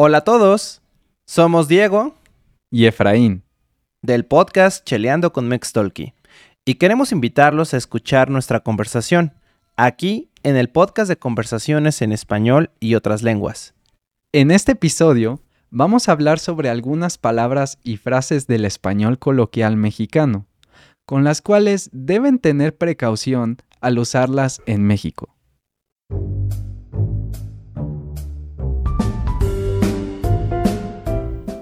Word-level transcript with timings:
Hola 0.00 0.18
a 0.18 0.20
todos, 0.20 0.80
somos 1.26 1.66
Diego 1.66 2.14
y 2.70 2.86
Efraín 2.86 3.42
del 4.00 4.24
podcast 4.24 4.84
Cheleando 4.84 5.32
con 5.32 5.48
Mextolki 5.48 6.14
y 6.64 6.76
queremos 6.76 7.10
invitarlos 7.10 7.74
a 7.74 7.78
escuchar 7.78 8.30
nuestra 8.30 8.60
conversación 8.60 9.32
aquí 9.76 10.30
en 10.44 10.54
el 10.54 10.68
podcast 10.68 11.08
de 11.08 11.16
conversaciones 11.16 12.00
en 12.00 12.12
español 12.12 12.70
y 12.78 12.94
otras 12.94 13.24
lenguas. 13.24 13.74
En 14.32 14.52
este 14.52 14.70
episodio 14.70 15.40
vamos 15.70 16.08
a 16.08 16.12
hablar 16.12 16.38
sobre 16.38 16.70
algunas 16.70 17.18
palabras 17.18 17.80
y 17.82 17.96
frases 17.96 18.46
del 18.46 18.66
español 18.66 19.18
coloquial 19.18 19.76
mexicano, 19.76 20.46
con 21.06 21.24
las 21.24 21.42
cuales 21.42 21.90
deben 21.92 22.38
tener 22.38 22.76
precaución 22.76 23.56
al 23.80 23.98
usarlas 23.98 24.62
en 24.64 24.84
México. 24.84 25.34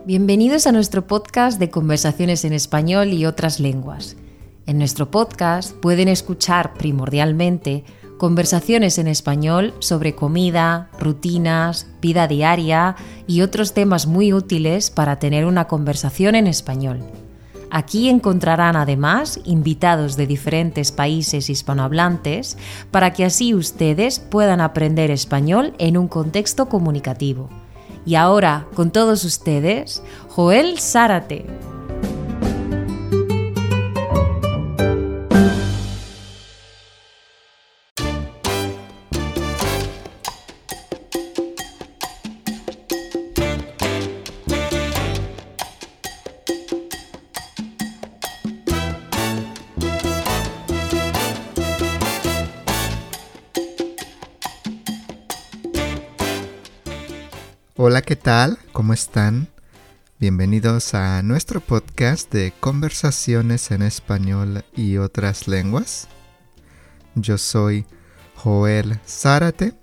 Bienvenidos 0.06 0.68
a 0.68 0.72
nuestro 0.72 1.08
podcast 1.08 1.58
de 1.58 1.68
conversaciones 1.68 2.44
en 2.44 2.52
español 2.52 3.12
y 3.12 3.26
otras 3.26 3.58
lenguas. 3.58 4.16
En 4.64 4.78
nuestro 4.78 5.10
podcast 5.10 5.72
pueden 5.72 6.06
escuchar 6.06 6.74
primordialmente 6.74 7.82
conversaciones 8.16 8.98
en 8.98 9.08
español 9.08 9.74
sobre 9.80 10.14
comida, 10.14 10.90
rutinas, 11.00 11.88
vida 12.00 12.28
diaria 12.28 12.94
y 13.26 13.40
otros 13.40 13.74
temas 13.74 14.06
muy 14.06 14.32
útiles 14.32 14.90
para 14.90 15.18
tener 15.18 15.44
una 15.44 15.66
conversación 15.66 16.36
en 16.36 16.46
español. 16.46 17.00
Aquí 17.72 18.08
encontrarán 18.08 18.76
además 18.76 19.40
invitados 19.42 20.16
de 20.16 20.28
diferentes 20.28 20.92
países 20.92 21.50
hispanohablantes 21.50 22.56
para 22.92 23.12
que 23.12 23.24
así 23.24 23.54
ustedes 23.54 24.20
puedan 24.20 24.60
aprender 24.60 25.10
español 25.10 25.74
en 25.78 25.96
un 25.96 26.06
contexto 26.06 26.68
comunicativo. 26.68 27.50
Y 28.06 28.14
ahora, 28.14 28.66
con 28.74 28.92
todos 28.92 29.24
ustedes, 29.24 30.02
Joel 30.28 30.78
Zárate. 30.78 31.44
Tal? 58.26 58.58
¿Cómo 58.72 58.92
están? 58.92 59.46
Bienvenidos 60.18 60.94
a 60.94 61.22
nuestro 61.22 61.60
podcast 61.60 62.32
de 62.32 62.52
conversaciones 62.58 63.70
en 63.70 63.82
español 63.82 64.64
y 64.74 64.96
otras 64.96 65.46
lenguas. 65.46 66.08
Yo 67.14 67.38
soy 67.38 67.86
Joel 68.34 68.98
Zárate, 69.06 69.74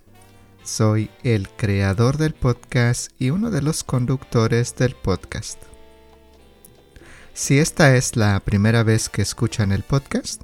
soy 0.61 1.09
el 1.23 1.47
creador 1.47 2.17
del 2.17 2.33
podcast 2.33 3.13
y 3.17 3.29
uno 3.29 3.49
de 3.49 3.61
los 3.61 3.85
conductores 3.85 4.75
del 4.75 4.93
podcast. 4.93 5.63
Si 7.33 7.59
esta 7.59 7.95
es 7.95 8.17
la 8.17 8.37
primera 8.41 8.83
vez 8.83 9.07
que 9.07 9.21
escuchan 9.21 9.71
el 9.71 9.83
podcast, 9.83 10.41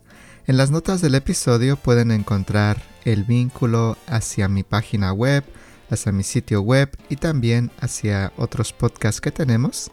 en 0.48 0.56
las 0.56 0.72
notas 0.72 1.02
del 1.02 1.16
episodio 1.16 1.76
pueden 1.76 2.12
encontrar 2.12 2.82
el 3.04 3.26
vínculo 3.26 3.98
hacia 4.08 4.48
mi 4.48 4.64
página 4.64 5.12
web, 5.12 5.44
hacia 5.90 6.12
mi 6.12 6.24
sitio 6.24 6.62
web 6.62 6.90
y 7.10 7.16
también 7.16 7.72
hacia 7.80 8.32
otros 8.38 8.74
podcasts 8.74 9.22
que 9.22 9.32
tenemos 9.32 9.92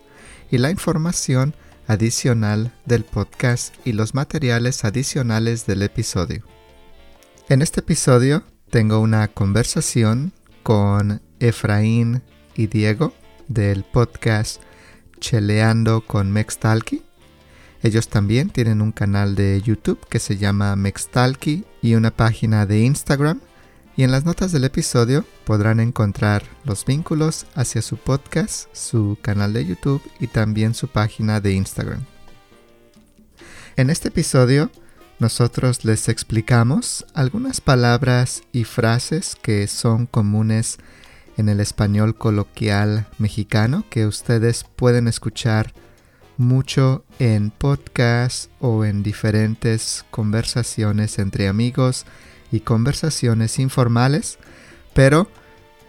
y 0.50 0.58
la 0.58 0.70
información 0.70 1.54
adicional 1.86 2.72
del 2.84 3.04
podcast 3.04 3.74
y 3.84 3.92
los 3.92 4.14
materiales 4.14 4.84
adicionales 4.84 5.66
del 5.66 5.82
episodio. 5.82 6.44
En 7.48 7.62
este 7.62 7.80
episodio 7.80 8.44
tengo 8.70 9.00
una 9.00 9.28
conversación 9.28 10.32
con 10.62 11.22
Efraín 11.38 12.22
y 12.56 12.66
Diego 12.66 13.12
del 13.48 13.84
podcast 13.84 14.60
Cheleando 15.20 16.04
con 16.04 16.32
Mextalki. 16.32 17.04
Ellos 17.82 18.08
también 18.08 18.50
tienen 18.50 18.80
un 18.80 18.90
canal 18.90 19.36
de 19.36 19.62
YouTube 19.62 20.04
que 20.08 20.18
se 20.18 20.36
llama 20.36 20.74
Mextalki 20.74 21.64
y 21.82 21.94
una 21.94 22.10
página 22.10 22.66
de 22.66 22.80
Instagram 22.80 23.40
y 23.96 24.02
en 24.02 24.10
las 24.10 24.26
notas 24.26 24.52
del 24.52 24.64
episodio 24.64 25.24
podrán 25.44 25.80
encontrar 25.80 26.42
los 26.64 26.84
vínculos 26.84 27.46
hacia 27.54 27.80
su 27.80 27.96
podcast, 27.96 28.68
su 28.74 29.16
canal 29.22 29.54
de 29.54 29.64
YouTube 29.64 30.02
y 30.20 30.26
también 30.26 30.74
su 30.74 30.88
página 30.88 31.40
de 31.40 31.54
Instagram. 31.54 32.04
En 33.76 33.88
este 33.88 34.08
episodio 34.08 34.70
nosotros 35.18 35.86
les 35.86 36.10
explicamos 36.10 37.06
algunas 37.14 37.62
palabras 37.62 38.42
y 38.52 38.64
frases 38.64 39.34
que 39.40 39.66
son 39.66 40.04
comunes 40.04 40.76
en 41.38 41.48
el 41.48 41.60
español 41.60 42.16
coloquial 42.16 43.06
mexicano 43.18 43.84
que 43.88 44.06
ustedes 44.06 44.64
pueden 44.64 45.08
escuchar 45.08 45.72
mucho 46.36 47.04
en 47.18 47.50
podcasts 47.50 48.50
o 48.60 48.84
en 48.84 49.02
diferentes 49.02 50.04
conversaciones 50.10 51.18
entre 51.18 51.48
amigos 51.48 52.04
y 52.52 52.60
conversaciones 52.60 53.58
informales, 53.58 54.38
pero 54.94 55.28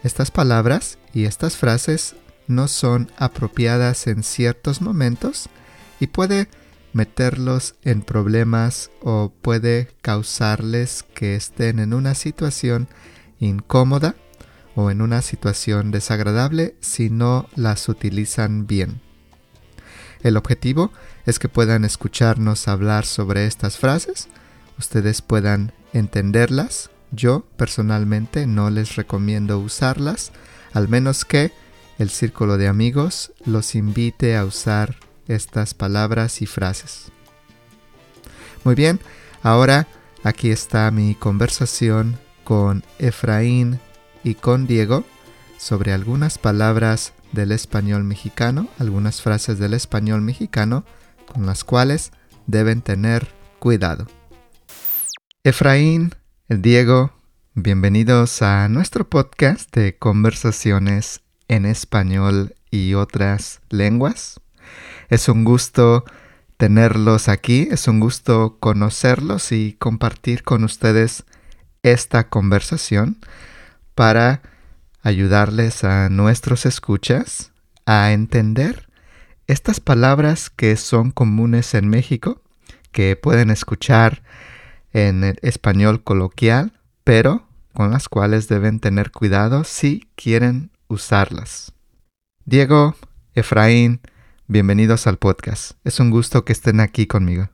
estas 0.04 0.32
palabras 0.32 0.98
y 1.14 1.26
estas 1.26 1.58
frases 1.58 2.16
no 2.48 2.68
son 2.68 3.12
apropiadas 3.18 4.08
en 4.08 4.24
ciertos 4.24 4.82
momentos 4.82 5.50
y 6.00 6.08
puede 6.08 6.48
meterlos 6.94 7.76
en 7.84 8.02
problemas 8.02 8.90
o 9.02 9.32
puede 9.42 9.90
causarles 10.02 11.04
que 11.14 11.36
estén 11.36 11.80
en 11.80 11.94
una 11.94 12.16
situación 12.16 12.88
incómoda 13.40 14.16
o 14.76 14.92
en 14.92 15.02
una 15.02 15.22
situación 15.22 15.92
desagradable 15.92 16.76
si 16.82 17.10
no 17.10 17.50
las 17.56 17.90
utilizan 17.90 18.68
bien. 18.68 19.02
El 20.24 20.38
objetivo 20.38 20.92
es 21.26 21.40
que 21.40 21.50
puedan 21.50 21.86
escucharnos 21.86 22.68
hablar 22.68 23.06
sobre 23.06 23.46
estas 23.46 23.78
frases, 23.78 24.28
ustedes 24.80 25.22
puedan 25.22 25.74
entenderlas. 25.94 26.90
Yo 27.12 27.46
personalmente 27.56 28.48
no 28.48 28.70
les 28.70 28.96
recomiendo 28.96 29.60
usarlas, 29.60 30.32
al 30.74 30.88
menos 30.88 31.26
que 31.26 31.52
el 31.98 32.10
círculo 32.10 32.58
de 32.58 32.68
amigos 32.68 33.32
los 33.46 33.76
invite 33.76 34.36
a 34.36 34.46
usar 34.46 34.96
estas 35.28 35.74
palabras 35.74 36.42
y 36.42 36.46
frases. 36.46 37.12
Muy 38.64 38.76
bien, 38.76 39.00
ahora 39.44 39.88
aquí 40.24 40.52
está 40.52 40.90
mi 40.92 41.16
conversación 41.16 42.20
con 42.44 42.84
Efraín 43.00 43.80
y 44.24 44.36
con 44.36 44.68
Diego 44.68 45.06
sobre 45.58 45.94
algunas 45.94 46.38
palabras 46.38 47.14
del 47.32 47.52
español 47.52 48.04
mexicano, 48.04 48.68
algunas 48.80 49.22
frases 49.22 49.60
del 49.60 49.74
español 49.74 50.22
mexicano 50.22 50.86
con 51.32 51.46
las 51.46 51.64
cuales 51.64 52.12
deben 52.46 52.82
tener 52.82 53.28
cuidado. 53.60 54.08
Efraín, 55.44 56.14
Diego, 56.50 57.14
bienvenidos 57.54 58.42
a 58.42 58.68
nuestro 58.68 59.10
podcast 59.10 59.74
de 59.74 59.98
conversaciones 59.98 61.22
en 61.48 61.66
español 61.66 62.56
y 62.70 62.96
otras 62.96 63.62
lenguas. 63.70 64.42
Es 65.08 65.30
un 65.30 65.46
gusto 65.46 66.04
tenerlos 66.58 67.30
aquí, 67.30 67.70
es 67.72 67.88
un 67.88 68.02
gusto 68.02 68.58
conocerlos 68.60 69.54
y 69.54 69.74
compartir 69.80 70.44
con 70.44 70.66
ustedes 70.66 71.24
esta 71.82 72.28
conversación 72.28 73.18
para 73.96 74.42
ayudarles 75.02 75.86
a 75.86 76.10
nuestros 76.10 76.66
escuchas 76.66 77.52
a 77.86 78.12
entender 78.12 78.90
estas 79.46 79.80
palabras 79.80 80.50
que 80.50 80.76
son 80.76 81.12
comunes 81.12 81.74
en 81.74 81.88
México, 81.88 82.42
que 82.92 83.16
pueden 83.16 83.50
escuchar 83.50 84.24
en 84.98 85.24
el 85.24 85.38
español 85.44 86.04
coloquial, 86.04 86.72
pero 87.04 87.44
con 87.74 87.92
las 87.92 88.10
cuales 88.10 88.48
deben 88.48 88.80
tener 88.80 89.12
cuidado 89.12 89.64
si 89.64 90.10
quieren 90.16 90.72
usarlas. 90.88 91.72
Diego, 92.46 92.96
Efraín, 93.36 94.02
bienvenidos 94.48 95.06
al 95.06 95.18
podcast. 95.18 95.74
Es 95.84 96.00
un 96.00 96.10
gusto 96.10 96.44
que 96.44 96.54
estén 96.54 96.80
aquí 96.80 97.06
conmigo. 97.06 97.50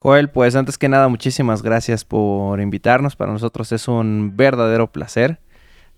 Joel, 0.00 0.28
pues 0.28 0.56
antes 0.56 0.76
que 0.76 0.88
nada, 0.88 1.06
muchísimas 1.06 1.62
gracias 1.62 2.04
por 2.04 2.60
invitarnos. 2.60 3.14
Para 3.14 3.30
nosotros 3.30 3.70
es 3.70 3.86
un 3.86 4.32
verdadero 4.36 4.90
placer. 4.90 5.38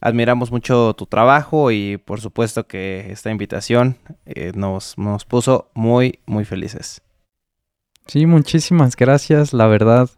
Admiramos 0.02 0.50
mucho 0.50 0.92
tu 0.92 1.06
trabajo 1.06 1.70
y 1.70 1.96
por 1.96 2.20
supuesto 2.20 2.66
que 2.66 3.10
esta 3.10 3.30
invitación 3.30 3.96
eh, 4.26 4.52
nos, 4.54 4.98
nos 4.98 5.24
puso 5.24 5.70
muy, 5.72 6.18
muy 6.26 6.44
felices. 6.44 7.00
Sí, 8.06 8.26
muchísimas 8.26 8.96
gracias, 8.96 9.52
la 9.52 9.66
verdad. 9.66 10.10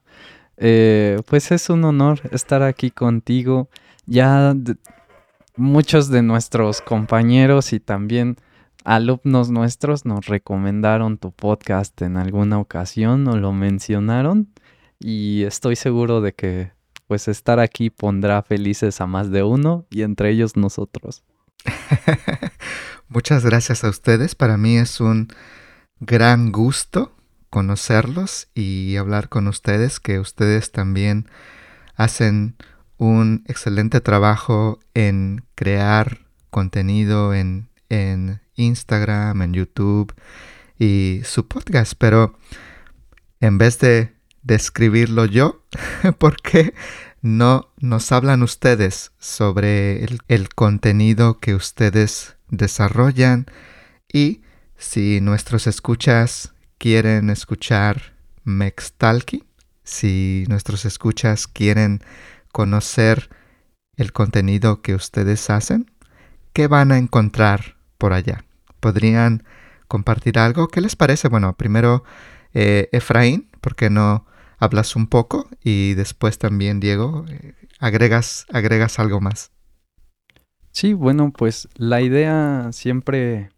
Eh, 0.57 1.21
pues 1.27 1.53
es 1.53 1.71
un 1.71 1.85
honor 1.85 2.21
estar 2.33 2.63
aquí 2.63 2.91
contigo. 2.91 3.69
Ya 4.07 4.55
muchos 5.57 6.09
de 6.09 6.23
nuestros 6.23 6.81
compañeros 6.81 7.73
y 7.73 7.81
también 7.81 8.37
alumnos 8.85 9.51
nuestros 9.51 10.05
nos 10.05 10.27
recomendaron 10.27 11.19
tu 11.19 11.33
podcast 11.33 12.01
en 12.03 12.17
alguna 12.17 12.59
ocasión 12.59 13.27
o 13.27 13.37
lo 13.37 13.53
mencionaron 13.53 14.49
y 15.01 15.43
estoy 15.43 15.75
seguro 15.75 16.21
de 16.21 16.35
que 16.35 16.73
pues 17.09 17.29
estar 17.29 17.59
aquí 17.59 17.91
pondrá 17.91 18.43
felices 18.43 19.01
a 19.01 19.07
más 19.07 19.31
de 19.31 19.43
uno 19.43 19.87
y 19.91 20.03
entre 20.03 20.31
ellos 20.31 20.57
nosotros. 20.57 21.25
Muchas 23.09 23.45
gracias 23.45 23.85
a 23.85 23.89
ustedes. 23.89 24.35
Para 24.35 24.57
mí 24.57 24.77
es 24.77 25.01
un 25.01 25.29
gran 26.01 26.53
gusto 26.53 27.16
conocerlos 27.51 28.49
y 28.55 28.97
hablar 28.97 29.29
con 29.29 29.49
ustedes, 29.49 30.01
que 30.01 30.19
ustedes 30.19 30.73
también 30.73 31.29
hacen 31.95 32.57
un 32.99 33.45
excelente 33.47 34.01
trabajo 34.01 34.79
en 34.95 35.45
crear 35.55 36.27
contenido 36.51 37.35
en, 37.35 37.69
en 37.89 38.41
Instagram, 38.55 39.43
en 39.43 39.53
YouTube 39.53 40.15
y 40.79 41.21
su 41.25 41.47
podcast, 41.47 41.95
pero 41.99 42.39
en 43.41 43.59
vez 43.59 43.79
de 43.79 44.15
describirlo 44.43 45.25
yo, 45.25 45.63
¿por 46.19 46.37
qué 46.41 46.75
no 47.23 47.73
nos 47.79 48.13
hablan 48.13 48.43
ustedes 48.43 49.13
sobre 49.19 50.05
el, 50.05 50.21
el 50.29 50.49
contenido 50.49 51.39
que 51.39 51.55
ustedes 51.55 52.37
desarrollan 52.49 53.47
y 54.13 54.43
si 54.77 55.21
nuestros 55.21 55.67
escuchas 55.67 56.55
quieren 56.79 57.31
escuchar 57.31 58.15
Mextalki, 58.45 59.45
si 59.83 60.45
nuestros 60.49 60.85
escuchas 60.85 61.47
quieren 61.47 62.01
conocer 62.53 63.31
el 63.97 64.13
contenido 64.13 64.83
que 64.83 64.95
ustedes 64.95 65.51
hacen, 65.51 65.91
¿qué 66.53 66.67
van 66.67 66.93
a 66.93 66.99
encontrar 66.99 67.77
por 67.99 68.13
allá? 68.13 68.45
¿Podrían 68.81 69.45
compartir 69.89 70.39
algo? 70.39 70.69
¿Qué 70.69 70.81
les 70.81 70.97
parece? 70.97 71.29
Bueno, 71.29 71.57
primero 71.57 72.05
eh, 72.53 72.89
Efraín, 72.93 73.49
¿por 73.61 73.75
qué 73.75 73.91
no 73.91 74.27
hablas 74.59 74.97
un 74.97 75.07
poco? 75.07 75.49
Y 75.63 75.95
después 75.95 76.39
también 76.39 76.81
Diego, 76.81 77.25
eh, 77.29 77.55
agregas, 77.79 78.47
agregas 78.53 78.99
algo 78.99 79.21
más. 79.21 79.51
Sí, 80.73 80.93
bueno, 80.93 81.33
pues 81.33 81.69
la 81.77 82.03
idea 82.03 82.69
siempre, 82.73 83.51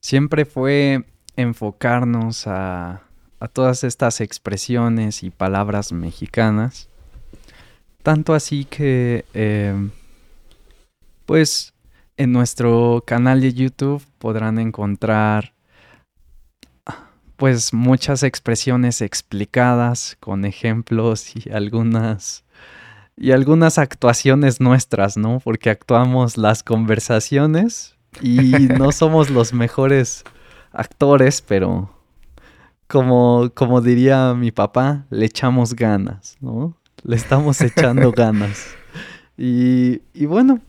siempre 0.00 0.44
fue 0.44 1.06
enfocarnos 1.36 2.46
a, 2.46 3.02
todas 3.52 3.84
estas 3.84 4.22
expresiones 4.22 5.22
y 5.22 5.28
palabras 5.28 5.92
mexicanas. 5.92 6.88
Tanto 8.02 8.32
así 8.32 8.64
que, 8.64 9.26
em, 9.34 9.90
pues, 11.26 11.74
en 12.16 12.32
nuestro 12.32 13.04
canal 13.06 13.42
de 13.42 13.52
YouTube 13.52 14.02
podrán 14.18 14.58
encontrar, 14.58 15.52
pues, 17.36 17.74
muchas 17.74 18.22
expresiones 18.22 19.02
explicadas 19.02 20.16
con 20.20 20.46
ejemplos 20.46 21.36
y 21.36 21.50
algunas 21.50 22.44
y 23.16 23.30
algunas 23.32 23.78
actuaciones 23.78 24.60
nuestras, 24.60 25.16
¿no? 25.16 25.40
Porque 25.40 25.70
actuamos 25.70 26.36
las 26.36 26.62
conversaciones 26.62 27.96
y 28.20 28.68
no 28.78 28.92
somos 28.92 29.30
los 29.30 29.52
mejores 29.52 30.24
actores, 30.74 31.40
pero 31.40 31.90
como, 32.86 33.50
como 33.54 33.80
diría 33.80 34.34
mi 34.34 34.50
papá, 34.50 35.06
le 35.10 35.26
echamos 35.26 35.74
ganas, 35.74 36.36
¿no? 36.40 36.76
Le 37.02 37.16
estamos 37.16 37.60
echando 37.60 38.12
ganas. 38.16 38.74
Y, 39.36 40.02
y 40.12 40.26
bueno, 40.26 40.60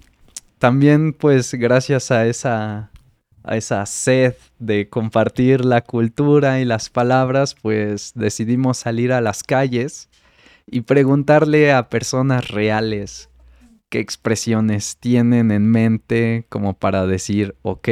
también 0.59 1.13
pues 1.13 1.53
gracias 1.53 2.11
a 2.11 2.25
esa, 2.25 2.91
a 3.43 3.57
esa 3.57 3.85
sed 3.85 4.35
de 4.59 4.89
compartir 4.89 5.63
la 5.63 5.81
cultura 5.81 6.59
y 6.59 6.65
las 6.65 6.89
palabras, 6.89 7.55
pues 7.55 8.13
decidimos 8.15 8.77
salir 8.77 9.11
a 9.11 9.21
las 9.21 9.43
calles 9.43 10.09
y 10.65 10.81
preguntarle 10.81 11.71
a 11.71 11.89
personas 11.89 12.47
reales 12.47 13.29
qué 13.89 13.99
expresiones 13.99 14.97
tienen 14.97 15.51
en 15.51 15.69
mente 15.69 16.45
como 16.49 16.73
para 16.73 17.05
decir 17.05 17.55
ok. 17.61 17.89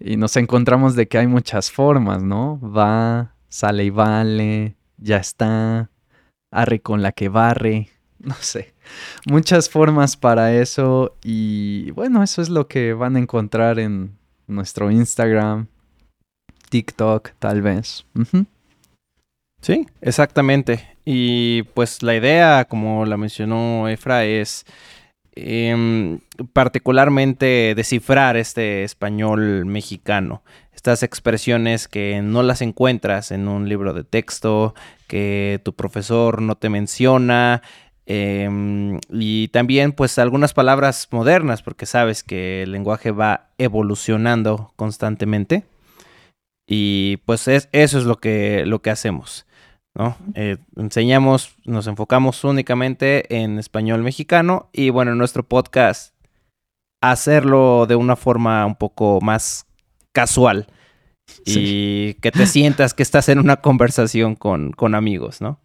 Y 0.00 0.16
nos 0.16 0.36
encontramos 0.36 0.94
de 0.94 1.08
que 1.08 1.18
hay 1.18 1.26
muchas 1.26 1.70
formas, 1.70 2.22
¿no? 2.22 2.60
Va, 2.60 3.34
sale 3.48 3.84
y 3.84 3.90
vale, 3.90 4.76
ya 4.96 5.16
está, 5.16 5.90
arre 6.50 6.80
con 6.80 7.02
la 7.02 7.12
que 7.12 7.28
barre, 7.28 7.90
no 8.18 8.34
sé. 8.34 8.74
Muchas 9.26 9.68
formas 9.68 10.16
para 10.16 10.54
eso 10.54 11.16
y 11.22 11.90
bueno, 11.92 12.22
eso 12.22 12.42
es 12.42 12.48
lo 12.48 12.68
que 12.68 12.92
van 12.94 13.16
a 13.16 13.18
encontrar 13.18 13.78
en 13.78 14.16
nuestro 14.46 14.90
Instagram, 14.90 15.66
TikTok, 16.70 17.30
tal 17.38 17.62
vez. 17.62 18.06
Sí, 19.60 19.86
exactamente. 20.00 20.96
Y 21.04 21.62
pues 21.74 22.02
la 22.02 22.14
idea, 22.14 22.66
como 22.66 23.04
la 23.04 23.16
mencionó 23.16 23.88
Efra, 23.88 24.24
es 24.24 24.64
em, 25.46 26.20
particularmente 26.52 27.74
descifrar 27.74 28.36
este 28.36 28.84
español 28.84 29.64
mexicano. 29.66 30.42
Estas 30.72 31.02
expresiones 31.02 31.88
que 31.88 32.22
no 32.22 32.42
las 32.42 32.62
encuentras 32.62 33.32
en 33.32 33.48
un 33.48 33.68
libro 33.68 33.92
de 33.92 34.04
texto, 34.04 34.74
que 35.06 35.60
tu 35.64 35.74
profesor 35.74 36.40
no 36.40 36.54
te 36.54 36.68
menciona. 36.68 37.62
Em, 38.06 39.00
y 39.10 39.48
también 39.48 39.92
pues 39.92 40.18
algunas 40.18 40.54
palabras 40.54 41.08
modernas, 41.10 41.62
porque 41.62 41.84
sabes 41.84 42.22
que 42.22 42.62
el 42.62 42.72
lenguaje 42.72 43.10
va 43.10 43.50
evolucionando 43.58 44.72
constantemente. 44.76 45.64
Y 46.66 47.18
pues 47.24 47.48
es, 47.48 47.68
eso 47.72 47.98
es 47.98 48.04
lo 48.04 48.16
que, 48.16 48.64
lo 48.66 48.82
que 48.82 48.90
hacemos. 48.90 49.47
¿No? 49.98 50.16
Eh, 50.34 50.56
enseñamos, 50.76 51.56
nos 51.64 51.88
enfocamos 51.88 52.44
únicamente 52.44 53.36
en 53.36 53.58
español 53.58 54.02
mexicano 54.02 54.70
y 54.72 54.90
bueno, 54.90 55.12
en 55.12 55.18
nuestro 55.18 55.42
podcast 55.42 56.14
hacerlo 57.02 57.86
de 57.86 57.96
una 57.96 58.16
forma 58.16 58.64
un 58.64 58.76
poco 58.76 59.20
más 59.20 59.66
casual 60.12 60.68
y 61.44 62.14
que 62.14 62.30
te 62.30 62.46
sientas 62.46 62.94
que 62.94 63.02
estás 63.02 63.28
en 63.28 63.38
una 63.38 63.56
conversación 63.56 64.36
con, 64.36 64.72
con 64.72 64.94
amigos, 64.94 65.40
¿no? 65.40 65.60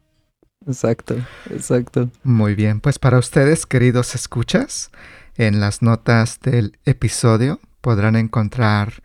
Exacto, 0.68 1.15
exacto. 1.50 2.09
Muy 2.24 2.56
bien, 2.56 2.81
pues 2.81 3.00
para 3.00 3.19
ustedes, 3.19 3.65
queridos 3.65 4.15
escuchas, 4.15 4.91
en 5.36 5.59
las 5.59 5.81
notas 5.81 6.39
del 6.39 6.77
episodio 6.86 7.59
podrán 7.81 8.15
encontrar 8.15 9.03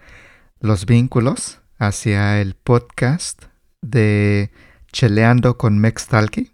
los 0.61 0.87
vínculos 0.87 1.61
hacia 1.79 2.41
el 2.41 2.55
podcast 2.55 3.45
de 3.83 4.51
Cheleando 4.93 5.59
con 5.59 5.79
Mextalki 5.79 6.51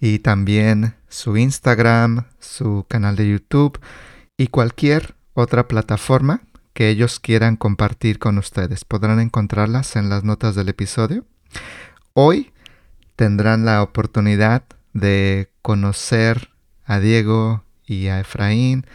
y 0.00 0.18
también 0.20 0.94
su 1.08 1.36
Instagram, 1.36 2.26
su 2.38 2.84
canal 2.88 3.16
de 3.16 3.30
YouTube 3.30 3.80
y 4.36 4.48
cualquier 4.48 5.14
otra 5.34 5.68
plataforma 5.68 6.42
que 6.72 6.90
ellos 6.90 7.18
quieran 7.18 7.56
compartir 7.56 8.18
con 8.18 8.38
ustedes. 8.38 8.84
Podrán 8.84 9.20
encontrarlas 9.20 9.96
en 9.96 10.08
las 10.08 10.22
notas 10.22 10.54
del 10.54 10.68
episodio. 10.68 11.24
Hoy 12.12 12.52
tendrán 13.16 13.64
la 13.64 13.82
oportunidad 13.82 14.62
de 14.92 15.50
conocer 15.62 16.50
a 16.84 17.00
Diego 17.00 17.64
y 17.86 18.06
a 18.08 18.20
Efraín, 18.20 18.86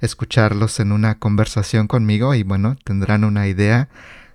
escucharlos 0.00 0.80
en 0.80 0.92
una 0.92 1.18
conversación 1.18 1.86
conmigo 1.86 2.34
y 2.34 2.42
bueno, 2.42 2.76
tendrán 2.84 3.24
una 3.24 3.48
idea 3.48 3.88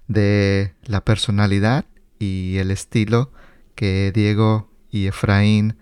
de 0.07 0.73
la 0.83 1.01
personalidad 1.01 1.85
y 2.17 2.57
el 2.57 2.71
estilo 2.71 3.31
que 3.75 4.11
Diego 4.13 4.69
y 4.89 5.07
Efraín 5.07 5.77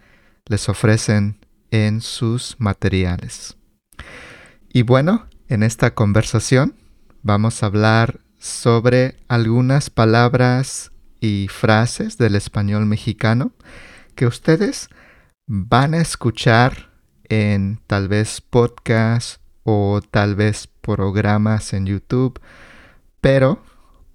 les 0.45 0.67
ofrecen 0.69 1.45
en 1.71 2.01
sus 2.01 2.55
materiales. 2.59 3.57
Y 4.71 4.81
bueno, 4.81 5.27
en 5.47 5.63
esta 5.63 5.93
conversación 5.93 6.75
vamos 7.21 7.63
a 7.63 7.67
hablar 7.67 8.19
sobre 8.39 9.17
algunas 9.27 9.89
palabras 9.89 10.91
y 11.19 11.47
frases 11.49 12.17
del 12.17 12.35
español 12.35 12.85
mexicano 12.85 13.53
que 14.15 14.27
ustedes 14.27 14.89
van 15.47 15.93
a 15.93 16.01
escuchar 16.01 16.91
en 17.29 17.79
tal 17.87 18.07
vez 18.07 18.41
podcast 18.41 19.41
o 19.63 20.01
tal 20.11 20.35
vez 20.35 20.67
programas 20.81 21.73
en 21.73 21.85
YouTube, 21.85 22.39
pero 23.21 23.63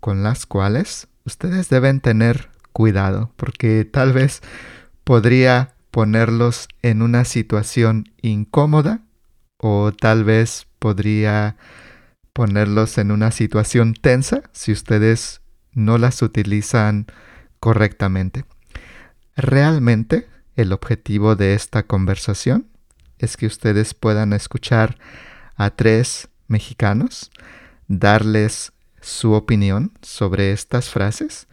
con 0.00 0.22
las 0.22 0.46
cuales 0.46 1.08
ustedes 1.24 1.68
deben 1.68 2.00
tener 2.00 2.47
cuidado 2.72 3.32
porque 3.36 3.84
tal 3.84 4.12
vez 4.12 4.42
podría 5.04 5.74
ponerlos 5.90 6.68
en 6.82 7.02
una 7.02 7.24
situación 7.24 8.12
incómoda 8.22 9.00
o 9.56 9.92
tal 9.92 10.24
vez 10.24 10.66
podría 10.78 11.56
ponerlos 12.32 12.98
en 12.98 13.10
una 13.10 13.30
situación 13.30 13.94
tensa 13.94 14.42
si 14.52 14.70
ustedes 14.70 15.40
no 15.72 15.98
las 15.98 16.22
utilizan 16.22 17.06
correctamente. 17.58 18.44
Realmente 19.36 20.28
el 20.54 20.72
objetivo 20.72 21.36
de 21.36 21.54
esta 21.54 21.84
conversación 21.84 22.68
es 23.18 23.36
que 23.36 23.46
ustedes 23.46 23.94
puedan 23.94 24.32
escuchar 24.32 24.98
a 25.56 25.70
tres 25.70 26.28
mexicanos, 26.46 27.30
darles 27.88 28.72
su 29.00 29.32
opinión 29.32 29.92
sobre 30.02 30.52
estas 30.52 30.90
frases 30.90 31.47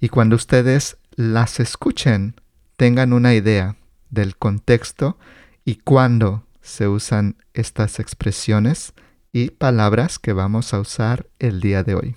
y 0.00 0.08
cuando 0.08 0.36
ustedes 0.36 0.96
las 1.14 1.60
escuchen 1.60 2.34
tengan 2.76 3.12
una 3.12 3.34
idea 3.34 3.76
del 4.08 4.36
contexto 4.36 5.18
y 5.64 5.76
cuándo 5.76 6.46
se 6.62 6.88
usan 6.88 7.36
estas 7.52 8.00
expresiones 8.00 8.94
y 9.32 9.50
palabras 9.50 10.18
que 10.18 10.32
vamos 10.32 10.74
a 10.74 10.80
usar 10.80 11.26
el 11.38 11.60
día 11.60 11.82
de 11.82 11.94
hoy. 11.94 12.16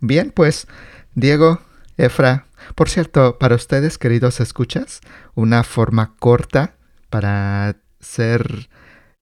Bien, 0.00 0.30
pues 0.34 0.66
Diego, 1.14 1.60
Efra, 1.96 2.46
por 2.74 2.88
cierto, 2.88 3.38
para 3.38 3.54
ustedes, 3.54 3.98
queridos 3.98 4.40
escuchas, 4.40 5.00
una 5.34 5.64
forma 5.64 6.14
corta 6.18 6.76
para 7.10 7.76
ser 8.00 8.68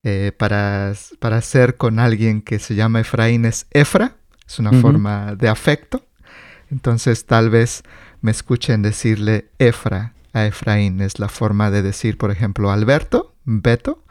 eh, 0.06 0.32
para, 0.36 0.92
para 1.18 1.40
ser 1.40 1.76
con 1.76 1.98
alguien 1.98 2.42
que 2.42 2.58
se 2.58 2.74
llama 2.74 3.00
Efraín 3.00 3.46
es 3.46 3.66
Efra, 3.70 4.16
es 4.46 4.58
una 4.58 4.72
forma 4.72 5.34
de 5.34 5.48
afecto. 5.48 6.04
Entonces 6.74 7.24
tal 7.24 7.50
vez 7.50 7.84
me 8.20 8.32
escuchen 8.32 8.82
decirle 8.82 9.48
Efra 9.60 10.12
a 10.32 10.44
Efraín, 10.44 11.00
es 11.00 11.20
la 11.20 11.28
forma 11.28 11.70
de 11.70 11.82
decir, 11.82 12.18
por 12.18 12.32
ejemplo, 12.32 12.72
Alberto, 12.72 13.32
Beto, 13.44 14.02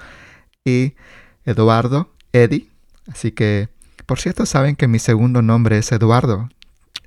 y 0.63 0.93
Eduardo, 1.43 2.13
Eddie. 2.31 2.69
Así 3.11 3.33
que, 3.33 3.67
por 4.05 4.17
cierto, 4.21 4.45
saben 4.45 4.77
que 4.77 4.87
mi 4.87 4.99
segundo 4.99 5.41
nombre 5.41 5.77
es 5.77 5.91
Eduardo. 5.91 6.47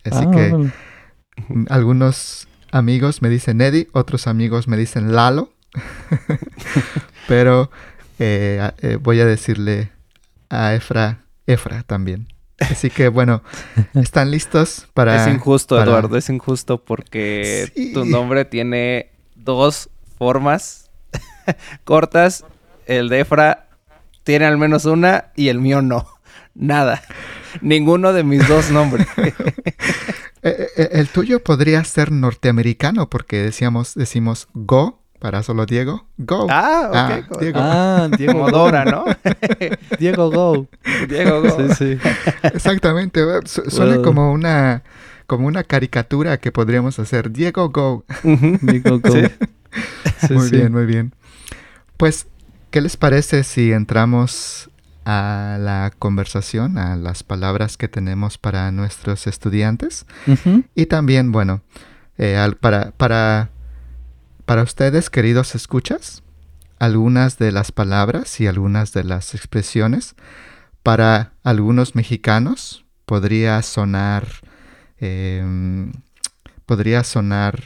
Así 0.04 0.30
que 0.30 0.52
ah. 0.52 1.64
algunos 1.70 2.48
amigos 2.70 3.22
me 3.22 3.30
dicen 3.30 3.62
Eddie, 3.62 3.88
otros 3.92 4.26
amigos 4.26 4.68
me 4.68 4.76
dicen 4.76 5.14
Lalo. 5.14 5.54
Pero 7.28 7.70
eh, 8.18 8.70
eh, 8.82 8.98
voy 9.00 9.20
a 9.20 9.24
decirle 9.24 9.90
a 10.50 10.74
Efra, 10.74 11.24
Efra 11.46 11.82
también. 11.82 12.28
Así 12.58 12.90
que 12.90 13.08
bueno, 13.08 13.42
¿están 13.94 14.30
listos 14.30 14.88
para... 14.94 15.22
Es 15.22 15.32
injusto, 15.32 15.80
Eduardo, 15.80 16.16
es 16.16 16.28
injusto 16.28 16.82
porque 16.82 17.70
tu 17.92 18.04
nombre 18.04 18.44
tiene 18.44 19.10
dos 19.34 19.90
formas 20.18 20.90
cortas. 21.84 22.44
El 22.86 23.08
de 23.08 23.20
Efra 23.20 23.68
tiene 24.24 24.46
al 24.46 24.58
menos 24.58 24.84
una 24.84 25.32
y 25.36 25.48
el 25.48 25.60
mío 25.60 25.82
no. 25.82 26.06
Nada. 26.54 27.02
Ninguno 27.60 28.12
de 28.12 28.24
mis 28.24 28.46
dos 28.48 28.70
nombres. 28.70 29.06
Eh, 30.42 30.90
el 30.92 31.08
tuyo 31.08 31.42
podría 31.42 31.82
ser 31.82 32.12
norteamericano 32.12 33.10
porque 33.10 33.42
decíamos, 33.42 33.94
decimos 33.94 34.46
Go 34.52 35.02
para 35.18 35.42
solo 35.42 35.66
Diego, 35.66 36.06
go. 36.18 36.46
Ah, 36.50 36.88
ok. 36.88 36.94
Ah, 36.94 37.38
Diego. 37.40 37.58
Ah, 37.60 38.08
Diego 38.16 38.50
Dora, 38.50 38.84
¿no? 38.84 39.04
Diego 39.98 40.30
Go. 40.30 40.68
Diego 41.08 41.42
Go. 41.42 41.68
Sí, 41.74 41.74
sí. 41.74 42.10
Exactamente. 42.42 43.20
suena 43.44 44.02
como 44.02 44.32
una 44.32 44.82
como 45.26 45.46
una 45.46 45.64
caricatura 45.64 46.38
que 46.38 46.52
podríamos 46.52 46.98
hacer. 46.98 47.30
Diego 47.32 47.70
Go. 47.70 48.04
Diego 48.60 49.00
Go. 49.00 49.14
muy 50.30 50.50
bien, 50.50 50.72
muy 50.72 50.86
bien. 50.86 51.14
Pues, 51.96 52.26
¿qué 52.70 52.80
les 52.80 52.96
parece 52.96 53.42
si 53.42 53.72
entramos 53.72 54.70
a 55.04 55.56
la 55.60 55.92
conversación, 55.98 56.78
a 56.78 56.96
las 56.96 57.22
palabras 57.22 57.76
que 57.76 57.88
tenemos 57.88 58.38
para 58.38 58.70
nuestros 58.70 59.26
estudiantes? 59.26 60.06
Y 60.74 60.86
también, 60.86 61.32
bueno, 61.32 61.62
eh, 62.18 62.38
para, 62.60 62.92
para 62.92 63.50
para 64.46 64.62
ustedes, 64.62 65.10
queridos 65.10 65.56
escuchas, 65.56 66.22
algunas 66.78 67.36
de 67.36 67.50
las 67.50 67.72
palabras 67.72 68.40
y 68.40 68.46
algunas 68.46 68.92
de 68.92 69.02
las 69.02 69.34
expresiones. 69.34 70.14
Para 70.84 71.32
algunos 71.42 71.96
mexicanos 71.96 72.84
podría 73.06 73.60
sonar 73.62 74.26
em, 74.98 75.92
podría 76.64 77.02
sonar 77.02 77.64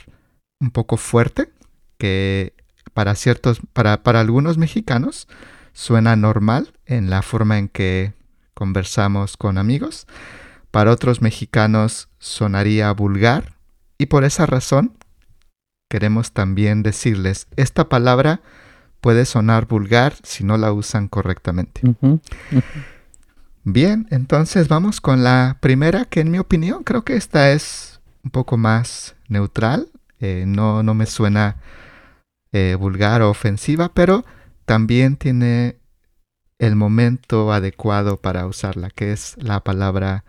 un 0.58 0.70
poco 0.70 0.96
fuerte 0.96 1.52
que 1.98 2.54
para 2.94 3.14
ciertos 3.14 3.60
para, 3.74 4.02
para 4.02 4.20
algunos 4.20 4.56
mexicanos 4.56 5.28
suena 5.74 6.16
normal 6.16 6.72
en 6.86 7.10
la 7.10 7.20
forma 7.20 7.58
en 7.58 7.68
que 7.68 8.14
conversamos 8.54 9.36
con 9.36 9.58
amigos. 9.58 10.06
Para 10.70 10.92
otros 10.92 11.20
mexicanos 11.20 12.08
sonaría 12.18 12.90
vulgar 12.92 13.56
y 13.98 14.06
por 14.06 14.24
esa 14.24 14.46
razón 14.46 14.96
queremos 15.90 16.30
también 16.30 16.84
decirles, 16.84 17.48
esta 17.56 17.88
palabra 17.88 18.40
puede 19.00 19.26
sonar 19.26 19.66
vulgar 19.66 20.14
si 20.22 20.44
no 20.44 20.56
la 20.56 20.72
usan 20.72 21.08
correctamente. 21.08 21.82
Bien, 23.64 24.06
entonces 24.10 24.68
vamos 24.68 25.00
con 25.00 25.24
la 25.24 25.58
primera, 25.60 26.04
que 26.04 26.20
en 26.20 26.30
mi 26.30 26.38
opinión 26.38 26.84
creo 26.84 27.04
que 27.04 27.16
esta 27.16 27.50
es 27.50 28.00
un 28.22 28.30
poco 28.30 28.56
más 28.56 29.16
neutral, 29.28 29.88
eh, 30.20 30.44
no, 30.46 30.84
no 30.84 30.94
me 30.94 31.06
suena 31.06 31.56
eh, 32.52 32.76
vulgar 32.78 33.20
o 33.22 33.28
ofensiva, 33.28 33.90
pero 33.92 34.24
también 34.66 35.16
tiene 35.16 35.76
el 36.60 36.76
momento 36.76 37.52
adecuado 37.52 38.20
para 38.20 38.46
usarla, 38.46 38.90
que 38.90 39.12
es 39.12 39.34
la 39.38 39.64
palabra 39.64 40.24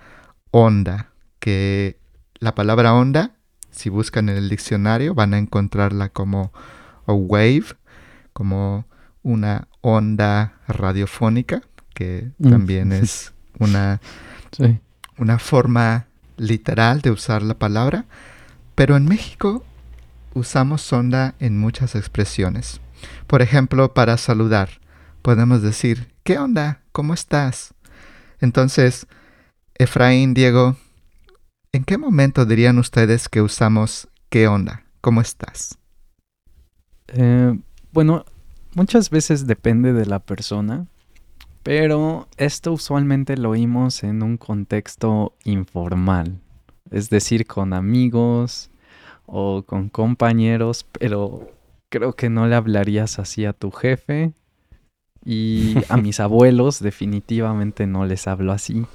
onda, 0.50 1.12
que 1.40 2.00
la 2.40 2.56
palabra 2.56 2.96
onda 2.96 3.36
si 3.72 3.90
buscan 3.90 4.30
en 4.30 4.38
el 4.38 4.50
diccionario 4.50 5.14
van 5.16 5.34
a 5.34 5.38
encontrarla 5.38 6.10
como 6.10 6.52
a 7.08 7.14
wave, 7.14 7.66
como 8.34 8.86
una 9.24 9.68
onda 9.82 10.54
radiofónica, 10.68 11.62
que 11.94 12.32
mm. 12.38 12.50
también 12.50 12.92
es 12.92 13.34
una, 13.60 14.00
una 15.18 15.40
forma 15.40 16.08
literal 16.38 17.02
de 17.02 17.12
usar 17.12 17.42
la 17.42 17.56
palabra. 17.56 18.06
Pero 18.76 18.96
en 18.96 19.06
México 19.06 19.64
usamos 20.34 20.92
onda 20.94 21.36
en 21.40 21.58
muchas 21.60 21.96
expresiones. 21.96 22.80
Por 23.28 23.42
ejemplo, 23.42 23.94
para 23.94 24.18
saludar, 24.18 24.70
podemos 25.22 25.62
decir, 25.62 26.14
¿qué 26.24 26.38
onda? 26.38 26.82
¿Cómo 26.92 27.14
estás? 27.14 27.74
Entonces, 28.40 29.08
Efraín, 29.76 30.34
Diego, 30.34 30.78
¿En 31.74 31.86
qué 31.86 31.98
momento 31.98 32.46
dirían 32.46 32.78
ustedes 32.80 33.30
que 33.30 33.42
usamos 33.42 34.10
qué 34.30 34.50
onda? 34.50 34.84
¿Cómo 35.00 35.22
estás? 35.22 35.78
Eh, 37.08 37.58
bueno, 37.94 38.26
muchas 38.76 39.10
veces 39.10 39.48
depende 39.48 39.94
de 39.94 40.06
la 40.06 40.20
persona, 40.20 40.86
pero 41.64 42.28
esto 42.36 42.74
usualmente 42.74 43.38
lo 43.38 43.52
oímos 43.52 44.04
en 44.04 44.22
un 44.22 44.36
contexto 44.36 45.34
informal, 45.46 46.42
es 46.90 47.10
decir, 47.10 47.48
con 47.48 47.72
amigos 47.72 48.70
o 49.26 49.64
con 49.64 49.88
compañeros, 49.88 50.86
pero 51.00 51.50
creo 51.90 52.18
que 52.18 52.30
no 52.30 52.48
le 52.48 52.56
hablarías 52.56 53.18
así 53.18 53.46
a 53.46 53.54
tu 53.54 53.72
jefe 53.72 54.34
y 55.24 55.76
a 55.88 55.96
mis 55.96 56.20
abuelos 56.20 56.82
definitivamente 56.82 57.88
no 57.88 58.06
les 58.06 58.28
hablo 58.28 58.52
así. 58.52 58.86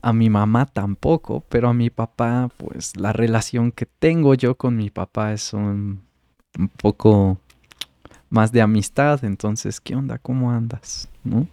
A 0.00 0.12
mi 0.12 0.30
mamá 0.30 0.66
tampoco, 0.66 1.44
pero 1.48 1.68
a 1.68 1.74
mi 1.74 1.90
papá, 1.90 2.50
pues 2.56 2.96
la 2.96 3.12
relación 3.12 3.72
que 3.72 3.86
tengo 3.86 4.34
yo 4.34 4.56
con 4.56 4.76
mi 4.76 4.90
papá 4.90 5.32
es 5.32 5.52
un, 5.52 6.02
poco 6.80 7.38
más 8.30 8.52
de 8.52 8.62
amistad. 8.62 9.24
Entonces, 9.24 9.80
¿qué 9.80 9.96
onda? 9.96 10.18
¿Cómo 10.18 10.50
andas? 10.50 11.08
¿No? 11.24 11.46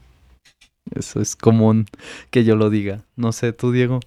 Eso 0.94 1.20
es 1.20 1.36
común 1.36 1.86
que 2.30 2.44
yo 2.44 2.56
lo 2.56 2.70
diga. 2.70 3.04
No 3.16 3.32
sé, 3.32 3.54
tú, 3.54 3.72
Diego. 3.72 4.00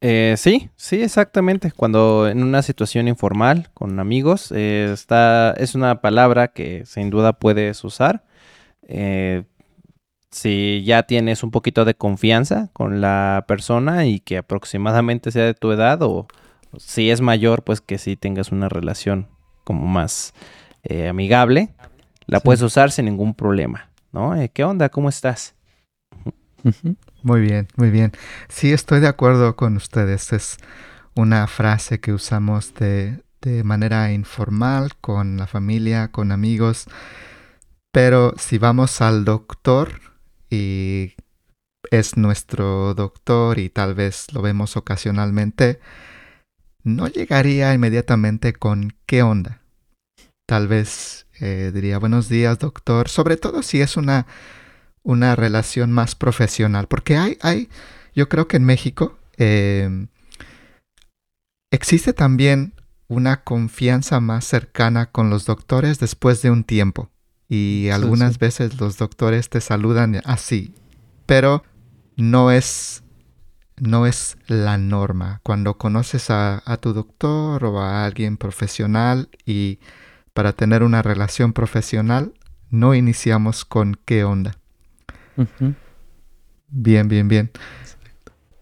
Eh, 0.00 0.34
sí, 0.36 0.70
sí, 0.76 1.02
exactamente. 1.02 1.72
Cuando 1.72 2.28
en 2.28 2.42
una 2.42 2.62
situación 2.62 3.08
informal 3.08 3.70
con 3.74 3.98
amigos, 3.98 4.52
eh, 4.54 4.90
está, 4.92 5.52
es 5.52 5.74
una 5.74 6.00
palabra 6.00 6.48
que 6.48 6.84
sin 6.86 7.10
duda 7.10 7.32
puedes 7.32 7.82
usar. 7.84 8.24
Eh, 8.82 9.44
si 10.30 10.82
ya 10.84 11.04
tienes 11.04 11.42
un 11.42 11.50
poquito 11.50 11.84
de 11.84 11.94
confianza 11.94 12.70
con 12.72 13.00
la 13.00 13.44
persona 13.48 14.06
y 14.06 14.20
que 14.20 14.38
aproximadamente 14.38 15.30
sea 15.30 15.44
de 15.44 15.54
tu 15.54 15.72
edad 15.72 16.02
o 16.02 16.26
si 16.76 17.10
es 17.10 17.20
mayor, 17.20 17.64
pues 17.64 17.80
que 17.80 17.98
sí 17.98 18.16
tengas 18.16 18.52
una 18.52 18.68
relación 18.68 19.28
como 19.64 19.86
más 19.86 20.34
eh, 20.82 21.08
amigable, 21.08 21.74
la 22.26 22.40
puedes 22.40 22.62
usar 22.62 22.90
sin 22.90 23.06
ningún 23.06 23.34
problema, 23.34 23.90
¿no? 24.12 24.34
Eh, 24.36 24.50
¿Qué 24.50 24.64
onda? 24.64 24.90
¿Cómo 24.90 25.08
estás? 25.08 25.54
Muy 27.22 27.40
bien, 27.40 27.68
muy 27.76 27.90
bien. 27.90 28.12
Sí, 28.48 28.72
estoy 28.72 29.00
de 29.00 29.08
acuerdo 29.08 29.56
con 29.56 29.76
ustedes. 29.76 30.32
Es 30.32 30.58
una 31.14 31.46
frase 31.46 32.00
que 32.00 32.12
usamos 32.12 32.74
de, 32.74 33.22
de 33.40 33.64
manera 33.64 34.12
informal 34.12 34.94
con 35.00 35.36
la 35.36 35.46
familia, 35.46 36.08
con 36.08 36.32
amigos. 36.32 36.86
Pero 37.92 38.34
si 38.38 38.58
vamos 38.58 39.00
al 39.00 39.24
doctor, 39.24 40.00
y 40.50 41.14
es 41.90 42.16
nuestro 42.16 42.94
doctor 42.94 43.58
y 43.58 43.68
tal 43.68 43.94
vez 43.94 44.26
lo 44.32 44.42
vemos 44.42 44.76
ocasionalmente, 44.76 45.80
no 46.84 47.08
llegaría 47.08 47.74
inmediatamente 47.74 48.52
con 48.52 48.94
¿qué 49.06 49.22
onda? 49.22 49.62
Tal 50.46 50.68
vez 50.68 51.26
eh, 51.40 51.70
diría 51.74 51.98
buenos 51.98 52.28
días 52.28 52.58
doctor, 52.58 53.08
sobre 53.08 53.36
todo 53.36 53.62
si 53.62 53.80
es 53.80 53.96
una, 53.96 54.26
una 55.02 55.36
relación 55.36 55.92
más 55.92 56.14
profesional. 56.14 56.88
Porque 56.88 57.16
hay, 57.16 57.38
hay, 57.42 57.68
yo 58.14 58.28
creo 58.28 58.48
que 58.48 58.56
en 58.56 58.64
México 58.64 59.18
eh, 59.36 60.06
existe 61.70 62.12
también 62.12 62.72
una 63.08 63.42
confianza 63.42 64.20
más 64.20 64.44
cercana 64.44 65.10
con 65.10 65.30
los 65.30 65.44
doctores 65.44 65.98
después 65.98 66.42
de 66.42 66.50
un 66.50 66.64
tiempo. 66.64 67.10
Y 67.48 67.88
algunas 67.88 68.38
veces 68.38 68.78
los 68.78 68.98
doctores 68.98 69.48
te 69.48 69.62
saludan 69.62 70.20
así, 70.26 70.74
pero 71.24 71.64
no 72.16 72.50
es, 72.50 73.02
no 73.78 74.06
es 74.06 74.36
la 74.46 74.76
norma. 74.76 75.40
Cuando 75.42 75.78
conoces 75.78 76.28
a, 76.28 76.62
tu 76.80 76.92
doctor 76.92 77.64
o 77.64 77.80
a 77.80 78.04
alguien 78.04 78.36
profesional 78.36 79.30
y 79.46 79.78
para 80.34 80.52
tener 80.52 80.82
una 80.82 81.00
relación 81.00 81.54
profesional, 81.54 82.34
no 82.70 82.94
iniciamos 82.94 83.64
con 83.64 83.98
qué 84.04 84.24
onda. 84.24 84.58
Bien, 86.68 87.08
bien, 87.08 87.28
bien. 87.28 87.50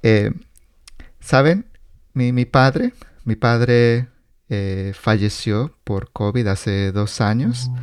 Eh, 0.04 0.32
¿Saben? 1.18 1.66
Mi, 2.12 2.30
mi, 2.32 2.44
padre, 2.44 2.92
mi 3.24 3.34
padre 3.34 4.08
eh, 4.48 4.92
falleció 4.94 5.76
por 5.82 6.12
COVID 6.12 6.46
hace 6.46 6.92
dos 6.92 7.20
años. 7.20 7.68
Oh. 7.68 7.76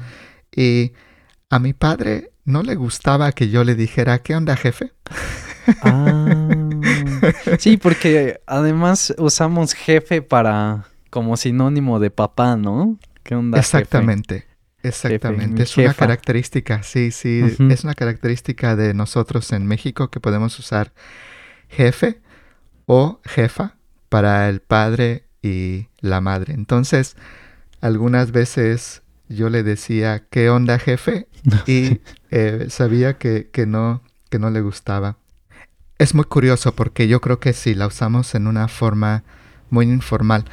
Y 0.55 0.93
a 1.49 1.59
mi 1.59 1.73
padre 1.73 2.31
no 2.45 2.63
le 2.63 2.75
gustaba 2.75 3.31
que 3.31 3.49
yo 3.49 3.63
le 3.63 3.75
dijera, 3.75 4.19
¿qué 4.19 4.35
onda, 4.35 4.55
jefe? 4.55 4.93
Ah, 5.81 6.49
sí, 7.57 7.77
porque 7.77 8.41
además 8.45 9.13
usamos 9.17 9.73
jefe 9.73 10.21
para 10.21 10.85
como 11.09 11.37
sinónimo 11.37 11.99
de 11.99 12.11
papá, 12.11 12.57
¿no? 12.57 12.97
¿Qué 13.23 13.35
onda? 13.35 13.59
Exactamente. 13.59 14.45
Exactamente, 14.83 15.63
es 15.63 15.77
una 15.77 15.93
característica, 15.93 16.83
sí, 16.83 17.11
sí, 17.11 17.41
es 17.69 17.85
una 17.85 17.93
característica 17.93 18.75
de 18.75 18.93
nosotros 18.93 19.53
en 19.53 19.65
México 19.65 20.09
que 20.09 20.19
podemos 20.19 20.59
usar 20.59 20.91
jefe 21.69 22.21
o 22.85 23.21
jefa 23.23 23.77
para 24.09 24.49
el 24.49 24.59
padre 24.59 25.29
y 25.41 25.87
la 26.01 26.19
madre. 26.19 26.53
Entonces, 26.53 27.15
algunas 27.79 28.33
veces 28.33 29.02
yo 29.29 29.49
le 29.49 29.63
decía, 29.63 30.23
¿qué 30.29 30.49
onda 30.49 30.79
jefe? 30.79 31.27
Y 31.67 32.01
eh, 32.31 32.67
sabía 32.69 33.17
que, 33.17 33.49
no, 33.67 34.01
que 34.29 34.39
no 34.39 34.49
le 34.49 34.61
gustaba. 34.61 35.17
Es 35.97 36.15
muy 36.15 36.25
curioso 36.25 36.75
porque 36.75 37.07
yo 37.07 37.21
creo 37.21 37.39
que 37.39 37.53
si 37.53 37.73
la 37.75 37.87
usamos 37.87 38.35
en 38.35 38.47
una 38.47 38.67
forma 38.67 39.23
muy 39.69 39.85
informal. 39.85 40.45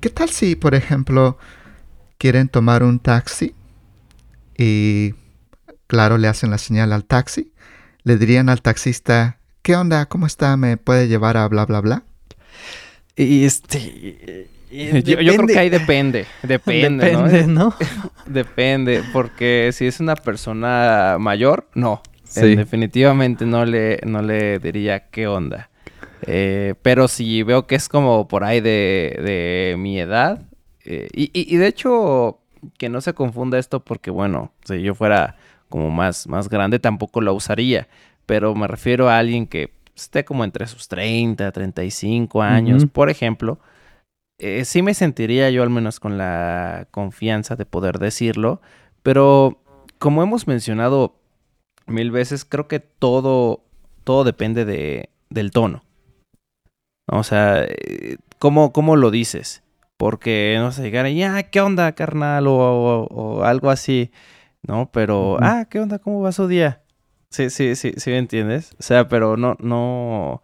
¿Qué 0.00 0.10
tal 0.10 0.30
si, 0.30 0.56
por 0.56 0.74
ejemplo, 0.74 1.38
quieren 2.18 2.48
tomar 2.48 2.82
un 2.82 2.98
taxi 2.98 3.54
y, 4.56 5.14
claro, 5.86 6.18
le 6.18 6.28
hacen 6.28 6.50
la 6.50 6.58
señal 6.58 6.92
al 6.92 7.04
taxi? 7.04 7.52
Le 8.02 8.16
dirían 8.16 8.48
al 8.48 8.62
taxista, 8.62 9.38
¿qué 9.62 9.76
onda? 9.76 10.06
¿Cómo 10.06 10.26
está? 10.26 10.56
¿Me 10.56 10.76
puede 10.76 11.08
llevar 11.08 11.36
a 11.36 11.46
bla, 11.48 11.66
bla, 11.66 11.80
bla? 11.80 12.04
Y 13.16 13.44
este. 13.44 14.48
Yo, 15.04 15.34
creo 15.34 15.46
que 15.46 15.58
ahí 15.58 15.68
depende. 15.68 16.26
Depende, 16.42 17.06
depende 17.10 17.46
¿no? 17.46 17.74
depende, 18.26 19.02
porque 19.12 19.70
si 19.72 19.86
es 19.86 20.00
una 20.00 20.16
persona 20.16 21.16
mayor, 21.20 21.68
no. 21.74 22.02
definitivamente 22.34 23.44
no 23.44 23.66
le, 23.66 24.00
no 24.06 24.22
le 24.22 24.58
diría 24.58 25.10
qué 25.10 25.26
onda. 25.26 25.68
Eh, 26.26 26.74
pero 26.80 27.08
si 27.08 27.42
veo 27.42 27.66
que 27.66 27.74
es 27.74 27.88
como 27.88 28.28
por 28.28 28.44
ahí 28.44 28.60
de, 28.60 29.18
de 29.22 29.76
mi 29.76 30.00
edad, 30.00 30.40
eh, 30.84 31.08
y, 31.12 31.30
y, 31.34 31.56
de 31.56 31.66
hecho, 31.66 32.38
que 32.78 32.88
no 32.88 33.00
se 33.00 33.12
confunda 33.12 33.58
esto 33.58 33.80
porque, 33.80 34.10
bueno, 34.10 34.52
si 34.64 34.80
yo 34.80 34.94
fuera 34.94 35.36
como 35.68 35.90
más, 35.90 36.26
más 36.28 36.48
grande, 36.48 36.78
tampoco 36.78 37.20
lo 37.20 37.34
usaría. 37.34 37.88
Pero 38.24 38.54
me 38.54 38.68
refiero 38.68 39.10
a 39.10 39.18
alguien 39.18 39.46
que 39.46 39.70
esté 39.94 40.24
como 40.24 40.44
entre 40.44 40.66
sus 40.66 40.88
30, 40.88 41.50
35 41.52 42.40
años, 42.40 42.86
por 42.86 43.10
ejemplo, 43.10 43.58
eh, 44.42 44.64
sí 44.64 44.82
me 44.82 44.94
sentiría 44.94 45.48
yo 45.50 45.62
al 45.62 45.70
menos 45.70 46.00
con 46.00 46.18
la 46.18 46.88
confianza 46.90 47.54
de 47.54 47.64
poder 47.64 47.98
decirlo, 48.00 48.60
pero 49.02 49.62
como 49.98 50.22
hemos 50.22 50.48
mencionado 50.48 51.14
mil 51.86 52.10
veces, 52.10 52.44
creo 52.44 52.66
que 52.66 52.80
todo, 52.80 53.62
todo 54.02 54.24
depende 54.24 54.64
de, 54.64 55.10
del 55.30 55.52
tono. 55.52 55.84
O 57.06 57.22
sea, 57.22 57.64
eh, 57.64 58.16
¿cómo, 58.40 58.72
¿cómo, 58.72 58.96
lo 58.96 59.12
dices? 59.12 59.62
Porque, 59.96 60.56
no 60.58 60.72
sé, 60.72 60.82
llegar 60.82 61.06
y, 61.06 61.22
ah, 61.22 61.44
¿qué 61.44 61.60
onda, 61.60 61.92
carnal? 61.92 62.46
O, 62.48 63.42
algo 63.44 63.70
así, 63.70 64.10
¿no? 64.62 64.90
Pero, 64.92 65.36
ah, 65.40 65.66
¿qué 65.70 65.78
onda? 65.78 66.00
¿Cómo 66.00 66.20
va 66.20 66.32
su 66.32 66.48
día? 66.48 66.82
Sí, 67.30 67.48
sí, 67.50 67.76
sí, 67.76 67.92
sí, 67.96 68.10
¿me 68.10 68.18
entiendes? 68.18 68.74
O 68.78 68.82
sea, 68.82 69.08
pero 69.08 69.36
no, 69.36 69.56
no... 69.60 70.42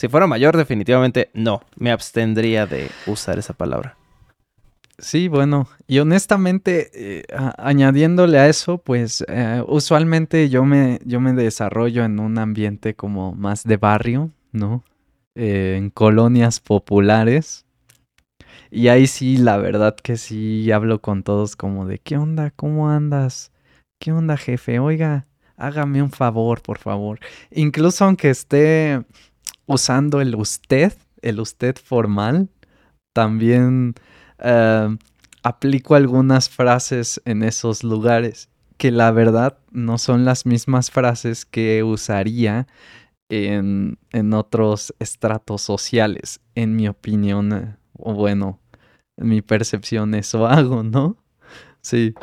Si 0.00 0.08
fuera 0.08 0.26
mayor, 0.26 0.56
definitivamente 0.56 1.28
no. 1.34 1.60
Me 1.76 1.90
abstendría 1.90 2.64
de 2.64 2.88
usar 3.06 3.38
esa 3.38 3.52
palabra. 3.52 3.98
Sí, 4.98 5.28
bueno, 5.28 5.68
y 5.86 5.98
honestamente, 5.98 6.90
eh, 6.94 7.24
añadiéndole 7.58 8.38
a 8.38 8.48
eso, 8.48 8.78
pues 8.78 9.22
eh, 9.28 9.62
usualmente 9.68 10.48
yo 10.48 10.64
me, 10.64 11.00
yo 11.04 11.20
me 11.20 11.34
desarrollo 11.34 12.02
en 12.02 12.18
un 12.18 12.38
ambiente 12.38 12.94
como 12.94 13.34
más 13.34 13.64
de 13.64 13.76
barrio, 13.76 14.30
¿no? 14.52 14.84
Eh, 15.34 15.74
en 15.76 15.90
colonias 15.90 16.60
populares. 16.60 17.66
Y 18.70 18.88
ahí 18.88 19.06
sí, 19.06 19.36
la 19.36 19.58
verdad 19.58 19.96
que 19.96 20.16
sí 20.16 20.72
hablo 20.72 21.02
con 21.02 21.22
todos 21.22 21.56
como 21.56 21.84
de, 21.84 21.98
¿qué 21.98 22.16
onda? 22.16 22.52
¿Cómo 22.52 22.88
andas? 22.88 23.52
¿Qué 23.98 24.12
onda, 24.12 24.38
jefe? 24.38 24.78
Oiga, 24.78 25.26
hágame 25.58 26.02
un 26.02 26.10
favor, 26.10 26.62
por 26.62 26.78
favor. 26.78 27.20
Incluso 27.50 28.06
aunque 28.06 28.30
esté 28.30 29.04
usando 29.70 30.20
el 30.20 30.34
usted, 30.34 30.92
el 31.22 31.38
usted 31.38 31.76
formal, 31.76 32.48
también 33.14 33.94
eh, 34.38 34.96
aplico 35.42 35.94
algunas 35.94 36.48
frases 36.48 37.22
en 37.24 37.42
esos 37.42 37.84
lugares 37.84 38.48
que 38.78 38.90
la 38.90 39.12
verdad 39.12 39.58
no 39.70 39.98
son 39.98 40.24
las 40.24 40.44
mismas 40.44 40.90
frases 40.90 41.44
que 41.44 41.84
usaría 41.84 42.66
en, 43.28 43.98
en 44.10 44.32
otros 44.34 44.92
estratos 44.98 45.62
sociales, 45.62 46.40
en 46.54 46.74
mi 46.74 46.88
opinión, 46.88 47.52
eh, 47.52 47.76
o 47.92 48.14
bueno, 48.14 48.58
en 49.16 49.28
mi 49.28 49.40
percepción 49.40 50.14
eso 50.14 50.46
hago, 50.48 50.82
¿no? 50.82 51.16
Sí. 51.80 52.14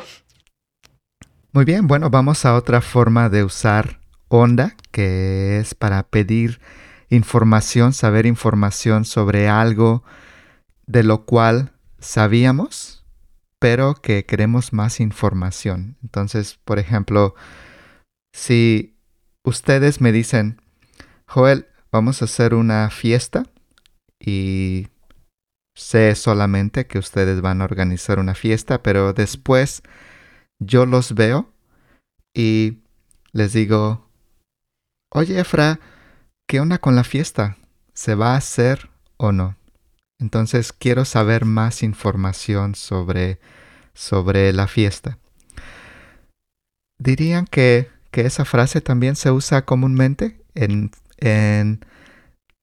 Muy 1.52 1.64
bien, 1.64 1.86
bueno, 1.86 2.10
vamos 2.10 2.44
a 2.44 2.54
otra 2.54 2.82
forma 2.82 3.30
de 3.30 3.42
usar 3.42 4.00
onda, 4.28 4.76
que 4.90 5.60
es 5.60 5.74
para 5.74 6.02
pedir 6.02 6.60
información, 7.10 7.92
saber 7.92 8.26
información 8.26 9.04
sobre 9.04 9.48
algo 9.48 10.04
de 10.86 11.02
lo 11.02 11.24
cual 11.24 11.72
sabíamos, 11.98 13.04
pero 13.58 13.94
que 13.94 14.24
queremos 14.24 14.72
más 14.72 15.00
información. 15.00 15.96
Entonces, 16.02 16.58
por 16.64 16.78
ejemplo, 16.78 17.34
si 18.32 18.96
ustedes 19.44 20.00
me 20.00 20.12
dicen, 20.12 20.60
Joel, 21.26 21.66
vamos 21.90 22.22
a 22.22 22.26
hacer 22.26 22.54
una 22.54 22.90
fiesta 22.90 23.44
y 24.20 24.88
sé 25.74 26.14
solamente 26.14 26.86
que 26.86 26.98
ustedes 26.98 27.40
van 27.40 27.60
a 27.60 27.64
organizar 27.64 28.18
una 28.18 28.34
fiesta, 28.34 28.82
pero 28.82 29.12
después 29.12 29.82
yo 30.58 30.86
los 30.86 31.14
veo 31.14 31.52
y 32.34 32.78
les 33.32 33.52
digo, 33.52 34.08
oye 35.10 35.40
Efra, 35.40 35.78
¿qué 36.48 36.60
onda 36.60 36.78
con 36.78 36.96
la 36.96 37.04
fiesta? 37.04 37.56
¿Se 37.92 38.16
va 38.16 38.32
a 38.32 38.38
hacer 38.38 38.88
o 39.18 39.30
no? 39.30 39.56
Entonces 40.18 40.72
quiero 40.72 41.04
saber 41.04 41.44
más 41.44 41.82
información 41.84 42.74
sobre, 42.74 43.38
sobre 43.94 44.52
la 44.52 44.66
fiesta. 44.66 45.18
¿Dirían 46.98 47.44
que, 47.44 47.88
que 48.10 48.22
esa 48.22 48.44
frase 48.44 48.80
también 48.80 49.14
se 49.14 49.30
usa 49.30 49.64
comúnmente 49.64 50.40
en, 50.54 50.90
en, 51.18 51.84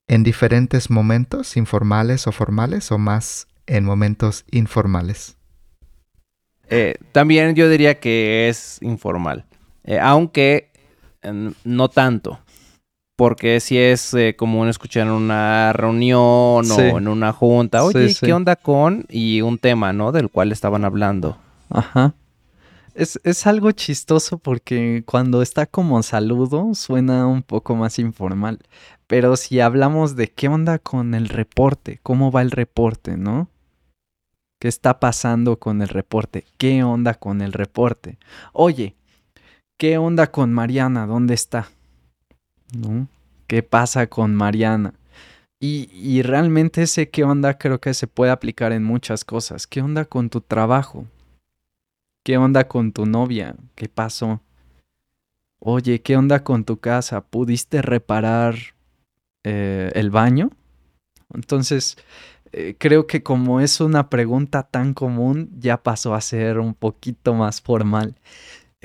en 0.08 0.24
diferentes 0.24 0.90
momentos, 0.90 1.56
informales 1.56 2.28
o 2.28 2.34
formales, 2.34 2.92
o 2.92 2.98
más 2.98 3.48
en 3.68 3.86
momentos 3.86 4.46
informales? 4.52 5.38
Eh, 6.70 6.96
también 7.12 7.54
yo 7.54 7.70
diría 7.70 8.00
que 8.00 8.50
es 8.50 8.82
informal, 8.82 9.46
eh, 9.84 10.00
aunque 10.00 10.72
no 11.64 11.90
tanto, 11.90 12.40
porque 13.16 13.60
si 13.60 13.78
es 13.78 14.14
eh, 14.14 14.36
común 14.36 14.68
escuchar 14.68 15.08
en 15.08 15.14
una 15.14 15.72
reunión 15.74 16.20
o 16.70 16.80
en 16.80 17.08
una 17.08 17.32
junta, 17.32 17.84
oye, 17.84 18.14
¿qué 18.20 18.34
onda 18.34 18.56
con? 18.56 19.06
Y 19.10 19.42
un 19.42 19.58
tema, 19.58 19.94
¿no? 19.94 20.12
Del 20.12 20.30
cual 20.30 20.52
estaban 20.52 20.84
hablando. 20.84 21.38
Ajá. 21.70 22.14
Es, 22.94 23.20
es, 23.24 23.46
algo 23.46 23.72
chistoso 23.72 24.38
porque 24.38 25.04
cuando 25.06 25.42
está 25.42 25.66
como 25.66 26.02
saludo 26.02 26.74
suena 26.76 27.28
un 27.28 27.44
poco 27.44 27.76
más 27.76 28.00
informal. 28.00 28.60
Pero 29.08 29.36
si 29.36 29.60
hablamos 29.60 30.16
de 30.16 30.30
qué 30.30 30.48
onda 30.48 30.80
con 30.80 31.14
el 31.14 31.28
reporte, 31.30 32.00
cómo 32.04 32.32
va 32.32 32.42
el 32.42 32.52
reporte, 32.52 33.18
¿no? 33.18 33.50
¿Qué 34.60 34.70
está 34.70 35.00
pasando 35.00 35.60
con 35.60 35.82
el 35.82 35.90
reporte? 35.90 36.46
¿Qué 36.58 36.84
onda 36.84 37.14
con 37.14 37.42
el 37.42 37.54
reporte? 37.54 38.18
Oye, 38.54 38.96
¿qué 39.78 39.98
onda 39.98 40.32
con 40.32 40.54
Mariana? 40.54 41.06
¿Dónde 41.06 41.34
está? 41.34 41.68
¿No? 42.74 43.08
¿Qué 43.48 43.64
pasa 43.64 44.08
con 44.08 44.34
Mariana? 44.36 44.94
Y, 45.60 45.90
y 45.94 46.22
realmente 46.22 46.84
ese 46.84 47.10
qué 47.10 47.24
onda 47.24 47.58
creo 47.58 47.80
que 47.80 47.94
se 47.94 48.08
puede 48.08 48.32
aplicar 48.32 48.72
en 48.72 48.84
muchas 48.84 49.24
cosas. 49.24 49.68
¿Qué 49.68 49.82
onda 49.82 50.06
con 50.06 50.30
tu 50.30 50.42
trabajo? 50.42 51.06
¿Qué 52.24 52.38
onda 52.38 52.68
con 52.68 52.92
tu 52.92 53.06
novia? 53.06 53.56
¿Qué 53.76 53.88
pasó? 53.88 54.42
Oye, 55.60 56.02
¿qué 56.02 56.18
onda 56.18 56.44
con 56.44 56.64
tu 56.66 56.80
casa? 56.80 57.22
¿Pudiste 57.22 57.82
reparar 57.82 58.56
eh, 59.44 59.92
el 59.96 60.10
baño? 60.10 60.50
Entonces, 61.34 61.98
eh, 62.52 62.76
creo 62.78 63.08
que 63.08 63.24
como 63.24 63.60
es 63.60 63.82
una 63.82 64.10
pregunta 64.10 64.64
tan 64.64 64.94
común, 64.94 65.50
ya 65.60 65.82
pasó 65.84 66.14
a 66.16 66.22
ser 66.22 66.60
un 66.60 66.74
poquito 66.74 67.34
más 67.34 67.62
formal. 67.62 68.16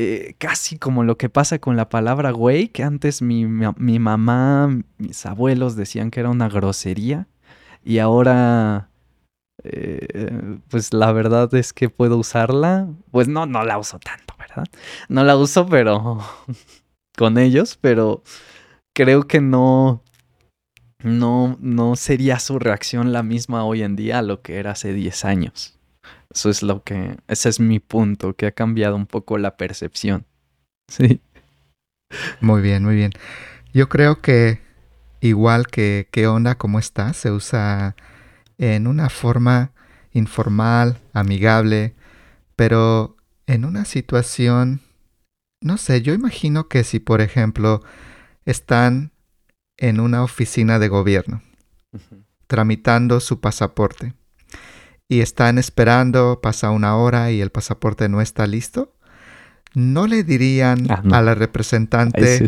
Eh, 0.03 0.35
casi 0.39 0.79
como 0.79 1.05
lo 1.05 1.19
que 1.19 1.29
pasa 1.29 1.59
con 1.59 1.77
la 1.77 1.91
palabra 1.91 2.31
güey, 2.31 2.69
que 2.69 2.83
antes 2.83 3.21
mi, 3.21 3.45
mi 3.45 3.99
mamá, 3.99 4.83
mis 4.97 5.27
abuelos 5.27 5.77
decían 5.77 6.11
que 6.11 6.21
era 6.21 6.31
una 6.31 6.49
grosería 6.49 7.29
y 7.85 7.99
ahora, 7.99 8.89
eh, 9.63 10.59
pues 10.71 10.95
la 10.95 11.13
verdad 11.13 11.55
es 11.55 11.75
que 11.75 11.91
puedo 11.91 12.17
usarla. 12.17 12.89
Pues 13.11 13.29
no, 13.29 13.45
no 13.45 13.63
la 13.63 13.77
uso 13.77 13.99
tanto, 13.99 14.35
¿verdad? 14.39 14.65
No 15.11 15.23
la 15.23 15.37
uso, 15.37 15.67
pero 15.67 16.21
con 17.19 17.37
ellos, 17.37 17.77
pero 17.79 18.23
creo 18.95 19.25
que 19.29 19.43
no, 19.43 20.03
no, 21.03 21.59
no 21.61 21.95
sería 21.97 22.39
su 22.39 22.59
reacción 22.59 23.13
la 23.13 23.23
misma 23.23 23.67
hoy 23.67 23.83
en 23.83 23.97
día 23.97 24.21
a 24.21 24.23
lo 24.23 24.41
que 24.41 24.57
era 24.57 24.71
hace 24.71 24.95
10 24.95 25.27
años. 25.27 25.79
Eso 26.33 26.49
es 26.51 26.63
lo 26.63 26.85
que, 26.85 27.19
ese 27.29 27.49
es 27.49 27.61
mi 27.61 27.81
punto, 27.81 28.35
que 28.35 28.47
ha 28.47 28.53
cambiado 28.53 28.97
un 28.97 29.07
poco 29.07 29.39
la 29.39 29.57
percepción. 29.57 30.27
Sí. 30.89 31.21
Muy 32.41 32.63
bien, 32.63 32.83
muy 32.83 32.97
bien. 32.97 33.13
Yo 33.73 33.89
creo 33.89 34.21
que 34.21 34.61
igual 35.21 35.69
que 35.69 36.09
qué 36.11 36.27
onda, 36.27 36.57
cómo 36.57 36.81
estás, 36.81 37.17
se 37.17 37.31
usa 37.31 37.95
en 38.59 38.89
una 38.89 39.09
forma 39.09 39.71
informal, 40.13 40.99
amigable, 41.13 41.95
pero 42.57 43.17
en 43.47 43.65
una 43.65 43.85
situación, 43.85 44.81
no 45.61 45.77
sé, 45.77 46.03
yo 46.03 46.13
imagino 46.13 46.67
que 46.67 46.83
si 46.83 46.99
por 46.99 47.21
ejemplo 47.21 47.85
están 48.45 49.13
en 49.77 50.01
una 50.01 50.25
oficina 50.25 50.81
de 50.81 50.89
gobierno 50.89 51.43
tramitando 52.49 53.21
su 53.21 53.41
pasaporte 53.41 54.15
y 55.11 55.21
están 55.21 55.59
esperando, 55.59 56.39
pasa 56.41 56.71
una 56.71 56.97
hora 56.97 57.33
y 57.33 57.41
el 57.41 57.51
pasaporte 57.51 58.09
no 58.09 58.21
está 58.21 58.47
listo, 58.47 58.95
no 59.75 60.07
le 60.07 60.23
dirían 60.23 60.87
Ah, 60.89 61.01
no. 61.05 61.15
a 61.17 61.21
la 61.21 61.35
representante. 61.35 62.47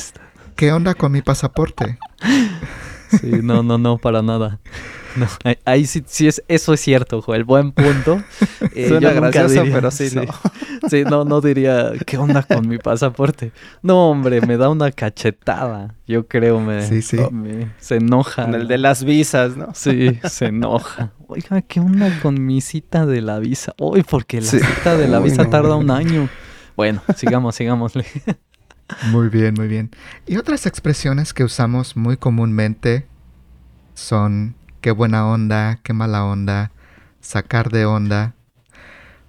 ¿qué 0.55 0.70
onda 0.72 0.94
con 0.94 1.11
mi 1.12 1.22
pasaporte? 1.22 1.98
Sí, 3.20 3.31
no, 3.42 3.62
no, 3.62 3.79
no, 3.79 3.98
para 3.98 4.22
nada. 4.22 4.59
No, 5.14 5.27
ahí, 5.44 5.57
ahí 5.66 5.85
sí, 5.87 6.03
sí 6.07 6.27
es, 6.27 6.42
eso 6.48 6.72
es 6.72 6.81
cierto, 6.81 7.20
Joel, 7.20 7.44
buen 7.44 7.72
punto. 7.72 8.22
Eh, 8.75 8.88
Suena 8.88 9.12
yo 9.12 9.20
gracioso, 9.20 9.48
diría- 9.62 9.75
pero 9.75 9.90
sí, 9.90 10.09
no. 10.14 10.22
Sí, 10.88 11.05
no, 11.05 11.25
no 11.25 11.40
diría, 11.42 11.92
¿qué 12.07 12.16
onda 12.16 12.42
con 12.42 12.66
mi 12.66 12.79
pasaporte? 12.79 13.53
No, 13.83 14.09
hombre, 14.11 14.40
me 14.40 14.57
da 14.57 14.68
una 14.70 14.90
cachetada. 14.92 15.94
Yo 16.07 16.27
creo 16.27 16.59
me, 16.61 16.87
Sí, 16.87 17.03
sí. 17.03 17.18
me- 17.31 17.70
se 17.79 17.96
enoja. 17.96 18.44
Con 18.46 18.55
el 18.55 18.66
de 18.68 18.79
las 18.79 19.05
visas, 19.05 19.57
¿no? 19.57 19.68
Sí, 19.75 20.18
se 20.25 20.46
enoja. 20.46 21.12
Oiga, 21.27 21.61
¿qué 21.62 21.81
onda 21.81 22.18
con 22.22 22.44
mi 22.46 22.61
cita 22.62 23.05
de 23.05 23.20
la 23.20 23.38
visa? 23.40 23.75
Uy, 23.79 24.03
porque 24.03 24.40
la 24.40 24.46
Sí. 24.46 24.59
cita 24.61 24.96
de 24.96 25.09
la 25.09 25.18
Uy, 25.20 25.25
visa 25.31 25.44
no. 25.44 25.51
tarda 25.51 25.77
un 25.77 25.90
año. 25.90 26.29
Bueno, 26.77 27.03
sigamos, 27.16 27.55
sigámosle. 27.57 28.07
Muy 29.11 29.29
bien, 29.29 29.55
muy 29.55 29.68
bien. 29.68 29.90
Y 30.27 30.37
otras 30.37 30.66
expresiones 30.66 31.33
que 31.33 31.45
usamos 31.45 31.97
muy 31.97 32.16
comúnmente 32.16 33.07
son 33.95 34.55
qué 34.81 34.90
buena 34.90 35.27
onda, 35.27 35.81
qué 35.83 35.92
mala 35.92 36.25
onda, 36.25 36.73
sacar 37.21 37.71
de 37.71 37.87
onda. 37.87 38.35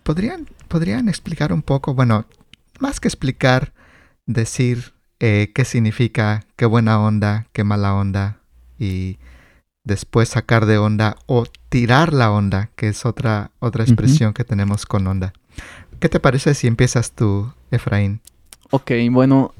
¿Podrían, 0.03 0.47
podrían 0.67 1.07
explicar 1.07 1.53
un 1.53 1.61
poco, 1.61 1.93
bueno, 1.93 2.25
más 2.79 2.99
que 2.99 3.07
explicar, 3.07 3.73
decir 4.25 4.93
eh, 5.19 5.51
qué 5.53 5.63
significa 5.63 6.43
qué 6.55 6.65
buena 6.65 6.99
onda, 6.99 7.47
qué 7.53 7.63
mala 7.63 7.93
onda 7.93 8.39
y 8.77 9.19
después 9.83 10.29
sacar 10.29 10.65
de 10.65 10.77
onda 10.77 11.15
o 11.27 11.45
tirar 11.69 12.13
la 12.13 12.31
onda, 12.31 12.69
que 12.75 12.89
es 12.89 13.05
otra, 13.05 13.51
otra 13.59 13.83
expresión 13.83 14.33
que 14.33 14.43
tenemos 14.43 14.85
con 14.85 15.07
onda. 15.07 15.33
¿Qué 15.99 16.09
te 16.09 16.19
parece 16.19 16.53
si 16.53 16.67
empiezas 16.67 17.11
tú, 17.11 17.53
Efraín? 17.71 18.21
Ok, 18.75 18.89
bueno, 19.11 19.53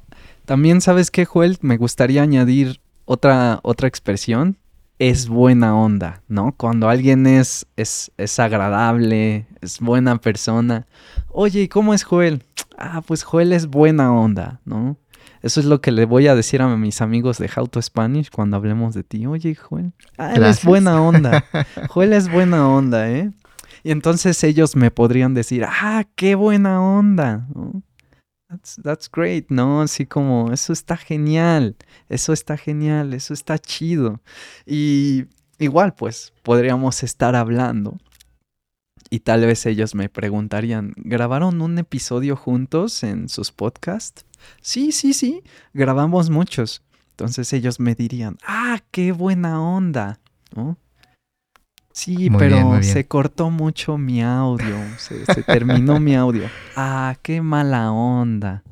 también 0.46 0.82
sabes 0.82 1.12
qué, 1.12 1.26
Joel, 1.26 1.60
me 1.62 1.78
gustaría 1.78 2.24
añadir 2.24 2.82
otra, 3.06 3.60
otra 3.62 3.88
expresión. 3.88 4.58
Es 4.98 5.28
buena 5.28 5.76
onda, 5.76 6.24
¿no? 6.28 6.56
Cuando 6.58 6.90
alguien 6.90 7.28
es, 7.28 7.68
es, 7.76 8.12
es 8.18 8.40
agradable, 8.40 9.46
es 9.62 9.80
buena 9.80 10.18
persona. 10.18 10.88
Oye, 11.30 11.62
¿y 11.62 11.68
cómo 11.68 11.94
es 11.94 12.04
Joel? 12.04 12.44
Ah, 12.76 13.04
pues 13.06 13.22
Joel 13.22 13.54
es 13.54 13.68
buena 13.68 14.12
onda, 14.12 14.62
¿no? 14.66 14.98
Eso 15.44 15.60
es 15.60 15.68
lo 15.68 15.80
que 15.80 15.92
le 15.92 16.06
voy 16.06 16.26
a 16.26 16.34
decir 16.34 16.64
a 16.64 16.76
mis 16.76 17.00
amigos 17.00 17.38
de 17.38 17.52
How 17.56 17.68
to 17.68 17.84
Spanish 17.84 18.32
cuando 18.32 18.58
hablemos 18.58 18.96
de 18.96 19.04
ti. 19.04 19.28
Oye, 19.28 19.54
Joel, 19.54 19.94
ah, 20.18 20.34
él 20.34 20.44
es 20.44 20.66
buena 20.66 21.00
onda. 21.00 21.46
Joel 21.90 22.14
es 22.14 22.32
buena 22.32 22.68
onda, 22.68 23.12
¿eh? 23.12 23.30
Y 23.84 23.92
entonces 23.92 24.44
ellos 24.44 24.76
me 24.76 24.90
podrían 24.90 25.36
decir, 25.36 25.66
ah, 25.70 26.04
qué 26.16 26.34
buena 26.34 26.82
onda. 26.82 27.46
¿no? 27.54 27.84
That's, 28.84 29.10
great, 29.12 29.50
¿no? 29.50 29.82
Así 29.82 30.06
como, 30.06 30.52
eso 30.52 30.74
está 30.74 30.98
genial, 30.98 31.76
eso 32.10 32.34
está 32.34 32.58
genial, 32.58 33.14
eso 33.14 33.34
está 33.34 33.58
chido. 33.58 34.22
Y 34.66 35.26
igual, 35.60 35.96
pues, 35.96 36.34
podríamos 36.44 37.04
estar 37.04 37.36
hablando. 37.36 37.98
Y 39.10 39.20
tal 39.20 39.42
vez 39.46 39.66
ellos 39.66 39.96
me 39.96 40.10
preguntarían, 40.10 40.94
¿grabaron 40.98 41.62
un 41.62 41.78
episodio 41.78 42.36
juntos 42.36 43.04
en 43.04 43.30
sus 43.30 43.52
podcasts? 43.52 44.26
Sí, 44.62 44.92
sí, 44.92 45.14
sí, 45.14 45.44
grabamos 45.74 46.30
muchos. 46.30 46.82
Entonces 47.12 47.54
ellos 47.54 47.80
me 47.80 47.96
dirían, 47.96 48.38
ah, 48.46 48.80
qué 48.92 49.12
buena 49.12 49.62
onda, 49.62 50.20
¿no? 50.56 50.78
Sí, 51.94 52.30
Muy 52.30 52.40
pero 52.40 52.56
bien, 52.56 52.68
muy 52.68 52.80
bien. 52.80 52.94
se 52.94 53.08
cortó 53.08 53.52
mucho 53.52 53.98
mi 53.98 54.24
audio, 54.24 54.96
se, 54.98 55.26
se 55.28 55.44
terminó 55.44 56.00
mi 56.00 56.16
audio. 56.16 56.52
Ah, 56.76 57.18
qué 57.22 57.42
mala 57.42 57.92
onda, 57.92 58.64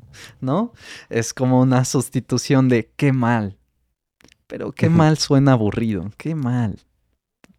¿no? 0.41 0.73
Es 1.09 1.33
como 1.35 1.61
una 1.61 1.85
sustitución 1.85 2.67
de 2.67 2.89
qué 2.97 3.13
mal. 3.13 3.57
Pero 4.47 4.71
qué 4.73 4.89
mal 4.89 5.17
suena 5.17 5.53
aburrido, 5.53 6.11
qué 6.17 6.35
mal. 6.35 6.79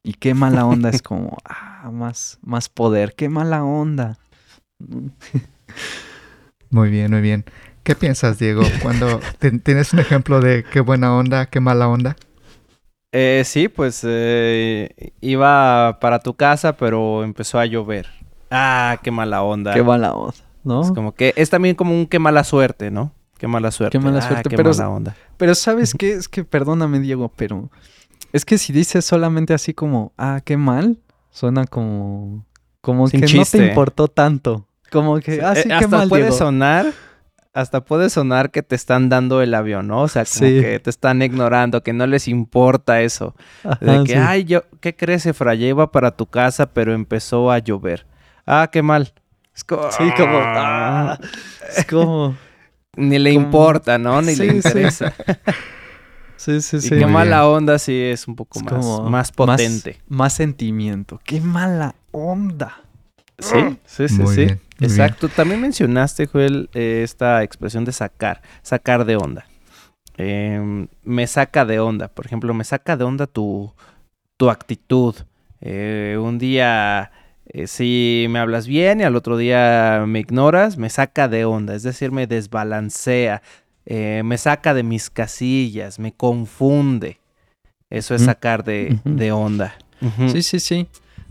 Y 0.02 0.14
qué 0.14 0.34
mala 0.34 0.66
onda 0.66 0.90
es 0.90 1.02
como, 1.02 1.38
ah, 1.44 1.90
más, 1.92 2.38
más 2.42 2.68
poder, 2.68 3.14
qué 3.14 3.28
mala 3.28 3.64
onda. 3.64 4.18
Muy 6.70 6.90
bien, 6.90 7.10
muy 7.10 7.20
bien. 7.20 7.44
¿Qué 7.82 7.94
piensas, 7.94 8.38
Diego? 8.38 8.72
Cuando 8.78 9.24
te- 9.38 9.50
tienes 9.58 9.92
un 9.92 9.98
ejemplo 9.98 10.40
de 10.40 10.64
qué 10.64 10.80
buena 10.80 11.14
onda, 11.16 11.46
qué 11.46 11.60
mala 11.60 11.88
onda. 11.88 12.16
Eh, 13.12 13.42
sí, 13.44 13.68
pues 13.68 14.00
eh, 14.04 15.12
iba 15.20 15.98
para 16.00 16.18
tu 16.20 16.34
casa, 16.34 16.76
pero 16.76 17.22
empezó 17.24 17.58
a 17.58 17.66
llover. 17.66 18.06
Ah, 18.50 18.98
qué 19.02 19.10
mala 19.10 19.42
onda. 19.42 19.74
Qué 19.74 19.82
mala 19.82 20.14
onda, 20.14 20.34
¿no? 20.64 20.82
Es 20.82 20.92
como 20.92 21.12
que 21.14 21.34
es 21.36 21.50
también 21.50 21.74
como 21.74 21.92
un 21.94 22.06
qué 22.06 22.18
mala 22.18 22.42
suerte, 22.44 22.90
¿no? 22.90 23.12
Qué 23.38 23.46
mala 23.48 23.70
suerte. 23.70 23.98
mala 23.98 24.18
Ah, 24.18 24.28
suerte, 24.28 24.48
qué 24.48 24.56
pero- 24.56 24.70
mala 24.70 24.88
onda. 24.88 25.16
Pero 25.36 25.54
¿sabes 25.54 25.92
qué? 25.98 26.12
Es 26.12 26.28
que, 26.28 26.44
perdóname, 26.44 27.00
Diego, 27.00 27.30
pero 27.36 27.70
es 28.32 28.44
que 28.46 28.56
si 28.56 28.72
dices 28.72 29.04
solamente 29.04 29.52
así 29.52 29.74
como, 29.74 30.12
ah, 30.16 30.40
qué 30.44 30.56
mal, 30.56 30.98
suena 31.30 31.66
como, 31.66 32.46
como 32.80 33.08
Sin 33.08 33.20
que 33.20 33.34
no 33.36 33.44
te 33.44 33.66
importó 33.68 34.08
tanto. 34.08 34.66
Como 34.90 35.18
que, 35.20 35.40
ah, 35.42 35.54
sí, 35.54 35.62
Eh, 35.62 35.64
qué 35.68 35.72
hasta 35.74 35.88
mal, 35.88 36.08
puede 36.08 36.22
Diego. 36.24 36.36
sonar, 36.36 36.86
hasta 37.54 37.84
puede 37.84 38.08
sonar 38.10 38.50
que 38.50 38.62
te 38.62 38.74
están 38.74 39.08
dando 39.08 39.42
el 39.42 39.54
avión, 39.54 39.86
¿no? 39.88 40.02
O 40.02 40.08
sea, 40.08 40.24
como 40.24 40.46
Sí. 40.48 40.60
que 40.60 40.80
te 40.80 40.88
están 40.90 41.20
ignorando, 41.22 41.82
que 41.82 41.92
no 41.92 42.06
les 42.06 42.28
importa 42.28 43.00
eso. 43.02 43.34
De 43.80 44.04
que, 44.04 44.12
sí. 44.14 44.18
ay, 44.18 44.44
yo, 44.44 44.62
¿qué 44.80 44.96
crees, 44.96 45.26
Efra? 45.26 45.54
Ya 45.54 45.66
iba 45.66 45.90
para 45.92 46.12
tu 46.16 46.26
casa, 46.26 46.66
pero 46.72 46.94
empezó 46.94 47.50
a 47.50 47.58
llover. 47.58 48.06
Ah, 48.46 48.68
qué 48.72 48.82
mal. 48.82 49.12
Es 49.54 49.64
como, 49.64 49.90
Sí, 49.92 50.04
como, 50.16 50.38
ah, 50.38 51.12
ah, 51.12 51.18
es 51.76 51.84
como, 51.84 52.34
ni 52.96 53.18
le 53.18 53.34
como- 53.34 53.44
importa, 53.46 53.98
¿no? 53.98 54.22
Ni 54.22 54.34
Sí, 54.34 54.42
le 54.46 54.50
sí. 54.50 54.56
interesa. 54.56 55.12
sí, 56.36 56.60
sí, 56.62 56.78
Y 56.78 56.80
sí. 56.80 56.88
qué 56.90 57.04
Muy 57.04 57.12
mala 57.12 57.46
onda 57.46 57.78
sí 57.78 57.94
es 58.00 58.26
un 58.26 58.34
poco 58.34 58.58
Es 58.58 58.64
más, 58.64 58.72
como 58.72 59.10
más 59.10 59.30
potente. 59.32 59.98
Más, 60.08 60.18
más 60.18 60.32
sentimiento. 60.32 61.20
Qué 61.24 61.40
mala 61.40 61.94
onda. 62.12 62.80
Sí, 63.38 63.58
sí, 63.84 64.08
sí, 64.08 64.22
Muy 64.22 64.34
sí. 64.34 64.44
bien, 64.46 64.60
Exacto. 64.82 65.28
También 65.28 65.60
mencionaste, 65.60 66.26
Joel, 66.26 66.68
eh, 66.74 67.02
esta 67.02 67.42
expresión 67.42 67.84
de 67.84 67.92
sacar, 67.92 68.42
sacar 68.62 69.04
de 69.04 69.16
onda. 69.16 69.46
Em, 70.16 70.88
me 71.02 71.26
saca 71.26 71.64
de 71.64 71.80
onda. 71.80 72.08
Por 72.08 72.26
ejemplo, 72.26 72.52
me 72.54 72.64
saca 72.64 72.96
de 72.96 73.04
onda 73.04 73.26
tu, 73.26 73.72
tu 74.36 74.50
actitud. 74.50 75.14
Eh, 75.60 76.18
un 76.20 76.38
día 76.38 77.10
Eh, 77.54 77.66
si 77.66 78.26
me 78.30 78.38
hablas 78.38 78.66
bien 78.66 79.00
y 79.00 79.04
al 79.04 79.16
otro 79.16 79.36
día 79.36 80.04
me 80.06 80.20
ignoras, 80.20 80.78
me 80.78 80.88
saca 80.88 81.28
de 81.28 81.44
onda, 81.44 81.74
es 81.74 81.82
decir, 81.82 82.10
me 82.10 82.26
desbalancea, 82.26 83.42
me 83.84 84.38
saca 84.38 84.72
de 84.74 84.84
mis 84.84 85.10
casillas, 85.10 85.98
me 85.98 86.12
confunde. 86.12 87.18
Eso 87.90 88.14
es 88.14 88.22
sacar 88.22 88.62
de, 88.64 89.00
de 89.04 89.32
onda. 89.32 89.74
Sí, 90.28 90.42
sí, 90.42 90.60
sí. 90.60 90.86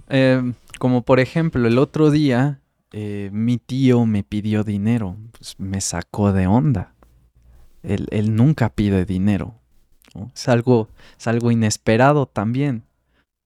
Eh, 0.10 0.54
como 0.80 1.02
por 1.02 1.20
ejemplo, 1.20 1.66
el 1.68 1.80
otro 1.80 2.12
día 2.12 2.60
eh, 2.92 3.30
mi 3.32 3.58
tío 3.58 4.06
me 4.06 4.24
pidió 4.24 4.64
dinero. 4.64 5.18
Pues 5.38 5.56
me 5.60 5.82
sacó 5.82 6.34
de 6.34 6.48
onda. 6.48 6.94
Él, 7.84 8.08
él 8.12 8.36
nunca 8.36 8.70
pide 8.70 9.06
dinero. 9.06 9.56
Es, 10.34 10.50
algo, 10.50 10.90
es 11.18 11.28
algo 11.28 11.52
inesperado 11.52 12.26
también. 12.26 12.84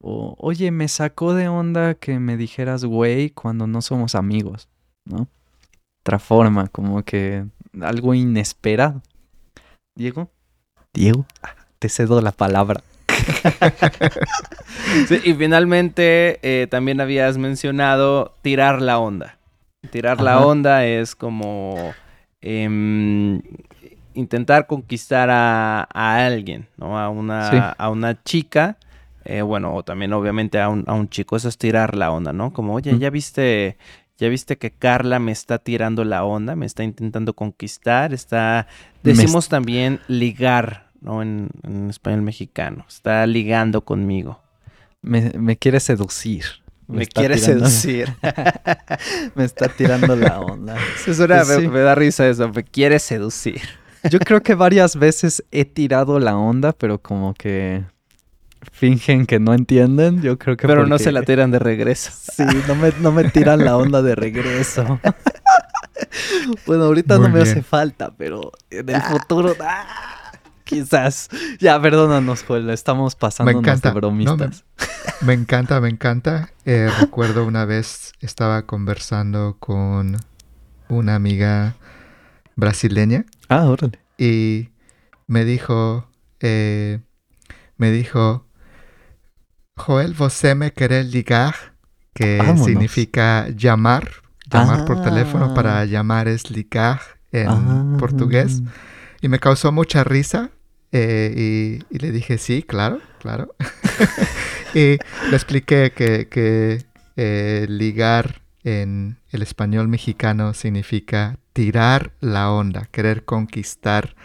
O, 0.02 0.36
oye, 0.40 0.72
me 0.72 0.88
sacó 0.88 1.34
de 1.34 1.48
onda 1.48 1.96
que 1.96 2.20
me 2.20 2.38
dijeras 2.38 2.86
güey 2.86 3.30
cuando 3.30 3.68
no 3.68 3.82
somos 3.82 4.16
amigos, 4.16 4.68
¿no? 5.06 5.28
Otra 6.02 6.20
forma, 6.20 6.68
como 6.68 7.02
que 7.04 7.46
algo 7.82 8.14
inesperado. 8.14 9.02
Diego, 9.96 10.30
Diego, 10.94 11.26
te 11.80 11.90
cedo 11.90 12.22
la 12.22 12.32
palabra. 12.32 12.84
Sí, 15.08 15.20
y 15.24 15.34
finalmente 15.34 16.40
eh, 16.44 16.68
también 16.68 17.02
habías 17.02 17.38
mencionado 17.38 18.36
tirar 18.42 18.82
la 18.82 19.00
onda. 19.00 19.38
Tirar 19.92 20.22
la 20.22 20.40
onda 20.40 20.86
es 20.86 21.16
como 21.16 21.94
em, 22.42 23.42
intentar 24.14 24.68
conquistar 24.68 25.30
a, 25.30 25.88
a 25.94 26.26
alguien, 26.26 26.68
¿no? 26.78 27.00
A 27.00 27.10
una, 27.10 27.52
Sí. 27.52 27.58
a 27.78 27.90
una 27.90 28.22
chica, 28.24 28.78
eh, 29.26 29.42
bueno, 29.42 29.74
o 29.76 29.84
también 29.84 30.14
obviamente 30.14 30.60
a 30.60 30.70
un, 30.70 30.84
a 30.88 30.94
un 30.94 31.10
chico, 31.10 31.36
eso 31.36 31.50
es 31.50 31.58
tirar 31.58 31.96
la 31.96 32.12
onda, 32.12 32.34
¿no? 32.34 32.52
Como, 32.54 32.74
oye, 32.74 32.98
ya 32.98 33.10
viste, 33.10 33.78
ya 34.18 34.30
viste 34.30 34.58
que 34.58 34.72
Carla 34.72 35.20
me 35.20 35.32
está 35.32 35.58
tirando 35.58 36.04
la 36.04 36.24
onda, 36.24 36.56
me 36.56 36.66
está 36.66 36.84
intentando 36.84 37.34
conquistar, 37.34 38.14
está, 38.14 38.68
Me 39.04 39.14
decimos 39.14 39.50
también 39.50 40.00
ligar, 40.08 40.85
¿no? 41.06 41.22
En, 41.22 41.50
en 41.64 41.90
español 41.90 42.24
mexicano, 42.24 42.84
está 42.90 43.26
ligando 43.28 43.82
conmigo. 43.82 44.42
Me, 45.02 45.32
me 45.38 45.56
quiere 45.56 45.80
seducir. 45.80 46.44
Me, 46.88 47.06
quiere 47.06 47.36
tirando- 47.36 47.68
seducir. 47.68 48.16
me 49.36 49.46
está 49.46 49.70
tirando 49.70 50.16
la 50.16 50.40
onda. 50.40 50.76
Pues 51.06 51.20
me, 51.20 51.44
sí. 51.46 51.68
me 51.68 51.80
da 51.80 51.94
risa 51.96 52.28
eso, 52.28 52.50
me 52.50 52.64
quiere 52.64 52.98
seducir. 53.00 53.62
Yo 54.10 54.20
creo 54.20 54.42
que 54.42 54.56
varias 54.56 54.96
veces 54.96 55.44
he 55.52 55.66
tirado 55.66 56.20
la 56.20 56.38
onda, 56.38 56.74
pero 56.74 57.00
como 57.00 57.34
que 57.36 57.84
fingen 58.72 59.26
que 59.28 59.40
no 59.40 59.54
entienden. 59.54 60.22
Yo 60.22 60.38
creo 60.40 60.58
que 60.58 60.68
Pero 60.68 60.88
no 60.88 60.98
se 60.98 61.12
la 61.12 61.22
tiran 61.22 61.52
de 61.52 61.60
regreso. 61.60 62.12
Sí, 62.36 62.44
no 62.68 62.76
me, 62.76 62.92
no 63.00 63.12
me 63.12 63.26
tiran 63.26 63.64
la 63.64 63.78
onda 63.78 64.02
de 64.02 64.16
regreso. 64.16 65.00
bueno, 66.66 66.86
ahorita 66.86 67.18
Muy 67.18 67.28
no 67.28 67.34
me 67.34 67.42
hace 67.42 67.62
falta, 67.62 68.12
pero 68.16 68.52
en 68.72 68.90
el 68.90 69.02
futuro... 69.02 69.56
¡ah! 69.62 70.15
Quizás. 70.66 71.30
Ya, 71.60 71.82
perdónanos, 71.82 72.44
Joel, 72.44 72.70
estamos 72.72 73.16
encanta. 73.60 73.90
de 73.90 73.94
No, 73.94 74.00
bromistas. 74.02 74.66
Me 75.22 75.34
encanta, 75.34 75.80
me 75.80 75.90
encanta. 75.90 76.50
Eh, 76.66 76.90
recuerdo 77.00 77.46
una 77.46 77.64
vez 77.66 78.12
estaba 78.20 78.66
conversando 78.66 79.56
con 79.60 80.18
una 80.90 81.16
amiga 81.16 81.76
brasileña 82.56 83.26
Ah, 83.50 83.66
órale. 83.66 84.00
y 84.18 84.70
me 85.28 85.46
dijo, 85.46 86.10
eh, 86.42 87.00
me 87.78 87.92
dijo, 87.92 88.46
Joel, 89.78 90.14
você 90.14 90.56
me 90.56 90.72
querés 90.72 91.08
ligar, 91.08 91.56
que 92.14 92.38
Vámonos. 92.38 92.66
significa 92.66 93.48
llamar, 93.50 94.10
llamar 94.50 94.86
por 94.86 95.02
teléfono 95.02 95.48
Ah. 95.52 95.54
para 95.54 95.86
llamar 95.86 96.28
es 96.28 96.50
ligar 96.50 97.02
en 97.32 97.48
Ah. 97.50 97.96
portugués. 98.00 98.62
Y 99.22 99.28
me 99.28 99.40
causó 99.40 99.72
mucha 99.72 100.04
risa 100.04 100.52
eh, 100.98 101.34
y, 101.90 101.94
y 101.94 102.00
le 102.00 102.12
dije, 102.12 102.38
sí, 102.38 102.64
claro, 102.64 103.02
claro. 103.20 103.54
y 104.74 104.98
le 105.30 105.34
expliqué 105.34 105.92
que, 105.92 106.30
que, 106.30 106.86
eh, 107.18 107.66
ligar 107.68 108.42
en 108.64 109.18
el 109.32 109.42
español 109.42 109.90
mexicano 109.90 110.54
significa 110.54 111.38
tirar 111.52 112.14
la 112.22 112.50
onda, 112.50 112.88
querer 112.94 113.26
conquistar 113.26 114.16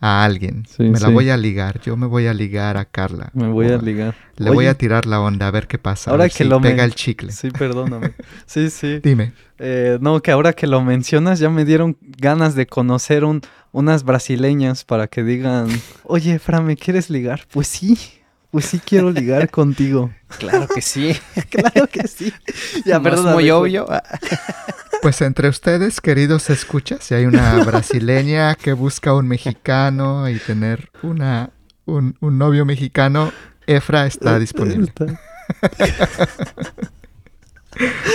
a 0.00 0.24
alguien. 0.24 0.64
Sí, 0.66 0.84
me 0.84 0.98
la 0.98 1.08
sí. 1.08 1.12
voy 1.12 1.28
a 1.28 1.36
ligar, 1.36 1.80
yo 1.82 1.94
me 1.96 2.06
voy 2.06 2.26
a 2.26 2.32
ligar 2.32 2.78
a 2.78 2.86
Carla. 2.86 3.30
Me 3.34 3.48
voy 3.48 3.68
a 3.68 3.76
ligar. 3.76 4.14
Le 4.36 4.50
voy 4.50 4.64
a 4.66 4.74
tirar 4.74 5.04
la 5.04 5.20
onda 5.20 5.48
a 5.48 5.50
ver 5.50 5.66
qué 5.66 5.76
pasa. 5.76 6.10
a 6.10 6.12
ahora 6.12 6.24
ver 6.24 6.30
que 6.30 6.38
si 6.38 6.44
lo 6.44 6.58
pega 6.60 6.84
el 6.84 6.94
chicle. 6.94 7.32
Sí, 7.32 7.50
perdóname. 7.50 8.14
Sí, 8.46 8.70
sí. 8.70 9.00
Dime. 9.02 9.32
Eh, 9.58 9.98
no, 10.00 10.22
que 10.22 10.30
ahora 10.30 10.52
que 10.52 10.66
lo 10.66 10.82
mencionas 10.82 11.38
ya 11.38 11.50
me 11.50 11.64
dieron 11.66 11.98
ganas 12.00 12.54
de 12.54 12.66
conocer 12.66 13.24
un, 13.24 13.42
unas 13.72 14.04
brasileñas 14.04 14.84
para 14.84 15.06
que 15.08 15.22
digan, 15.22 15.68
oye, 16.04 16.38
Fra, 16.38 16.60
¿me 16.60 16.76
quieres 16.76 17.10
ligar? 17.10 17.46
Pues 17.50 17.68
sí, 17.68 17.98
pues 18.50 18.66
sí 18.66 18.80
quiero 18.84 19.10
ligar 19.10 19.50
contigo. 19.50 20.10
Claro 20.38 20.66
que 20.68 20.82
sí. 20.82 21.16
claro 21.50 21.86
que 21.86 22.06
sí. 22.08 22.32
Ya, 22.84 22.98
No 22.98 23.14
es 23.14 23.20
muy 23.22 23.50
obvio. 23.50 23.86
Pues 25.00 25.20
entre 25.20 25.48
ustedes, 25.48 26.00
queridos 26.00 26.50
escuchas, 26.50 27.04
si 27.04 27.14
hay 27.14 27.24
una 27.24 27.62
brasileña 27.62 28.56
que 28.56 28.72
busca 28.72 29.14
un 29.14 29.28
mexicano 29.28 30.28
y 30.28 30.40
tener 30.40 30.90
una, 31.04 31.50
un, 31.84 32.16
un 32.18 32.36
novio 32.36 32.64
mexicano, 32.64 33.32
Efra 33.68 34.06
está 34.06 34.40
disponible. 34.40 34.92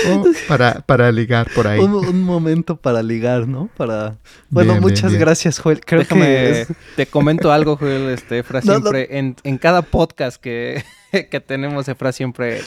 O 0.09 0.25
para, 0.47 0.81
para 0.81 1.11
ligar 1.11 1.47
por 1.55 1.67
ahí. 1.67 1.79
Un, 1.79 1.93
un 1.93 2.21
momento 2.23 2.75
para 2.75 3.01
ligar, 3.03 3.47
¿no? 3.47 3.69
Para... 3.77 4.17
Bueno, 4.49 4.73
Bien, 4.73 4.81
muchas 4.81 5.11
bien. 5.11 5.21
gracias, 5.21 5.59
Joel. 5.59 5.79
Creo 5.85 5.99
Déjame, 6.01 6.25
que... 6.25 6.61
es- 6.61 6.67
te 6.95 7.05
comento 7.05 7.51
algo, 7.51 7.77
Joel, 7.77 8.09
este, 8.09 8.39
Efra 8.39 8.61
No, 8.63 8.73
no. 8.73 8.79
siempre, 8.79 9.17
En, 9.17 9.35
en 9.43 9.57
cada 9.57 9.81
podcast 9.83 10.41
que, 10.41 10.83
que 11.31 11.39
tenemos, 11.39 11.87
Efra 11.87 12.11
siempre 12.11 12.61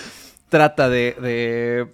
trata 0.48 0.88
de, 0.88 1.16
de, 1.20 1.86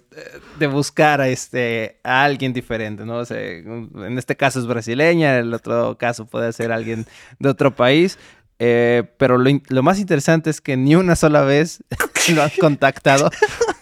de 0.59 0.67
buscar 0.67 1.19
a, 1.21 1.27
este, 1.27 1.99
a 2.03 2.23
alguien 2.23 2.53
diferente, 2.53 3.03
¿no? 3.03 3.17
O 3.17 3.25
sea, 3.25 3.39
en 3.41 4.15
este 4.17 4.37
caso 4.37 4.59
es 4.59 4.67
brasileña, 4.67 5.39
en 5.39 5.45
el 5.47 5.53
otro 5.55 5.97
caso 5.97 6.27
puede 6.27 6.53
ser 6.53 6.71
alguien 6.71 7.07
de 7.39 7.49
otro 7.49 7.75
país. 7.75 8.19
eh, 8.59 9.03
pero 9.17 9.39
lo, 9.39 9.49
lo 9.69 9.81
más 9.83 9.99
interesante 9.99 10.51
es 10.51 10.61
que 10.61 10.77
ni 10.77 10.95
una 10.95 11.15
sola 11.15 11.41
vez 11.41 11.83
lo 12.35 12.43
han 12.43 12.51
contactado 12.59 13.31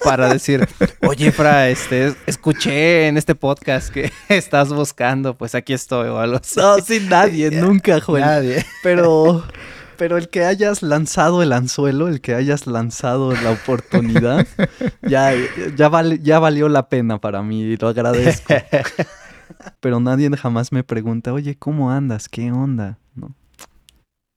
para 0.03 0.29
decir, 0.29 0.67
oye, 1.07 1.27
Efra, 1.27 1.69
este, 1.69 2.07
es- 2.07 2.15
escuché 2.25 3.07
en 3.07 3.17
este 3.17 3.35
podcast 3.35 3.89
que 3.93 4.11
estás 4.29 4.69
buscando, 4.69 5.37
pues 5.37 5.55
aquí 5.55 5.73
estoy 5.73 6.09
o 6.09 6.17
algo 6.19 6.37
así. 6.37 6.59
No, 6.59 6.77
sin 6.79 7.09
nadie, 7.09 7.51
nunca, 7.61 7.99
Joel. 8.01 8.23
Nadie. 8.23 8.65
Pero, 8.83 9.43
pero 9.97 10.17
el 10.17 10.29
que 10.29 10.43
hayas 10.45 10.81
lanzado 10.81 11.43
el 11.43 11.53
anzuelo, 11.53 12.07
el 12.07 12.21
que 12.21 12.33
hayas 12.35 12.65
lanzado 12.67 13.31
la 13.33 13.51
oportunidad, 13.51 14.47
ya, 15.01 15.33
ya, 15.75 15.89
vale- 15.89 16.19
ya 16.21 16.39
valió 16.39 16.69
la 16.69 16.89
pena 16.89 17.19
para 17.19 17.41
mí 17.43 17.61
y 17.61 17.77
lo 17.77 17.87
agradezco. 17.89 18.53
Pero 19.79 19.99
nadie 19.99 20.29
jamás 20.37 20.71
me 20.71 20.83
pregunta, 20.83 21.33
oye, 21.33 21.55
¿cómo 21.57 21.91
andas? 21.91 22.29
¿Qué 22.29 22.51
onda? 22.51 22.97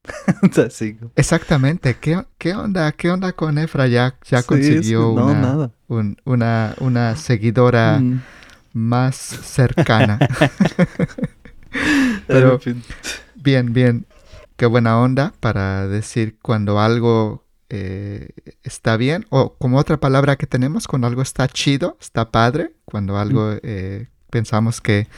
Exactamente. 1.17 1.97
¿Qué, 1.97 2.23
qué 2.38 2.55
onda? 2.55 2.93
¿Qué 2.93 3.11
onda 3.11 3.33
con 3.33 3.59
Efra? 3.59 3.87
Ya, 3.87 4.17
ya 4.25 4.38
Sí, 4.43 4.47
consiguió 4.49 5.11
sí, 5.11 5.14
no, 5.17 5.23
una, 5.29 5.35
nada. 5.35 5.71
un- 5.88 6.17
una, 6.25 6.75
una 6.81 7.17
seguidora 7.17 8.01
Mm, 8.01 8.19
más 8.73 9.17
cercana. 9.17 10.19
Pero-. 12.27 12.61
Bien, 13.35 13.73
bien. 13.73 14.07
Qué 14.57 14.67
buena 14.67 14.99
onda 15.01 15.35
para 15.40 15.88
decir 15.88 16.38
cuando 16.40 16.79
algo 16.81 17.45
eh, 17.71 18.29
está 18.62 18.97
bien. 18.97 19.27
O 19.31 19.55
como 19.57 19.79
otra 19.79 19.99
palabra 19.99 20.37
que 20.37 20.47
tenemos, 20.47 20.87
cuando 20.87 21.07
algo 21.09 21.23
está 21.23 21.49
chido, 21.49 21.97
está 22.01 22.31
padre. 22.31 22.73
Cuando 22.85 23.19
algo 23.19 23.55
eh, 23.62 24.09
pensamos 24.31 24.81
que 24.81 25.09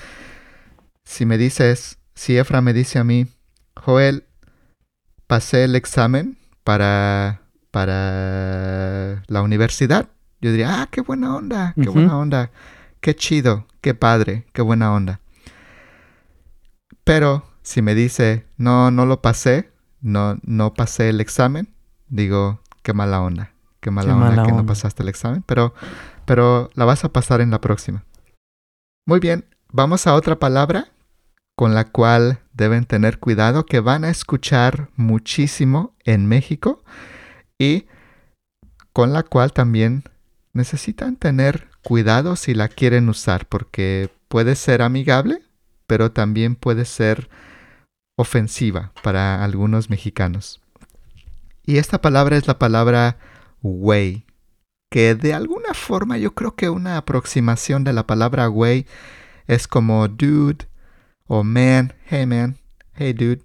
si 1.04 1.26
me 1.26 1.38
dices, 1.38 1.98
si 2.14 2.36
Efra 2.38 2.60
me 2.60 2.72
dice 2.72 2.98
a 2.98 3.04
mí, 3.04 3.26
Joel, 3.76 4.24
pasé 5.26 5.64
el 5.64 5.74
examen 5.74 6.36
para, 6.64 7.42
para 7.70 9.22
la 9.26 9.42
universidad. 9.42 10.08
Yo 10.40 10.50
diría, 10.50 10.82
ah, 10.82 10.88
qué 10.90 11.00
buena 11.00 11.34
onda, 11.34 11.74
qué 11.80 11.88
buena 11.88 12.18
onda. 12.18 12.50
Qué 13.00 13.14
chido, 13.14 13.66
qué 13.80 13.94
padre, 13.94 14.46
qué 14.52 14.62
buena 14.62 14.92
onda. 14.92 15.20
Pero 17.04 17.44
si 17.62 17.82
me 17.82 17.94
dice, 17.94 18.46
no, 18.56 18.90
no 18.90 19.06
lo 19.06 19.22
pasé, 19.22 19.70
no, 20.00 20.38
no 20.42 20.74
pasé 20.74 21.08
el 21.08 21.20
examen, 21.20 21.68
digo, 22.08 22.60
qué 22.82 22.92
mala 22.92 23.20
onda. 23.20 23.52
Qué 23.80 23.90
mala 23.90 24.08
Qué 24.08 24.12
onda 24.12 24.30
mala 24.30 24.42
que 24.44 24.52
no 24.52 24.66
pasaste 24.66 25.02
el 25.02 25.08
examen, 25.08 25.42
pero, 25.46 25.72
pero 26.24 26.70
la 26.74 26.84
vas 26.84 27.04
a 27.04 27.10
pasar 27.10 27.40
en 27.40 27.50
la 27.50 27.60
próxima. 27.60 28.04
Muy 29.06 29.20
bien, 29.20 29.44
vamos 29.72 30.06
a 30.06 30.14
otra 30.14 30.38
palabra 30.38 30.88
con 31.56 31.74
la 31.74 31.84
cual 31.84 32.40
deben 32.52 32.84
tener 32.84 33.18
cuidado, 33.18 33.64
que 33.64 33.80
van 33.80 34.04
a 34.04 34.10
escuchar 34.10 34.90
muchísimo 34.94 35.94
en 36.04 36.26
México 36.26 36.84
y 37.58 37.86
con 38.92 39.12
la 39.12 39.22
cual 39.22 39.52
también 39.52 40.04
necesitan 40.52 41.16
tener 41.16 41.68
cuidado 41.82 42.36
si 42.36 42.54
la 42.54 42.68
quieren 42.68 43.08
usar 43.08 43.46
porque 43.46 44.10
puede 44.28 44.54
ser 44.54 44.82
amigable, 44.82 45.42
pero 45.86 46.12
también 46.12 46.56
puede 46.56 46.84
ser 46.84 47.28
ofensiva 48.18 48.92
para 49.02 49.42
algunos 49.42 49.88
mexicanos. 49.88 50.60
Y 51.64 51.78
esta 51.78 52.00
palabra 52.00 52.36
es 52.36 52.46
la 52.46 52.58
palabra 52.58 53.18
güey, 53.62 54.24
que 54.90 55.14
de 55.14 55.32
alguna 55.32 55.74
forma 55.74 56.18
yo 56.18 56.34
creo 56.34 56.54
que 56.54 56.68
una 56.68 56.98
aproximación 56.98 57.82
de 57.82 57.92
la 57.92 58.06
palabra 58.06 58.46
güey 58.46 58.86
es 59.46 59.66
como 59.66 60.06
dude 60.08 60.66
o 61.26 61.44
man, 61.44 61.94
hey 62.08 62.26
man, 62.26 62.56
hey 62.94 63.12
dude, 63.12 63.42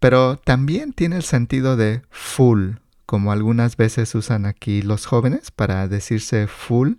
pero 0.00 0.36
también 0.36 0.92
tiene 0.92 1.16
el 1.16 1.22
sentido 1.22 1.76
de 1.76 2.02
full, 2.10 2.76
como 3.06 3.32
algunas 3.32 3.76
veces 3.76 4.14
usan 4.14 4.46
aquí 4.46 4.82
los 4.82 5.06
jóvenes 5.06 5.50
para 5.50 5.88
decirse 5.88 6.46
full, 6.46 6.94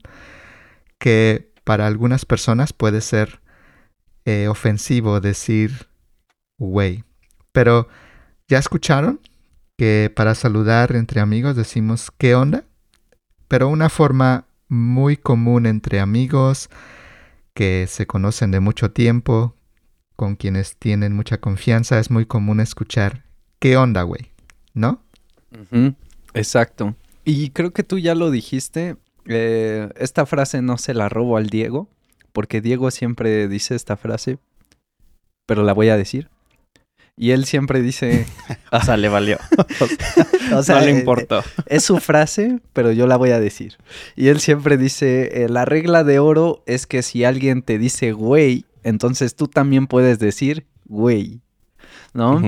que 0.99 1.51
para 1.63 1.88
algunas 1.88 2.25
personas 2.25 2.73
puede 2.73 3.01
ser 3.01 3.41
eh, 4.25 4.47
ofensivo 4.47 5.19
decir 5.21 5.88
güey. 6.58 7.04
Pero, 7.51 7.88
¿ya 8.47 8.60
escucharon? 8.60 9.19
Que 9.78 10.12
para 10.15 10.36
saludar 10.36 10.95
entre 10.95 11.21
amigos 11.21 11.56
decimos 11.56 12.12
¿qué 12.17 12.36
onda? 12.36 12.63
Pero 13.47 13.67
una 13.69 13.89
forma 13.89 14.45
muy 14.67 15.17
común 15.17 15.65
entre 15.65 15.99
amigos 15.99 16.69
que 17.54 17.86
se 17.88 18.08
conocen 18.08 18.51
de 18.51 18.60
mucho 18.60 18.91
tiempo, 18.91 19.56
con 20.15 20.36
quienes 20.36 20.78
tienen 20.78 21.13
mucha 21.13 21.39
confianza, 21.39 21.99
es 21.99 22.12
muy 22.12 22.25
común 22.25 22.60
escuchar 22.60 23.25
¿qué 23.60 23.78
onda, 23.78 24.04
güey? 24.04 24.32
¿No? 24.73 25.01
Exacto. 26.34 26.95
Y 27.23 27.49
creo 27.49 27.71
que 27.71 27.84
tú 27.84 27.97
ya 27.97 28.15
lo 28.15 28.30
dijiste. 28.30 28.97
eh, 29.25 29.89
esta 29.95 30.25
frase 30.25 30.62
no 30.62 30.78
se 30.78 30.93
la 30.93 31.10
robo 31.10 31.38
al 31.38 31.47
Diego, 31.47 31.89
porque 32.32 32.62
Diego 32.62 32.91
siempre 32.91 33.47
dice 33.47 33.73
esta 33.73 33.97
frase, 33.97 34.38
pero 35.47 35.63
la 35.63 35.73
voy 35.73 35.89
a 35.89 35.97
decir. 35.97 36.30
Y 37.17 37.32
él 37.32 37.45
siempre 37.45 37.82
dice, 37.82 38.25
O 38.71 38.82
sea, 38.82 38.97
le 38.97 39.10
valió. 39.10 39.38
o 40.54 40.62
sea, 40.62 40.75
no 40.75 40.86
le 40.86 40.91
eh, 40.91 40.99
importó. 40.99 41.43
es 41.65 41.84
su 41.84 41.97
frase, 41.99 42.60
pero 42.73 42.91
yo 42.91 43.08
la 43.08 43.15
voy 43.15 43.32
a 43.32 43.39
decir. 43.39 43.78
Y 44.15 44.28
él 44.28 44.39
siempre 44.39 44.78
dice, 44.78 45.43
eh, 45.43 45.49
la 45.49 45.65
regla 45.65 46.04
de 46.04 46.19
oro 46.19 46.62
es 46.65 46.86
que 46.88 47.01
si 47.01 47.23
alguien 47.23 47.62
te 47.62 47.78
dice 47.78 48.12
güey, 48.12 48.65
entonces 48.85 49.35
tú 49.35 49.47
también 49.47 49.87
puedes 49.87 50.19
decir 50.19 50.65
güey, 50.85 51.41
¿no? 52.13 52.41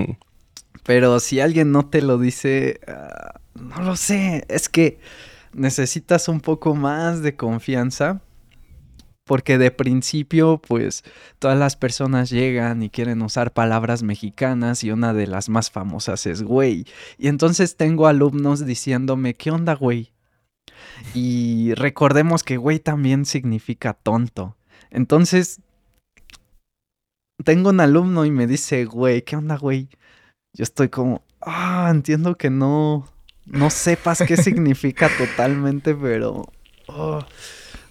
Pero 0.84 1.20
si 1.20 1.40
alguien 1.42 1.72
no 1.72 1.88
te 1.90 2.02
lo 2.02 2.18
dice, 2.18 2.80
ah, 2.88 3.42
no 3.56 3.82
lo 3.82 3.96
sé, 3.96 4.46
es 4.48 4.70
que 4.70 5.00
necesitas 5.54 6.28
un 6.28 6.40
poco 6.40 6.76
más 6.76 7.22
de 7.22 7.36
confianza. 7.36 8.22
Porque 9.26 9.58
de 9.58 9.72
principio, 9.72 10.62
pues, 10.66 11.04
todas 11.38 11.60
las 11.60 11.76
personas 11.76 12.30
llegan 12.30 12.82
y 12.82 12.90
quieren 12.90 13.22
usar 13.22 13.52
palabras 13.52 14.02
mexicanas 14.02 14.86
y 14.86 14.92
una 14.92 15.14
de 15.14 15.28
las 15.28 15.50
más 15.50 15.70
famosas 15.70 16.26
es 16.26 16.44
güey. 16.44 16.86
Y 17.18 17.28
entonces 17.28 17.76
tengo 17.76 18.08
alumnos 18.08 18.66
diciéndome, 18.66 19.34
¿qué 19.34 19.52
onda, 19.52 19.76
güey? 19.76 20.14
Y 21.14 21.74
recordemos 21.74 22.44
que 22.44 22.56
güey 22.56 22.80
también 22.80 23.26
significa 23.26 23.92
tonto. 23.92 24.56
Entonces, 24.92 25.60
tengo 27.44 27.70
un 27.70 27.80
alumno 27.80 28.26
y 28.26 28.32
me 28.32 28.48
dice, 28.48 28.86
güey, 28.86 29.22
¿qué 29.22 29.36
onda, 29.36 29.58
güey? 29.58 29.90
Yo 30.54 30.64
estoy 30.64 30.90
como, 30.90 31.24
ah, 31.42 31.88
entiendo 31.92 32.36
que 32.36 32.50
no, 32.50 33.08
no 33.46 33.70
sepas 33.70 34.24
qué 34.28 34.38
significa 34.38 35.10
totalmente, 35.18 35.94
pero, 35.96 36.52
oh, 36.88 37.20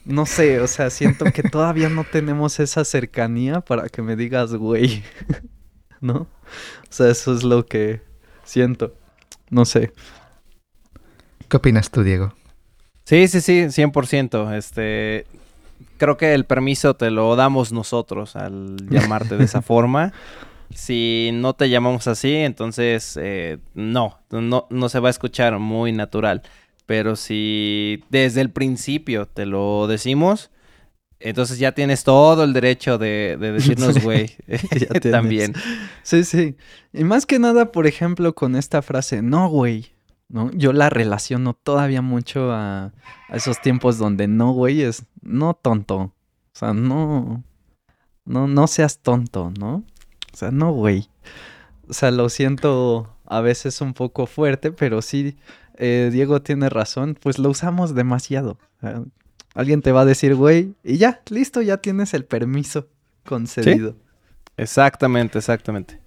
no 0.04 0.26
sé, 0.26 0.60
o 0.60 0.66
sea, 0.66 0.90
siento 0.90 1.24
que 1.26 1.42
todavía 1.42 1.88
no 1.88 2.04
tenemos 2.04 2.60
esa 2.60 2.84
cercanía 2.84 3.60
para 3.60 3.88
que 3.88 4.02
me 4.02 4.16
digas, 4.16 4.54
güey, 4.54 5.02
¿no? 6.00 6.14
O 6.14 6.28
sea, 6.90 7.10
eso 7.10 7.34
es 7.34 7.42
lo 7.42 7.66
que 7.66 8.02
siento, 8.44 8.94
no 9.50 9.64
sé. 9.64 9.92
¿Qué 11.48 11.56
opinas 11.56 11.90
tú, 11.90 12.02
Diego? 12.02 12.34
Sí, 13.04 13.28
sí, 13.28 13.40
sí, 13.40 13.62
100%. 13.68 14.56
Este, 14.56 15.26
creo 15.96 16.16
que 16.16 16.34
el 16.34 16.44
permiso 16.44 16.94
te 16.94 17.10
lo 17.10 17.36
damos 17.36 17.72
nosotros 17.72 18.36
al 18.36 18.76
llamarte 18.90 19.36
de 19.36 19.44
esa 19.44 19.62
forma. 19.62 20.12
Si 20.74 21.30
no 21.32 21.54
te 21.54 21.70
llamamos 21.70 22.06
así, 22.08 22.34
entonces 22.34 23.18
eh, 23.20 23.58
no, 23.74 24.18
no, 24.30 24.66
no 24.68 24.88
se 24.88 25.00
va 25.00 25.08
a 25.08 25.10
escuchar 25.10 25.58
muy 25.58 25.92
natural. 25.92 26.42
Pero 26.86 27.16
si 27.16 28.04
desde 28.10 28.40
el 28.40 28.50
principio 28.50 29.26
te 29.26 29.46
lo 29.46 29.86
decimos, 29.86 30.50
entonces 31.18 31.58
ya 31.58 31.72
tienes 31.72 32.04
todo 32.04 32.44
el 32.44 32.52
derecho 32.52 32.98
de, 32.98 33.36
de 33.38 33.52
decirnos, 33.52 33.98
güey, 34.02 34.30
también. 35.10 35.54
Sí, 36.02 36.24
sí. 36.24 36.56
Y 36.92 37.04
más 37.04 37.26
que 37.26 37.38
nada, 37.38 37.72
por 37.72 37.86
ejemplo, 37.86 38.34
con 38.34 38.56
esta 38.56 38.82
frase, 38.82 39.22
no, 39.22 39.48
güey. 39.48 39.95
¿No? 40.28 40.50
Yo 40.52 40.72
la 40.72 40.90
relaciono 40.90 41.54
todavía 41.54 42.02
mucho 42.02 42.50
a, 42.52 42.92
a 43.28 43.36
esos 43.36 43.60
tiempos 43.60 43.98
donde 43.98 44.26
no, 44.26 44.52
güey, 44.52 44.82
es 44.82 45.04
no 45.22 45.54
tonto. 45.54 45.96
O 45.96 46.12
sea, 46.52 46.72
no. 46.72 47.44
No, 48.24 48.48
no 48.48 48.66
seas 48.66 48.98
tonto, 48.98 49.52
¿no? 49.58 49.84
O 50.32 50.36
sea, 50.36 50.50
no, 50.50 50.72
güey. 50.72 51.08
O 51.88 51.92
sea, 51.92 52.10
lo 52.10 52.28
siento 52.28 53.16
a 53.24 53.40
veces 53.40 53.80
un 53.80 53.94
poco 53.94 54.26
fuerte, 54.26 54.72
pero 54.72 55.02
sí, 55.02 55.36
eh, 55.76 56.10
Diego 56.12 56.42
tiene 56.42 56.68
razón, 56.68 57.16
pues 57.20 57.38
lo 57.38 57.50
usamos 57.50 57.94
demasiado. 57.94 58.58
Alguien 59.54 59.82
te 59.82 59.92
va 59.92 60.02
a 60.02 60.04
decir, 60.04 60.34
güey, 60.34 60.74
y 60.82 60.98
ya, 60.98 61.22
listo, 61.30 61.62
ya 61.62 61.78
tienes 61.78 62.14
el 62.14 62.24
permiso 62.24 62.88
concedido. 63.24 63.96
Exactamente, 64.56 65.38
exactamente. 65.38 66.00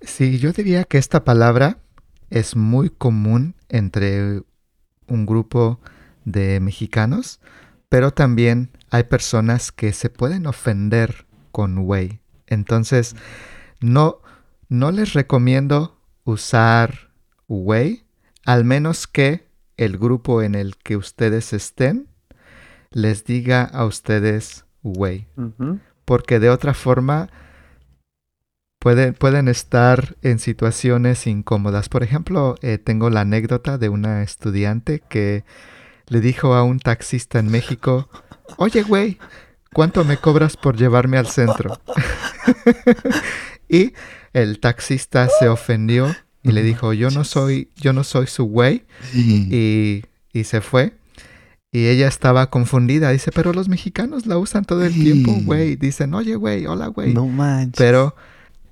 Sí, 0.00 0.38
yo 0.38 0.52
diría 0.52 0.84
que 0.84 0.98
esta 0.98 1.24
palabra 1.24 1.78
es 2.34 2.56
muy 2.56 2.90
común 2.90 3.54
entre 3.68 4.42
un 5.06 5.24
grupo 5.24 5.78
de 6.24 6.58
mexicanos, 6.58 7.40
pero 7.88 8.10
también 8.10 8.70
hay 8.90 9.04
personas 9.04 9.70
que 9.70 9.92
se 9.92 10.10
pueden 10.10 10.48
ofender 10.48 11.26
con 11.52 11.84
güey. 11.84 12.20
Entonces, 12.48 13.14
no, 13.80 14.18
no 14.68 14.90
les 14.90 15.12
recomiendo 15.12 15.96
usar 16.24 17.12
güey, 17.46 18.04
al 18.44 18.64
menos 18.64 19.06
que 19.06 19.46
el 19.76 19.96
grupo 19.96 20.42
en 20.42 20.56
el 20.56 20.76
que 20.76 20.96
ustedes 20.96 21.52
estén 21.52 22.08
les 22.90 23.24
diga 23.24 23.62
a 23.62 23.84
ustedes 23.84 24.64
güey 24.82 25.28
porque 26.04 26.38
de 26.38 26.50
otra 26.50 26.74
forma 26.74 27.28
pueden, 28.84 29.14
pueden 29.14 29.48
estar 29.48 30.14
en 30.20 30.38
situaciones 30.38 31.26
incómodas. 31.26 31.88
Por 31.88 32.02
ejemplo, 32.02 32.56
eh, 32.60 32.76
tengo 32.76 33.08
la 33.08 33.22
anécdota 33.22 33.78
de 33.78 33.88
una 33.88 34.22
estudiante 34.22 35.00
que 35.08 35.42
le 36.06 36.20
dijo 36.20 36.52
a 36.52 36.64
un 36.64 36.78
taxista 36.80 37.38
en 37.38 37.50
México, 37.50 38.10
oye 38.58 38.82
güey, 38.82 39.16
¿cuánto 39.72 40.04
me 40.04 40.18
cobras 40.18 40.58
por 40.58 40.76
llevarme 40.76 41.16
al 41.16 41.28
centro? 41.28 41.80
y 43.70 43.94
el 44.34 44.60
taxista 44.60 45.30
se 45.38 45.48
ofendió 45.48 46.14
y 46.42 46.52
le 46.52 46.62
dijo, 46.62 46.92
yo 46.92 47.08
no 47.08 47.24
soy, 47.24 47.70
yo 47.76 47.94
no 47.94 48.04
soy 48.04 48.26
su 48.26 48.44
güey 48.44 48.84
y, 49.14 50.02
y 50.30 50.44
se 50.44 50.60
fue. 50.60 50.92
Y 51.72 51.86
ella 51.86 52.06
estaba 52.06 52.50
confundida. 52.50 53.10
Dice, 53.12 53.32
pero 53.32 53.54
los 53.54 53.70
mexicanos 53.70 54.26
la 54.26 54.36
usan 54.36 54.66
todo 54.66 54.84
el 54.84 54.92
tiempo, 54.92 55.32
güey. 55.42 55.74
Dicen, 55.76 56.12
oye, 56.12 56.36
güey, 56.36 56.66
hola, 56.66 56.88
güey. 56.88 57.14
No 57.14 57.26
manches. 57.26 57.78
Pero 57.78 58.14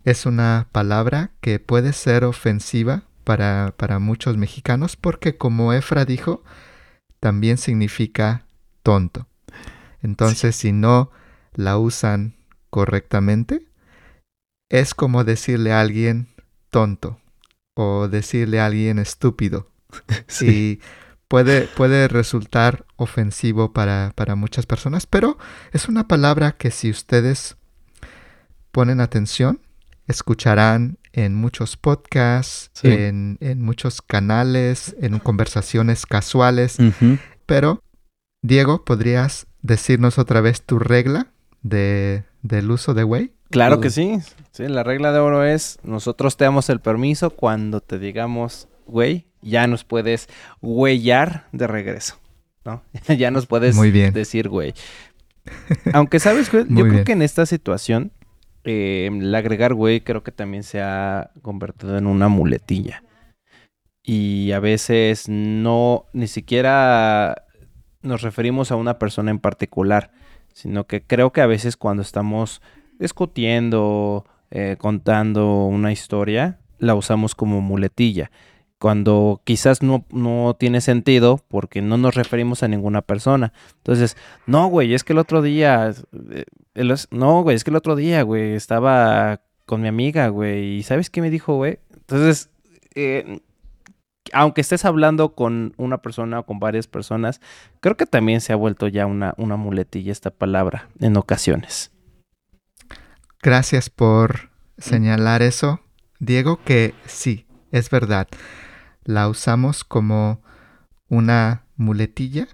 es 0.04 0.26
una 0.26 0.68
palabra 0.72 1.30
que 1.40 1.58
puede 1.58 1.92
ser 1.92 2.24
ofensiva 2.24 3.04
para, 3.24 3.74
para 3.76 3.98
muchos 3.98 4.36
mexicanos 4.36 4.96
porque, 4.96 5.36
como 5.36 5.72
Efra 5.72 6.04
dijo, 6.04 6.42
también 7.20 7.58
significa 7.58 8.46
tonto. 8.82 9.28
Entonces, 10.02 10.56
si 10.56 10.72
no 10.72 11.10
la 11.54 11.78
usan 11.78 12.34
correctamente, 12.70 13.68
es 14.68 14.94
como 14.94 15.22
decirle 15.22 15.72
a 15.72 15.80
alguien 15.80 16.28
tonto 16.70 17.20
o 17.74 18.08
decirle 18.08 18.60
a 18.60 18.66
alguien 18.66 18.98
estúpido 18.98 19.70
Sí. 20.26 20.46
y 20.48 20.80
puede, 21.28 21.68
puede 21.68 22.08
resultar 22.08 22.86
ofensivo 22.96 23.72
para, 23.72 24.12
para 24.16 24.34
muchas 24.34 24.66
personas, 24.66 25.06
pero 25.06 25.38
es 25.72 25.88
una 25.88 26.08
palabra 26.08 26.52
que 26.52 26.70
si 26.70 26.90
ustedes 26.90 27.56
ponen 28.72 29.00
atención, 29.00 29.60
escucharán 30.12 30.98
en 31.12 31.34
muchos 31.34 31.76
podcasts, 31.76 32.70
Sí. 32.74 32.88
en, 32.88 33.36
en 33.40 33.60
muchos 33.60 34.00
canales, 34.00 34.94
en 35.00 35.18
conversaciones 35.18 36.06
casuales, 36.06 36.78
pero 37.46 37.82
Diego, 38.42 38.84
¿podrías 38.84 39.46
decirnos 39.62 40.18
otra 40.18 40.40
vez 40.40 40.62
tu 40.62 40.78
regla 40.78 41.28
de, 41.62 42.24
del 42.42 42.70
uso 42.70 42.94
de 42.94 43.02
güey? 43.02 43.32
Claro 43.50 43.80
que 43.80 43.90
sí. 43.90 44.18
Sí, 44.52 44.66
la 44.68 44.82
regla 44.82 45.12
de 45.12 45.18
oro 45.18 45.44
es, 45.44 45.78
nosotros 45.82 46.36
te 46.38 46.44
damos 46.44 46.70
el 46.70 46.80
permiso 46.80 47.30
cuando 47.30 47.80
te 47.82 47.98
digamos, 47.98 48.68
güey, 48.86 49.26
ya 49.42 49.66
nos 49.66 49.84
puedes 49.84 50.28
huellar 50.62 51.46
de 51.52 51.66
regreso. 51.66 52.16
¿no? 52.64 52.82
ya 53.18 53.30
nos 53.30 53.46
puedes 53.46 53.74
Muy 53.76 53.90
bien. 53.90 54.12
decir, 54.14 54.48
güey. 54.48 54.72
Aunque, 55.92 56.18
¿sabes? 56.20 56.50
Yo 56.52 56.64
Muy 56.64 56.82
creo 56.82 56.92
bien. 56.92 57.04
que 57.04 57.12
en 57.12 57.22
esta 57.22 57.44
situación, 57.46 58.12
eh, 58.64 59.08
el 59.12 59.34
agregar, 59.34 59.74
güey, 59.74 60.00
creo 60.00 60.22
que 60.22 60.32
también 60.32 60.62
se 60.62 60.80
ha 60.80 61.30
convertido 61.42 61.98
en 61.98 62.06
una 62.06 62.28
muletilla. 62.28 63.02
Y 64.02 64.52
a 64.52 64.60
veces 64.60 65.28
no, 65.28 66.06
ni 66.12 66.26
siquiera 66.26 67.44
nos 68.02 68.22
referimos 68.22 68.72
a 68.72 68.76
una 68.76 68.98
persona 68.98 69.30
en 69.30 69.38
particular, 69.38 70.10
sino 70.52 70.86
que 70.86 71.02
creo 71.02 71.32
que 71.32 71.40
a 71.40 71.46
veces 71.46 71.76
cuando 71.76 72.02
estamos 72.02 72.60
discutiendo, 72.98 74.26
eh, 74.50 74.76
contando 74.78 75.64
una 75.64 75.92
historia, 75.92 76.58
la 76.78 76.94
usamos 76.94 77.34
como 77.34 77.60
muletilla. 77.60 78.30
Cuando 78.82 79.42
quizás 79.44 79.80
no, 79.80 80.04
no 80.10 80.56
tiene 80.58 80.80
sentido 80.80 81.38
porque 81.46 81.80
no 81.80 81.98
nos 81.98 82.16
referimos 82.16 82.64
a 82.64 82.68
ninguna 82.68 83.00
persona. 83.00 83.52
Entonces, 83.76 84.16
no, 84.44 84.66
güey, 84.66 84.92
es 84.92 85.04
que 85.04 85.12
el 85.12 85.20
otro 85.20 85.40
día, 85.40 85.94
eh, 86.32 86.44
el 86.74 86.92
no, 87.12 87.42
güey, 87.44 87.54
es 87.54 87.62
que 87.62 87.70
el 87.70 87.76
otro 87.76 87.94
día, 87.94 88.22
güey, 88.22 88.54
estaba 88.54 89.40
con 89.66 89.82
mi 89.82 89.86
amiga, 89.86 90.26
güey, 90.26 90.78
y 90.78 90.82
¿sabes 90.82 91.10
qué 91.10 91.20
me 91.20 91.30
dijo, 91.30 91.54
güey? 91.54 91.78
Entonces, 91.94 92.50
eh, 92.96 93.38
aunque 94.32 94.62
estés 94.62 94.84
hablando 94.84 95.36
con 95.36 95.74
una 95.76 95.98
persona 95.98 96.40
o 96.40 96.44
con 96.44 96.58
varias 96.58 96.88
personas, 96.88 97.40
creo 97.78 97.96
que 97.96 98.06
también 98.06 98.40
se 98.40 98.52
ha 98.52 98.56
vuelto 98.56 98.88
ya 98.88 99.06
una, 99.06 99.32
una 99.36 99.54
muletilla 99.54 100.10
esta 100.10 100.32
palabra 100.32 100.88
en 100.98 101.16
ocasiones. 101.16 101.92
Gracias 103.40 103.90
por 103.90 104.50
señalar 104.76 105.40
eso, 105.40 105.82
Diego, 106.18 106.58
que 106.64 106.94
sí, 107.06 107.46
es 107.70 107.88
verdad. 107.90 108.26
La 109.04 109.28
usamos 109.28 109.84
como 109.84 110.42
una 111.08 111.64
muletilla 111.76 112.48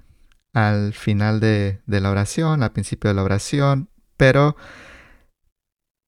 al 0.53 0.93
final 0.93 1.41
de, 1.41 1.81
la 1.87 2.11
oración, 2.11 2.63
al 2.63 2.73
principio 2.73 3.09
de 3.09 3.15
la 3.15 3.23
oración, 3.23 3.89
pero 4.17 4.57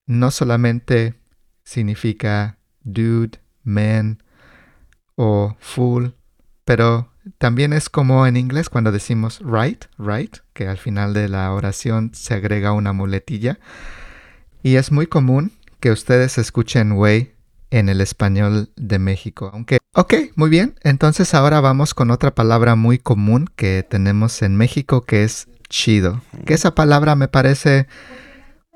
no 0.07 0.31
solamente 0.31 1.15
significa 1.63 2.59
dude, 2.83 3.39
man 3.63 4.23
o 5.15 5.57
fool, 5.61 6.17
pero 6.65 7.13
también 7.39 7.73
es 7.73 7.89
como 7.89 8.27
en 8.27 8.37
inglés 8.37 8.69
cuando 8.69 8.91
decimos 8.91 9.41
right, 9.45 9.85
right, 9.99 10.39
que 10.53 10.67
al 10.67 10.79
final 10.79 11.15
de 11.15 11.29
la 11.29 11.53
oración 11.53 12.11
se 12.15 12.35
agrega 12.35 12.73
una 12.73 12.93
muletilla. 12.93 13.61
Y 14.63 14.77
es 14.77 14.91
muy 14.91 15.07
común 15.07 15.53
que 15.79 15.91
ustedes 15.91 16.39
escuchen 16.39 16.95
güey 16.95 17.35
en 17.71 17.89
el 17.89 18.01
español 18.01 18.71
de 18.77 18.99
México. 18.99 19.51
Aunque, 19.53 19.79
ok, 19.95 20.15
muy 20.37 20.51
bien. 20.51 20.75
Entonces 20.83 21.35
ahora 21.35 21.61
vamos 21.61 21.95
con 21.95 22.11
otra 22.11 22.35
palabra 22.35 22.75
muy 22.75 22.99
común 22.99 23.49
que 23.57 23.87
tenemos 23.89 24.43
en 24.43 24.57
México 24.57 25.03
que 25.03 25.25
es 25.25 25.49
chido. 25.69 26.21
Que 26.47 26.55
esa 26.55 26.75
palabra 26.75 27.17
me 27.17 27.29
parece 27.29 27.87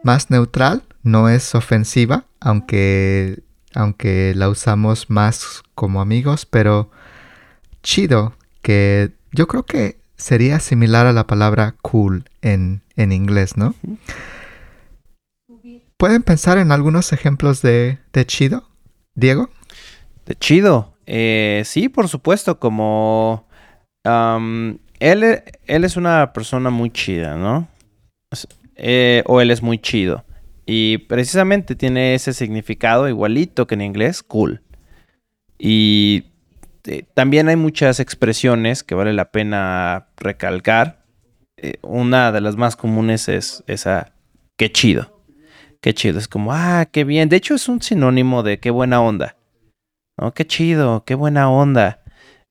más 0.03 0.31
neutral, 0.31 0.83
no 1.03 1.29
es 1.29 1.55
ofensiva, 1.55 2.25
aunque, 2.41 3.43
aunque 3.75 4.33
la 4.37 4.49
usamos 4.49 5.11
más 5.11 5.63
como 5.75 6.01
amigos, 6.01 6.47
pero 6.47 6.91
chido, 7.83 8.37
que 8.63 9.13
yo 9.33 9.47
creo 9.49 9.65
que 9.65 9.99
sería 10.17 10.61
similar 10.61 11.07
a 11.07 11.13
la 11.13 11.27
palabra 11.27 11.75
cool 11.83 12.25
en, 12.43 12.83
en 12.97 13.13
inglés, 13.13 13.57
¿no? 13.57 13.75
¿Pueden 15.97 16.23
pensar 16.23 16.59
en 16.59 16.71
algunos 16.71 17.13
ejemplos 17.13 17.63
de, 17.63 17.99
de 18.13 18.27
chido? 18.27 18.69
Diego? 19.15 19.51
De 20.27 20.35
chido. 20.35 20.95
Eh, 21.07 21.63
sí, 21.65 21.89
por 21.89 22.09
supuesto, 22.09 22.59
como... 22.59 23.47
e- 24.05 25.43
él 25.67 25.85
es 25.85 25.97
una 25.97 26.33
persona 26.33 26.71
muy 26.71 26.91
chida, 26.91 27.37
¿no? 27.37 27.69
Eh, 28.77 29.23
o 29.27 29.41
él 29.41 29.51
es 29.51 29.63
muy 29.63 29.79
chido. 29.79 30.25
Y 30.67 30.99
precisamente 30.99 31.77
tiene 31.77 32.15
ese 32.15 32.33
significado 32.33 33.09
igualito 33.09 33.67
que 33.67 33.75
en 33.75 33.83
inglés, 33.83 34.23
cool. 34.23 34.63
Y 35.59 36.25
eh, 36.85 37.05
también 37.15 37.49
hay 37.49 37.57
muchas 37.57 38.01
expresiones 38.01 38.83
que 38.83 38.95
vale 38.95 39.13
la 39.13 39.31
pena 39.31 40.09
recalcar. 40.17 41.05
Una 41.83 42.33
de 42.33 42.41
las 42.41 42.57
más 42.57 42.77
comunes 42.77 43.29
es 43.29 43.63
esa, 43.67 44.13
qué 44.57 44.73
chido. 44.73 45.14
Qué 45.85 45.93
chido, 45.93 46.19
es 46.19 46.29
como, 46.29 46.51
ah, 46.55 46.87
qué 46.91 47.05
bien. 47.05 47.29
De 47.29 47.37
hecho, 47.37 47.55
es 47.55 47.69
un 47.69 47.83
sinónimo 47.83 48.43
de 48.43 48.59
qué 48.59 48.71
buena 48.71 49.03
onda. 49.03 49.37
¿no? 50.17 50.33
Qué 50.33 50.47
chido, 50.47 51.05
qué 51.05 51.15
buena 51.15 51.51
onda. 51.51 52.03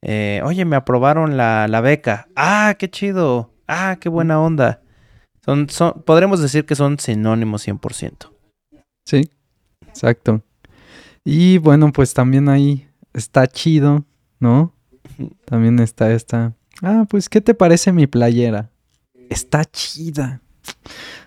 Eh, 0.04 0.40
oye, 0.46 0.66
me 0.66 0.76
aprobaron 0.76 1.36
la, 1.36 1.68
la 1.68 1.82
beca. 1.82 2.28
Ah, 2.36 2.76
qué 2.78 2.92
chido. 2.92 3.52
Ah, 3.68 3.98
qué 4.00 4.08
buena 4.08 4.40
onda. 4.40 4.84
Son, 5.44 5.68
son, 5.68 6.04
podremos 6.06 6.44
decir 6.44 6.68
que 6.68 6.76
son 6.76 7.00
sinónimos 7.00 7.68
100%. 7.68 8.30
Sí, 9.04 9.32
exacto. 9.88 10.44
Y 11.26 11.58
bueno, 11.58 11.92
pues 11.92 12.14
también 12.14 12.50
ahí 12.50 12.88
está 13.14 13.48
chido, 13.48 14.06
¿no? 14.40 14.76
También 15.46 15.80
está 15.80 16.12
esta. 16.12 16.54
Ah, 16.84 17.08
pues, 17.10 17.30
¿qué 17.30 17.42
te 17.42 17.56
parece 17.56 17.92
mi 17.94 18.06
playera? 18.06 18.70
Está 19.32 19.66
chida. 19.66 20.40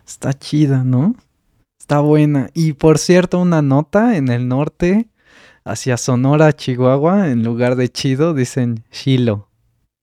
Está 0.07 0.33
chida, 0.35 0.85
¿no? 0.85 1.17
Está 1.87 2.01
buena. 2.01 2.51
Y 2.53 2.73
por 2.73 2.99
cierto, 2.99 3.39
una 3.39 3.63
nota 3.63 4.17
en 4.17 4.29
el 4.29 4.49
norte, 4.49 5.07
hacia 5.65 5.97
Sonora, 5.97 6.53
Chihuahua, 6.53 7.31
en 7.31 7.45
lugar 7.45 7.77
de 7.77 7.89
chido, 7.89 8.35
dicen 8.35 8.83
chilo, 8.91 9.51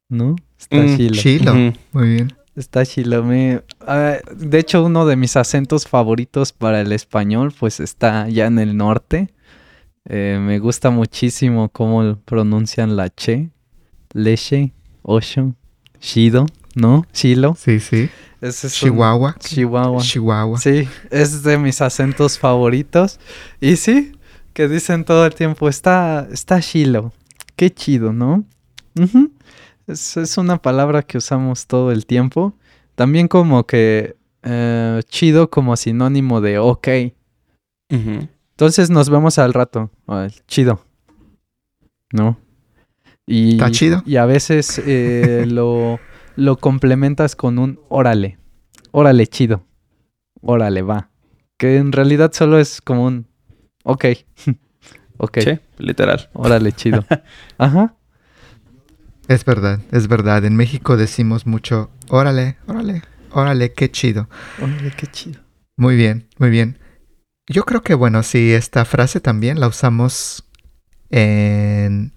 ¿no? 0.07 0.38
Está 0.57 0.77
Mm, 0.77 0.95
chilo. 0.95 1.15
Chilo. 1.15 1.53
Muy 1.91 2.07
bien. 2.07 2.34
Está 2.55 2.86
chilo. 2.86 3.21
Me, 3.25 3.63
ah, 3.81 4.15
de 4.34 4.59
hecho, 4.59 4.86
uno 4.86 5.05
de 5.05 5.17
mis 5.17 5.36
acentos 5.36 5.86
favoritos 5.86 6.53
para 6.53 6.79
el 6.79 6.93
español, 6.93 7.53
pues 7.59 7.81
está 7.81 8.29
ya 8.29 8.45
en 8.45 8.59
el 8.59 8.77
norte. 8.77 9.34
Eh, 10.05 10.39
me 10.41 10.59
gusta 10.59 10.89
muchísimo 10.89 11.67
cómo 11.67 12.15
pronuncian 12.23 12.95
la 12.95 13.09
che, 13.09 13.49
leche, 14.13 14.71
ocho, 15.01 15.53
chido, 15.99 16.45
¿no? 16.76 17.05
Chilo. 17.13 17.55
Sí, 17.57 17.80
sí. 17.80 18.09
Ese 18.41 18.67
es 18.67 18.82
un- 18.84 18.89
Chihuahua. 18.89 19.36
Chihuahua. 19.39 20.01
Chihuahua. 20.01 20.59
Sí, 20.59 20.88
es 21.09 21.43
de 21.43 21.57
mis 21.57 21.82
acentos 21.82 22.38
favoritos. 22.38 23.19
Y 23.61 23.78
sí, 23.78 24.13
que 24.53 24.67
dicen 24.67 25.05
todo 25.05 25.26
el 25.26 25.34
tiempo, 25.34 25.69
está, 25.69 26.28
está 26.32 26.59
chilo. 26.61 27.13
Qué 27.55 27.69
chido, 27.74 28.11
¿no? 28.13 28.43
Es, 29.88 30.17
es 30.17 30.38
una 30.38 30.61
palabra 30.61 31.03
que 31.03 31.17
usamos 31.17 31.67
todo 31.67 31.91
el 31.91 32.05
tiempo. 32.05 32.53
También 32.95 33.28
como 33.28 33.65
que 33.65 34.15
eh, 34.43 35.01
chido 35.07 35.49
como 35.49 35.76
sinónimo 35.78 36.41
de 36.41 36.59
ok. 36.59 36.88
Entonces 37.89 38.89
nos 38.89 39.09
vemos 39.09 39.38
al 39.39 39.53
rato. 39.53 39.89
Chido. 40.47 40.84
¿No? 42.11 42.38
Y, 43.26 43.53
Está 43.53 43.71
chido. 43.71 44.03
Y 44.05 44.17
a 44.17 44.26
veces 44.26 44.82
eh, 44.86 45.45
lo, 45.47 45.99
lo 46.36 46.57
complementas 46.57 47.36
con 47.36 47.59
un 47.59 47.79
órale. 47.89 48.38
Órale, 48.91 49.27
chido. 49.27 49.65
Órale, 50.41 50.81
va. 50.81 51.09
Que 51.57 51.77
en 51.77 51.91
realidad 51.91 52.31
solo 52.34 52.59
es 52.59 52.81
como 52.81 53.05
un 53.05 53.27
ok. 53.84 54.05
ok. 55.17 55.38
Sí, 55.39 55.59
literal. 55.77 56.29
Órale, 56.34 56.71
chido. 56.71 57.05
Ajá. 57.57 57.95
Es 59.27 59.45
verdad, 59.45 59.79
es 59.91 60.07
verdad. 60.07 60.43
En 60.45 60.55
México 60.55 60.97
decimos 60.97 61.47
mucho, 61.47 61.91
órale, 62.09 62.57
órale, 62.67 63.03
órale, 63.31 63.71
qué 63.71 63.89
chido. 63.89 64.27
Órale, 64.61 64.91
qué 64.97 65.07
chido. 65.07 65.41
Muy 65.77 65.95
bien, 65.95 66.27
muy 66.38 66.49
bien. 66.49 66.79
Yo 67.47 67.63
creo 67.63 67.81
que, 67.81 67.93
bueno, 67.93 68.23
sí, 68.23 68.51
esta 68.53 68.86
frase 68.86 69.19
también 69.19 69.59
la 69.59 69.67
usamos 69.67 70.43
en... 71.09 72.13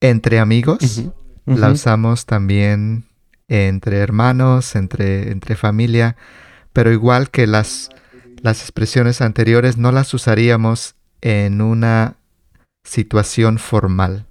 entre 0.00 0.38
amigos. 0.38 1.04
La 1.46 1.70
usamos 1.70 2.26
también 2.26 3.04
entre 3.46 3.98
hermanos, 3.98 4.74
entre, 4.74 5.30
entre 5.30 5.54
familia, 5.54 6.16
pero 6.72 6.92
igual 6.92 7.30
que 7.30 7.46
las, 7.46 7.90
las 8.42 8.62
expresiones 8.62 9.20
anteriores, 9.20 9.76
no 9.76 9.92
las 9.92 10.12
usaríamos 10.12 10.96
en 11.20 11.60
una 11.60 12.16
situación 12.84 13.58
formal. 13.58 14.26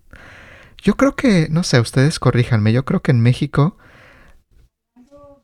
Yo 0.84 0.96
creo 0.96 1.16
que, 1.16 1.48
no 1.50 1.64
sé, 1.64 1.80
ustedes 1.80 2.20
corríjanme, 2.20 2.74
yo 2.74 2.84
creo 2.84 3.02
que 3.02 3.12
en 3.12 3.22
México 3.22 3.78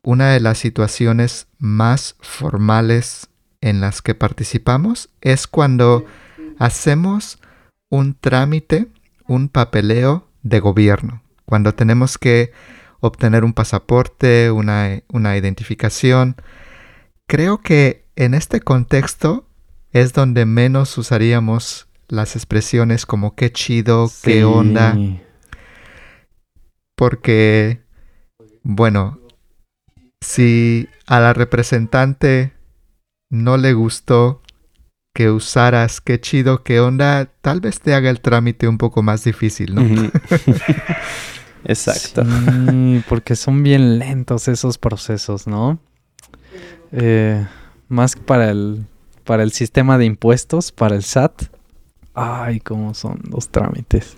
una 0.04 0.32
de 0.32 0.40
las 0.40 0.58
situaciones 0.58 1.48
más 1.58 2.16
formales 2.20 3.30
en 3.62 3.80
las 3.80 4.02
que 4.02 4.14
participamos 4.14 5.10
es 5.22 5.48
cuando 5.48 6.06
hacemos 6.60 7.40
un 7.90 8.16
trámite, 8.16 8.88
un 9.28 9.48
papeleo 9.48 10.28
de 10.44 10.60
gobierno 10.60 11.22
cuando 11.52 11.76
tenemos 11.76 12.18
que 12.18 12.54
obtener 13.02 13.44
un 13.44 13.52
pasaporte, 13.52 14.52
una, 14.52 15.02
una, 15.10 15.36
identificación. 15.36 16.38
Creo 17.28 17.58
que 17.58 18.06
en 18.16 18.36
este 18.36 18.62
contexto 18.62 19.50
es 19.92 20.14
donde 20.14 20.46
menos 20.46 20.98
usaríamos 20.98 21.90
las 22.08 22.38
expresiones 22.38 23.06
como 23.06 23.36
qué 23.36 23.52
chido, 23.52 24.10
qué 24.24 24.46
onda, 24.46 24.98
porque 26.96 27.82
Bueno, 28.64 29.20
si 30.22 30.88
a 31.06 31.20
la 31.20 31.34
representante 31.34 32.54
no 33.30 33.58
le 33.58 33.74
gustó 33.74 34.42
que 35.14 35.30
usaras 35.30 36.00
qué 36.00 36.22
chido, 36.22 36.64
qué 36.64 36.80
onda, 36.80 37.26
tal 37.42 37.60
vez 37.60 37.82
te 37.82 37.94
haga 37.94 38.10
el 38.10 38.22
trámite 38.22 38.70
un 38.70 38.78
poco 38.78 39.04
más 39.04 39.26
difícil, 39.26 39.76
¿no? 39.76 39.82
Ujú. 39.82 40.12
Exacto. 41.66 42.24
Sí, 42.26 43.04
porque 43.08 43.36
son 43.36 43.64
bien 43.64 44.00
lentos 44.00 44.48
esos 44.48 44.78
procesos, 44.78 45.48
¿no? 45.48 45.80
Eh, 46.92 47.46
más 47.88 48.16
para 48.16 48.50
el, 48.52 48.86
para 49.24 49.44
el 49.44 49.52
sistema 49.52 49.98
de 49.98 50.06
impuestos, 50.06 50.72
para 50.72 50.96
el 50.96 51.04
SAT. 51.04 51.44
Ay, 52.14 52.60
cómo 52.60 52.94
son 52.94 53.22
los 53.30 53.50
trámites. 53.50 54.18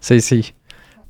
Sí, 0.00 0.20
sí. 0.20 0.54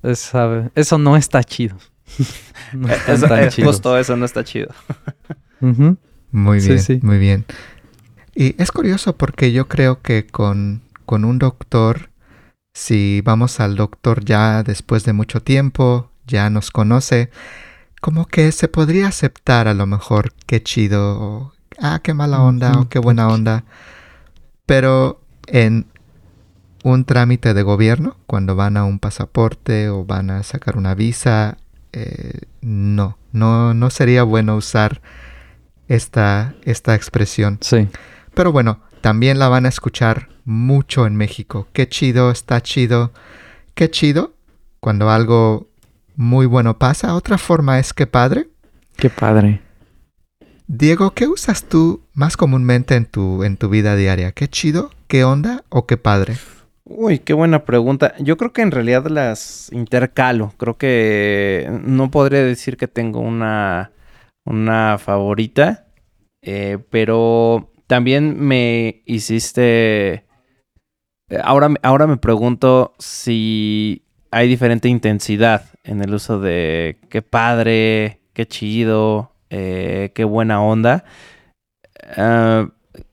Eso 0.03 0.99
no 0.99 1.17
está 1.17 1.43
chido. 1.43 1.77
no 2.73 2.89
Eso- 2.89 3.27
tan 3.27 3.45
eh, 3.45 3.49
chidos. 3.49 3.77
justo 3.77 3.99
eso 3.99 4.17
no 4.17 4.25
está 4.27 4.45
chido. 4.45 4.69
Muy 6.31 6.61
Sí, 6.61 6.69
bien, 6.69 6.79
sí. 6.81 7.01
muy 7.03 7.19
bien. 7.19 7.45
Y 8.35 8.61
es 8.61 8.71
curioso 8.71 9.17
porque 9.17 9.53
yo 9.53 9.67
creo 9.69 10.03
que 10.03 10.27
con, 10.27 10.83
con 11.07 11.25
un 11.25 11.39
doctor, 11.39 12.11
si 12.75 13.23
vamos 13.23 13.61
al 13.61 13.77
doctor 13.77 14.25
ya 14.25 14.63
después 14.63 15.05
de 15.05 15.13
mucho 15.13 15.41
tiempo, 15.43 16.11
ya 16.27 16.51
nos 16.51 16.71
conoce, 16.71 17.31
como 18.01 18.27
que 18.27 18.53
se 18.53 18.69
podría 18.69 19.09
aceptar 19.09 19.69
a 19.69 19.75
lo 19.75 19.87
mejor 19.87 20.35
qué 20.47 20.63
chido, 20.63 21.21
o 21.21 21.53
ah, 21.81 22.01
qué 22.03 22.13
mala 22.13 22.43
onda, 22.43 22.81
o 22.81 22.89
qué 22.89 22.99
buena 22.99 23.29
onda. 23.29 23.65
Pero 24.67 25.21
en 25.47 25.87
un 26.83 27.05
trámite 27.05 27.55
de 27.55 27.63
gobierno, 27.63 28.17
cuando 28.27 28.57
van 28.57 28.77
a 28.77 28.85
un 28.85 28.99
pasaporte 28.99 29.89
o 29.89 30.05
van 30.05 30.31
a 30.31 30.43
sacar 30.43 30.77
una 30.77 30.95
visa, 30.95 31.57
eh, 31.93 32.41
no, 32.61 33.17
no, 33.33 33.73
no 33.73 33.91
sería 33.91 34.25
bueno 34.25 34.57
usar 34.57 35.01
esta, 35.87 36.55
esta 36.65 36.95
expresión. 36.95 37.59
Sí. 37.61 37.89
Pero 38.35 38.51
bueno, 38.51 38.81
también 39.05 39.39
la 39.39 39.51
van 39.51 39.67
a 39.67 39.69
escuchar 39.69 40.29
mucho 40.47 41.07
en 41.07 41.15
México. 41.15 41.69
Qué 41.75 41.87
chido, 41.87 42.31
está 42.31 42.63
chido. 42.63 43.13
Qué 43.75 43.91
chido 43.91 44.33
cuando 44.81 45.11
algo 45.11 45.67
muy 46.17 46.47
bueno 46.47 46.79
pasa. 46.79 47.15
Otra 47.15 47.37
forma 47.37 47.79
es 47.79 47.93
que 47.93 48.07
padre. 48.07 48.49
Qué 48.97 49.11
padre. 49.11 49.61
Diego, 50.69 51.11
¿qué 51.11 51.27
usas 51.27 51.65
tú 51.65 52.01
más 52.15 52.39
comúnmente 52.39 52.95
en 52.95 53.05
tu, 53.05 53.45
en 53.45 53.59
tu 53.59 53.69
vida 53.69 53.95
diaria? 53.95 54.33
¿Qué 54.33 54.49
chido? 54.49 54.91
¿Qué 55.07 55.23
onda? 55.23 55.65
¿O 55.69 55.85
qué 55.85 55.99
padre? 55.99 56.37
Uy, 56.85 57.19
qué 57.19 57.35
buena 57.35 57.67
pregunta. 57.67 58.15
Yo 58.21 58.39
creo 58.39 58.55
que 58.55 58.63
en 58.63 58.71
realidad 58.71 59.07
las 59.09 59.71
intercalo. 59.71 60.55
Creo 60.57 60.79
que 60.79 61.71
no 61.85 62.11
podría 62.11 62.43
decir 62.43 62.79
que 62.79 62.89
tengo 62.89 63.21
una, 63.21 63.93
una 64.47 64.97
favorita, 64.97 65.89
eh, 66.41 66.79
pero 66.89 67.71
también 67.87 68.39
me 68.41 69.03
hiciste... 69.07 70.25
eh, 71.29 71.41
Ahora, 71.43 71.69
ahora 71.83 72.07
me 72.07 72.17
pregunto 72.17 72.95
si 72.99 74.05
hay 74.31 74.49
diferente 74.49 74.89
intensidad 74.89 75.67
en 75.85 76.03
el 76.03 76.15
uso 76.15 76.41
de 76.41 76.99
qué 77.11 77.23
padre, 77.23 78.21
qué 78.33 78.47
chido, 78.47 79.33
eh, 79.51 80.13
qué 80.15 80.25
buena 80.25 80.61
onda. 80.63 81.05
Ah, 82.17 82.69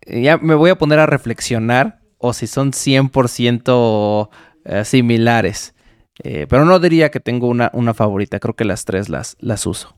ya 0.06 0.38
me 0.38 0.56
voy 0.56 0.70
a 0.72 0.78
poner 0.78 1.00
a 1.00 1.06
reflexionar 1.06 2.00
o 2.18 2.34
si 2.34 2.48
son 2.48 2.72
100% 2.72 4.30
eh, 4.66 4.86
similares. 4.86 5.76
Eh, 6.24 6.46
pero 6.50 6.66
no 6.66 6.80
diría 6.80 7.10
que 7.10 7.20
tengo 7.20 7.48
una, 7.48 7.72
una 7.74 7.94
favorita. 7.94 8.40
Creo 8.40 8.56
que 8.56 8.66
las 8.66 8.86
tres 8.86 9.10
las, 9.10 9.38
las 9.40 9.66
uso. 9.66 9.96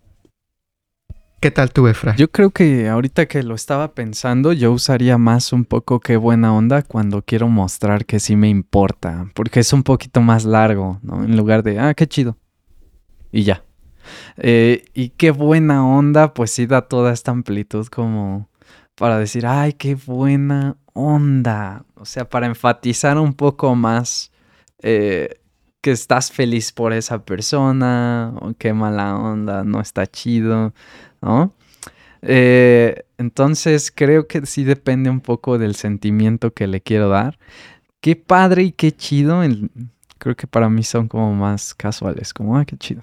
¿Qué 1.43 1.51
tal 1.51 1.73
tú, 1.73 1.89
Efra? 1.89 2.15
Yo 2.15 2.31
creo 2.31 2.51
que 2.51 2.87
ahorita 2.87 3.25
que 3.25 3.43
lo 3.43 3.53
estaba 3.53 3.93
pensando, 3.93 4.53
yo 4.53 4.71
usaría 4.71 5.17
más 5.17 5.51
un 5.51 5.65
poco 5.65 5.99
qué 5.99 6.15
buena 6.15 6.55
onda 6.55 6.83
cuando 6.83 7.21
quiero 7.21 7.49
mostrar 7.49 8.05
que 8.05 8.21
sí 8.21 8.37
me 8.37 8.47
importa, 8.47 9.29
porque 9.33 9.59
es 9.59 9.73
un 9.73 9.83
poquito 9.83 10.21
más 10.21 10.45
largo, 10.45 11.01
¿no? 11.03 11.21
En 11.21 11.35
lugar 11.35 11.61
de, 11.61 11.81
ah, 11.81 11.93
qué 11.95 12.07
chido. 12.07 12.37
Y 13.29 13.43
ya. 13.43 13.61
Eh, 14.37 14.85
y 14.93 15.09
qué 15.09 15.31
buena 15.31 15.85
onda, 15.85 16.33
pues 16.33 16.49
sí 16.49 16.65
da 16.65 16.83
toda 16.83 17.11
esta 17.11 17.31
amplitud 17.31 17.87
como 17.87 18.47
para 18.95 19.19
decir, 19.19 19.45
ay, 19.45 19.73
qué 19.73 19.95
buena 19.95 20.77
onda. 20.93 21.83
O 21.95 22.05
sea, 22.05 22.23
para 22.23 22.45
enfatizar 22.45 23.17
un 23.17 23.33
poco 23.33 23.75
más 23.75 24.31
eh, 24.81 25.41
que 25.83 25.91
estás 25.91 26.31
feliz 26.31 26.71
por 26.71 26.93
esa 26.93 27.25
persona, 27.25 28.33
o 28.39 28.53
qué 28.57 28.73
mala 28.73 29.17
onda, 29.17 29.65
no 29.65 29.81
está 29.81 30.07
chido. 30.07 30.73
¿no? 31.21 31.53
Eh, 32.21 33.03
entonces 33.17 33.91
creo 33.93 34.27
que 34.27 34.45
sí 34.45 34.63
depende 34.63 35.09
un 35.09 35.19
poco 35.19 35.57
del 35.57 35.75
sentimiento 35.75 36.53
que 36.53 36.67
le 36.67 36.79
quiero 36.79 37.09
dar. 37.09 37.37
Qué 38.01 38.15
padre 38.15 38.63
y 38.63 38.71
qué 38.71 38.93
chido. 38.93 39.43
el- 39.43 39.69
creo 40.19 40.37
que 40.37 40.47
para 40.47 40.69
mí 40.69 40.83
son 40.83 41.09
como 41.09 41.33
más 41.35 41.73
casuales, 41.73 42.33
como, 42.33 42.57
ah, 42.57 42.63
qué 42.63 42.77
chido. 42.77 43.01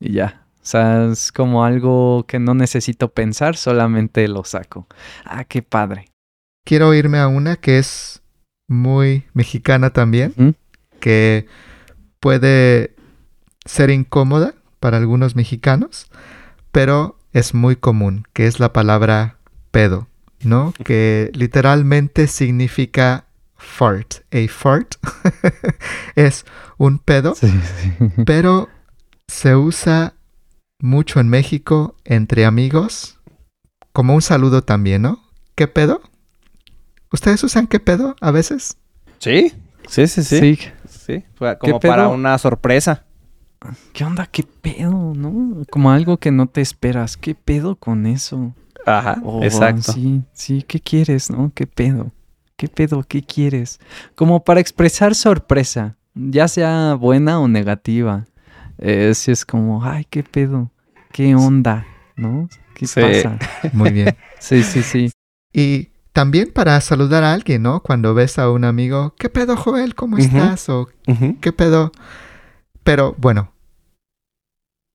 Y 0.00 0.14
ya. 0.14 0.46
O 0.56 0.64
sea, 0.64 1.04
es 1.12 1.30
como 1.32 1.64
algo 1.66 2.24
que 2.26 2.38
no 2.38 2.54
necesito 2.54 3.10
pensar, 3.12 3.56
solamente 3.58 4.26
lo 4.26 4.42
saco. 4.44 4.86
Ah, 5.26 5.44
qué 5.44 5.60
padre. 5.60 6.06
Quiero 6.64 6.94
irme 6.94 7.18
a 7.18 7.28
una 7.28 7.56
que 7.56 7.76
es 7.76 8.22
muy 8.68 9.24
mexicana 9.34 9.90
también, 9.90 10.56
que 10.98 11.46
puede 12.22 12.94
ser 13.64 13.90
incómoda 13.90 14.54
para 14.78 14.96
algunos 14.96 15.34
mexicanos, 15.34 16.06
pero 16.70 17.18
es 17.32 17.52
muy 17.52 17.74
común, 17.74 18.28
que 18.32 18.46
es 18.46 18.60
la 18.60 18.72
palabra 18.72 19.38
pedo, 19.72 20.06
¿no? 20.40 20.72
Que 20.84 21.32
literalmente 21.34 22.28
significa 22.28 23.24
fart. 23.56 24.22
A 24.32 24.48
fart 24.48 24.94
es 26.14 26.46
un 26.78 27.00
pedo, 27.00 27.34
Sí, 27.34 27.48
sí. 27.48 27.92
pero 28.24 28.68
se 29.26 29.56
usa 29.56 30.14
mucho 30.78 31.18
en 31.18 31.28
México 31.28 31.96
entre 32.04 32.44
amigos, 32.44 33.18
como 33.92 34.14
un 34.14 34.22
saludo 34.22 34.62
también, 34.62 35.02
¿no? 35.02 35.24
¿Qué 35.56 35.66
pedo? 35.66 36.00
¿Ustedes 37.10 37.42
usan 37.42 37.66
qué 37.66 37.80
pedo 37.80 38.14
a 38.20 38.30
veces? 38.30 38.76
¿Sí? 39.18 39.52
Sí, 39.88 40.06
sí, 40.06 40.22
sí. 40.22 40.38
Sí. 40.38 40.58
Sí, 41.18 41.24
fue 41.34 41.58
como 41.58 41.78
¿Qué 41.80 41.88
para 41.88 42.08
una 42.08 42.38
sorpresa. 42.38 43.04
¿Qué 43.92 44.04
onda? 44.04 44.26
¿Qué 44.26 44.42
pedo? 44.42 45.12
¿No? 45.14 45.64
Como 45.70 45.90
algo 45.90 46.16
que 46.16 46.30
no 46.32 46.46
te 46.48 46.60
esperas. 46.60 47.16
¿Qué 47.16 47.34
pedo 47.34 47.76
con 47.76 48.06
eso? 48.06 48.54
Ajá, 48.86 49.20
Oh, 49.24 49.42
exacto. 49.44 49.92
Sí, 49.92 50.22
sí, 50.32 50.62
¿qué 50.66 50.80
quieres, 50.80 51.30
no? 51.30 51.52
¿Qué 51.54 51.66
pedo? 51.68 52.10
¿Qué 52.56 52.68
pedo? 52.68 53.04
¿Qué 53.04 53.22
quieres? 53.22 53.78
Como 54.16 54.42
para 54.42 54.60
expresar 54.60 55.14
sorpresa, 55.14 55.96
ya 56.14 56.48
sea 56.48 56.94
buena 56.94 57.38
o 57.40 57.46
negativa. 57.48 58.26
Eh, 58.78 59.12
sí 59.14 59.30
es 59.30 59.44
como, 59.44 59.84
ay, 59.84 60.04
¿qué 60.10 60.24
pedo? 60.24 60.70
¿Qué 61.12 61.34
onda? 61.36 61.86
¿No? 62.16 62.48
¿Qué 62.74 62.86
Sí. 62.88 63.00
pasa? 63.00 63.38
Muy 63.72 63.92
bien. 63.92 64.16
Sí, 64.40 64.64
sí, 64.64 64.82
sí. 64.82 65.10
Y 65.52 65.90
también 66.12 66.52
para 66.52 66.80
saludar 66.80 67.24
a 67.24 67.32
alguien, 67.32 67.62
¿no? 67.62 67.82
Cuando 67.82 68.14
ves 68.14 68.38
a 68.38 68.50
un 68.50 68.64
amigo, 68.64 69.14
¿qué 69.18 69.28
pedo, 69.28 69.56
Joel? 69.56 69.94
¿Cómo 69.94 70.18
estás? 70.18 70.68
O. 70.68 70.88
¿qué 71.40 71.52
pedo? 71.52 71.92
Pero 72.84 73.14
bueno, 73.18 73.52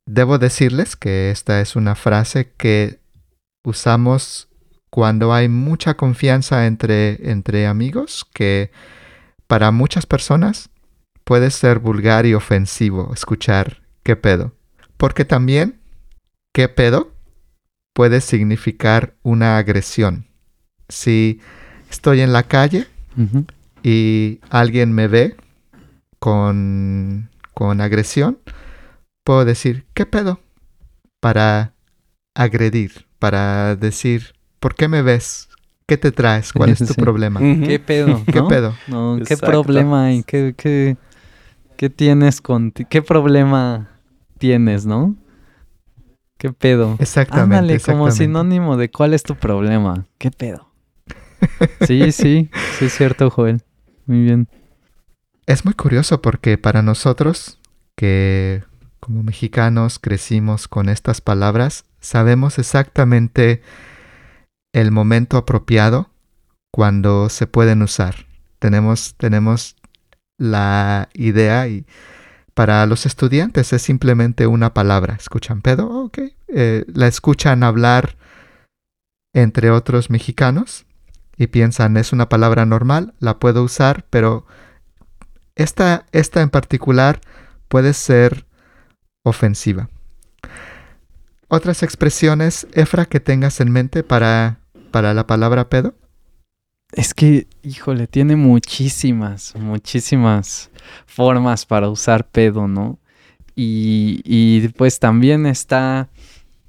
debo 0.05 0.37
decirles 0.37 0.95
que 0.95 1.31
esta 1.31 1.61
es 1.61 1.75
una 1.75 1.95
frase 1.95 2.51
que 2.57 2.99
usamos 3.63 4.49
cuando 4.89 5.33
hay 5.33 5.49
mucha 5.49 5.95
confianza 5.95 6.65
entre, 6.65 7.29
entre 7.29 7.67
amigos, 7.67 8.25
que 8.33 8.71
para 9.47 9.71
muchas 9.71 10.05
personas 10.05 10.69
puede 11.23 11.51
ser 11.51 11.79
vulgar 11.79 12.25
y 12.25 12.33
ofensivo 12.33 13.11
escuchar 13.13 13.81
qué 14.03 14.15
pedo. 14.15 14.53
Porque 14.97 15.25
también, 15.25 15.79
qué 16.53 16.69
pedo 16.69 17.13
puede 17.93 18.21
significar 18.21 19.15
una 19.23 19.57
agresión. 19.57 20.27
Si 20.89 21.39
estoy 21.89 22.21
en 22.21 22.33
la 22.33 22.43
calle 22.43 22.87
y 23.83 24.39
alguien 24.49 24.93
me 24.93 25.07
ve 25.07 25.35
con, 26.19 27.29
con 27.53 27.81
agresión, 27.81 28.39
puedo 29.23 29.45
decir, 29.45 29.85
¿qué 29.93 30.05
pedo? 30.05 30.39
Para 31.19 31.73
agredir, 32.35 33.05
para 33.19 33.75
decir, 33.75 34.33
¿por 34.59 34.75
qué 34.75 34.87
me 34.87 35.01
ves? 35.01 35.49
¿Qué 35.87 35.97
te 35.97 36.11
traes? 36.11 36.53
¿Cuál 36.53 36.69
es 36.69 36.79
tu 36.79 36.85
Sí. 36.93 37.01
problema? 37.01 37.39
¿Qué 37.39 37.79
pedo? 37.79 38.23
¿Qué 38.31 38.41
no? 38.41 38.49
pedo? 38.49 38.75
No, 38.87 39.19
¿qué 39.25 39.37
problema 39.37 40.05
hay? 40.05 40.23
¿Qué, 40.23 40.53
qué, 40.57 40.97
qué 41.77 41.89
tienes 41.89 42.41
con 42.41 42.71
ti? 42.71 42.85
¿Qué 42.85 43.01
problema 43.01 43.87
tienes, 44.37 44.85
no? 44.85 45.15
¿Qué 46.37 46.51
pedo? 46.53 46.97
Exactamente. 46.99 47.55
Ándale, 47.57 47.73
como 47.79 48.05
exactamente. 48.05 48.23
sinónimo 48.25 48.77
de 48.77 48.91
cuál 48.91 49.13
es 49.13 49.23
tu 49.23 49.35
problema. 49.35 50.05
¿Qué 50.17 50.29
pedo? 50.31 50.66
Sí, 51.85 52.11
sí, 52.11 52.49
sí 52.77 52.85
es 52.85 52.93
cierto, 52.93 53.29
Joel. 53.29 53.61
Muy 54.05 54.23
bien. 54.23 54.47
Es 55.45 55.65
muy 55.65 55.73
curioso 55.73 56.21
porque 56.21 56.57
para 56.57 56.81
nosotros, 56.81 57.59
que 57.95 58.63
como 58.99 59.23
mexicanos 59.23 59.99
crecimos 59.99 60.67
con 60.67 60.89
estas 60.89 61.21
palabras, 61.21 61.85
sabemos 61.99 62.59
exactamente 62.59 63.61
el 64.73 64.91
momento 64.91 65.37
apropiado 65.37 66.09
cuando 66.71 67.29
se 67.29 67.47
pueden 67.47 67.81
usar. 67.81 68.25
Tenemos, 68.59 69.15
tenemos 69.17 69.75
la 70.37 71.09
idea 71.13 71.67
y 71.67 71.85
para 72.53 72.85
los 72.85 73.05
estudiantes 73.05 73.71
es 73.71 73.81
simplemente 73.81 74.47
una 74.47 74.73
palabra. 74.73 75.15
¿Escuchan 75.15 75.61
pedo? 75.61 76.05
Ok. 76.05 76.19
Eh, 76.47 76.85
la 76.87 77.07
escuchan 77.07 77.63
hablar 77.63 78.17
entre 79.33 79.69
otros 79.69 80.09
mexicanos 80.09 80.86
y 81.37 81.47
piensan 81.47 81.97
es 81.97 82.13
una 82.13 82.29
palabra 82.29 82.65
normal, 82.65 83.13
la 83.19 83.37
puedo 83.39 83.63
usar, 83.63 84.05
pero 84.09 84.45
esta, 85.55 86.05
esta 86.11 86.41
en 86.41 86.49
particular 86.49 87.21
puede 87.67 87.93
ser 87.93 88.45
ofensiva. 89.23 89.89
Otras 91.47 91.83
expresiones, 91.83 92.67
Efra, 92.73 93.05
que 93.05 93.19
tengas 93.19 93.61
en 93.61 93.71
mente 93.71 94.03
para, 94.03 94.59
para 94.91 95.13
la 95.13 95.27
palabra 95.27 95.69
pedo. 95.69 95.95
Es 96.91 97.13
que, 97.13 97.47
híjole, 97.63 98.07
tiene 98.07 98.35
muchísimas, 98.35 99.55
muchísimas 99.55 100.71
formas 101.05 101.65
para 101.65 101.89
usar 101.89 102.27
pedo, 102.27 102.67
¿no? 102.67 102.99
Y, 103.55 104.21
y 104.23 104.67
pues 104.69 104.99
también 104.99 105.45
está 105.45 106.09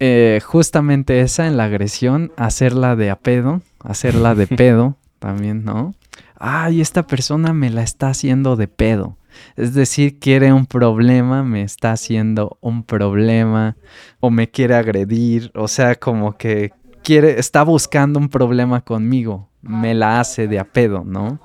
eh, 0.01 0.41
justamente 0.45 1.21
esa 1.21 1.47
en 1.47 1.57
la 1.57 1.65
agresión, 1.65 2.33
hacerla 2.37 2.97
de 2.97 3.11
a 3.11 3.17
pedo, 3.17 3.63
hacerla 3.81 4.35
de 4.35 4.47
pedo 4.47 4.97
también, 5.19 5.65
¿no? 5.65 5.95
Ay, 6.37 6.81
esta 6.81 7.07
persona 7.07 7.53
me 7.53 7.71
la 7.71 7.83
está 7.83 8.09
haciendo 8.09 8.57
de 8.57 8.69
pedo. 8.69 9.17
Es 9.57 9.75
decir, 9.75 10.19
quiere 10.19 10.53
un 10.53 10.67
problema, 10.67 11.43
me 11.43 11.63
está 11.63 11.93
haciendo 11.93 12.59
un 12.61 12.83
problema 12.83 13.77
o 14.21 14.31
me 14.31 14.51
quiere 14.51 14.75
agredir, 14.75 15.51
o 15.55 15.69
sea, 15.69 15.95
como 15.95 16.37
que 16.37 16.73
quiere 17.03 17.39
está 17.39 17.63
buscando 17.63 18.19
un 18.19 18.29
problema 18.29 18.81
conmigo, 18.81 19.49
me 19.63 19.95
la 19.95 20.21
hace 20.21 20.49
de 20.49 20.59
a 20.59 20.65
pedo, 20.65 21.05
¿no? 21.05 21.41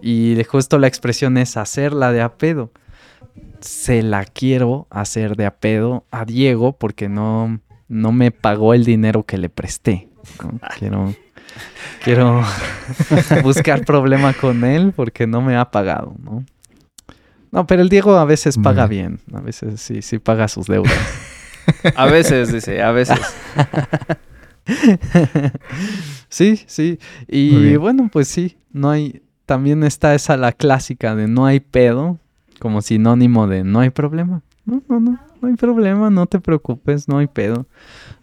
Y 0.00 0.42
justo 0.44 0.78
la 0.78 0.86
expresión 0.86 1.38
es 1.38 1.56
hacerla 1.56 2.12
de 2.12 2.20
a 2.20 2.36
pedo. 2.36 2.72
Se 3.60 4.02
la 4.02 4.24
quiero 4.24 4.86
hacer 4.90 5.36
de 5.36 5.46
a 5.46 5.56
pedo 5.56 6.04
a 6.10 6.24
Diego 6.24 6.76
porque 6.76 7.08
no, 7.08 7.60
no 7.88 8.12
me 8.12 8.30
pagó 8.30 8.74
el 8.74 8.84
dinero 8.84 9.24
que 9.24 9.38
le 9.38 9.48
presté. 9.48 10.08
Quiero, 10.78 11.14
quiero 12.02 12.42
buscar 13.42 13.84
problema 13.84 14.32
con 14.32 14.64
él 14.64 14.92
porque 14.94 15.26
no 15.26 15.40
me 15.40 15.56
ha 15.56 15.70
pagado, 15.70 16.14
¿no? 16.22 16.44
No, 17.54 17.68
pero 17.68 17.82
el 17.82 17.88
Diego 17.88 18.16
a 18.16 18.24
veces 18.24 18.58
paga 18.58 18.88
bien. 18.88 19.20
A 19.32 19.40
veces 19.40 19.80
sí, 19.80 20.02
sí 20.02 20.18
paga 20.18 20.48
sus 20.48 20.66
deudas. 20.66 20.92
a 21.94 22.06
veces, 22.06 22.52
dice, 22.52 22.82
a 22.82 22.90
veces. 22.90 23.20
sí, 26.28 26.60
sí. 26.66 26.98
Y 27.28 27.76
bueno, 27.76 28.10
pues 28.12 28.26
sí, 28.26 28.56
no 28.72 28.90
hay. 28.90 29.22
También 29.46 29.84
está 29.84 30.16
esa 30.16 30.36
la 30.36 30.50
clásica 30.50 31.14
de 31.14 31.28
no 31.28 31.46
hay 31.46 31.60
pedo, 31.60 32.18
como 32.58 32.82
sinónimo 32.82 33.46
de 33.46 33.62
no 33.62 33.78
hay 33.78 33.90
problema. 33.90 34.42
No, 34.64 34.82
no, 34.88 34.98
no, 34.98 35.20
no 35.44 35.50
hay 35.50 35.56
problema, 35.56 36.08
no 36.10 36.26
te 36.26 36.40
preocupes, 36.40 37.06
no 37.06 37.18
hay 37.18 37.26
pedo. 37.26 37.66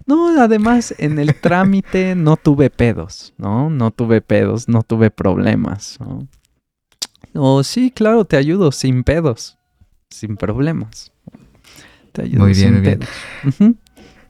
No, 0.08 0.42
además 0.42 0.94
en 0.98 1.20
el 1.20 1.36
trámite 1.40 2.16
no 2.16 2.36
tuve 2.36 2.70
pedos, 2.70 3.34
¿no? 3.38 3.70
No 3.70 3.92
tuve 3.92 4.22
pedos, 4.22 4.68
no 4.68 4.82
tuve 4.82 5.12
problemas, 5.12 6.00
¿no? 6.00 6.28
O 7.34 7.64
sí, 7.64 7.92
claro, 7.92 8.26
te 8.26 8.38
ayudo 8.38 8.72
sin 8.72 9.04
pedos, 9.04 9.58
sin 10.10 10.36
problemas. 10.36 11.14
Te 12.12 12.24
ayudo 12.24 12.40
muy 12.40 12.54
bien, 12.54 12.60
sin 12.60 12.74
muy 12.74 12.82
bien. 12.82 13.80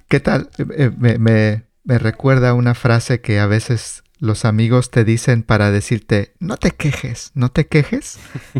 ¿Qué 0.07 0.19
tal? 0.19 0.49
Eh, 0.57 0.91
me, 0.97 1.17
me, 1.17 1.63
me 1.83 1.97
recuerda 1.97 2.53
una 2.53 2.75
frase 2.75 3.21
que 3.21 3.39
a 3.39 3.47
veces 3.47 4.03
los 4.19 4.45
amigos 4.45 4.91
te 4.91 5.03
dicen 5.03 5.41
para 5.41 5.71
decirte, 5.71 6.33
no 6.39 6.57
te 6.57 6.71
quejes, 6.71 7.31
no 7.33 7.49
te 7.49 7.65
quejes, 7.65 8.19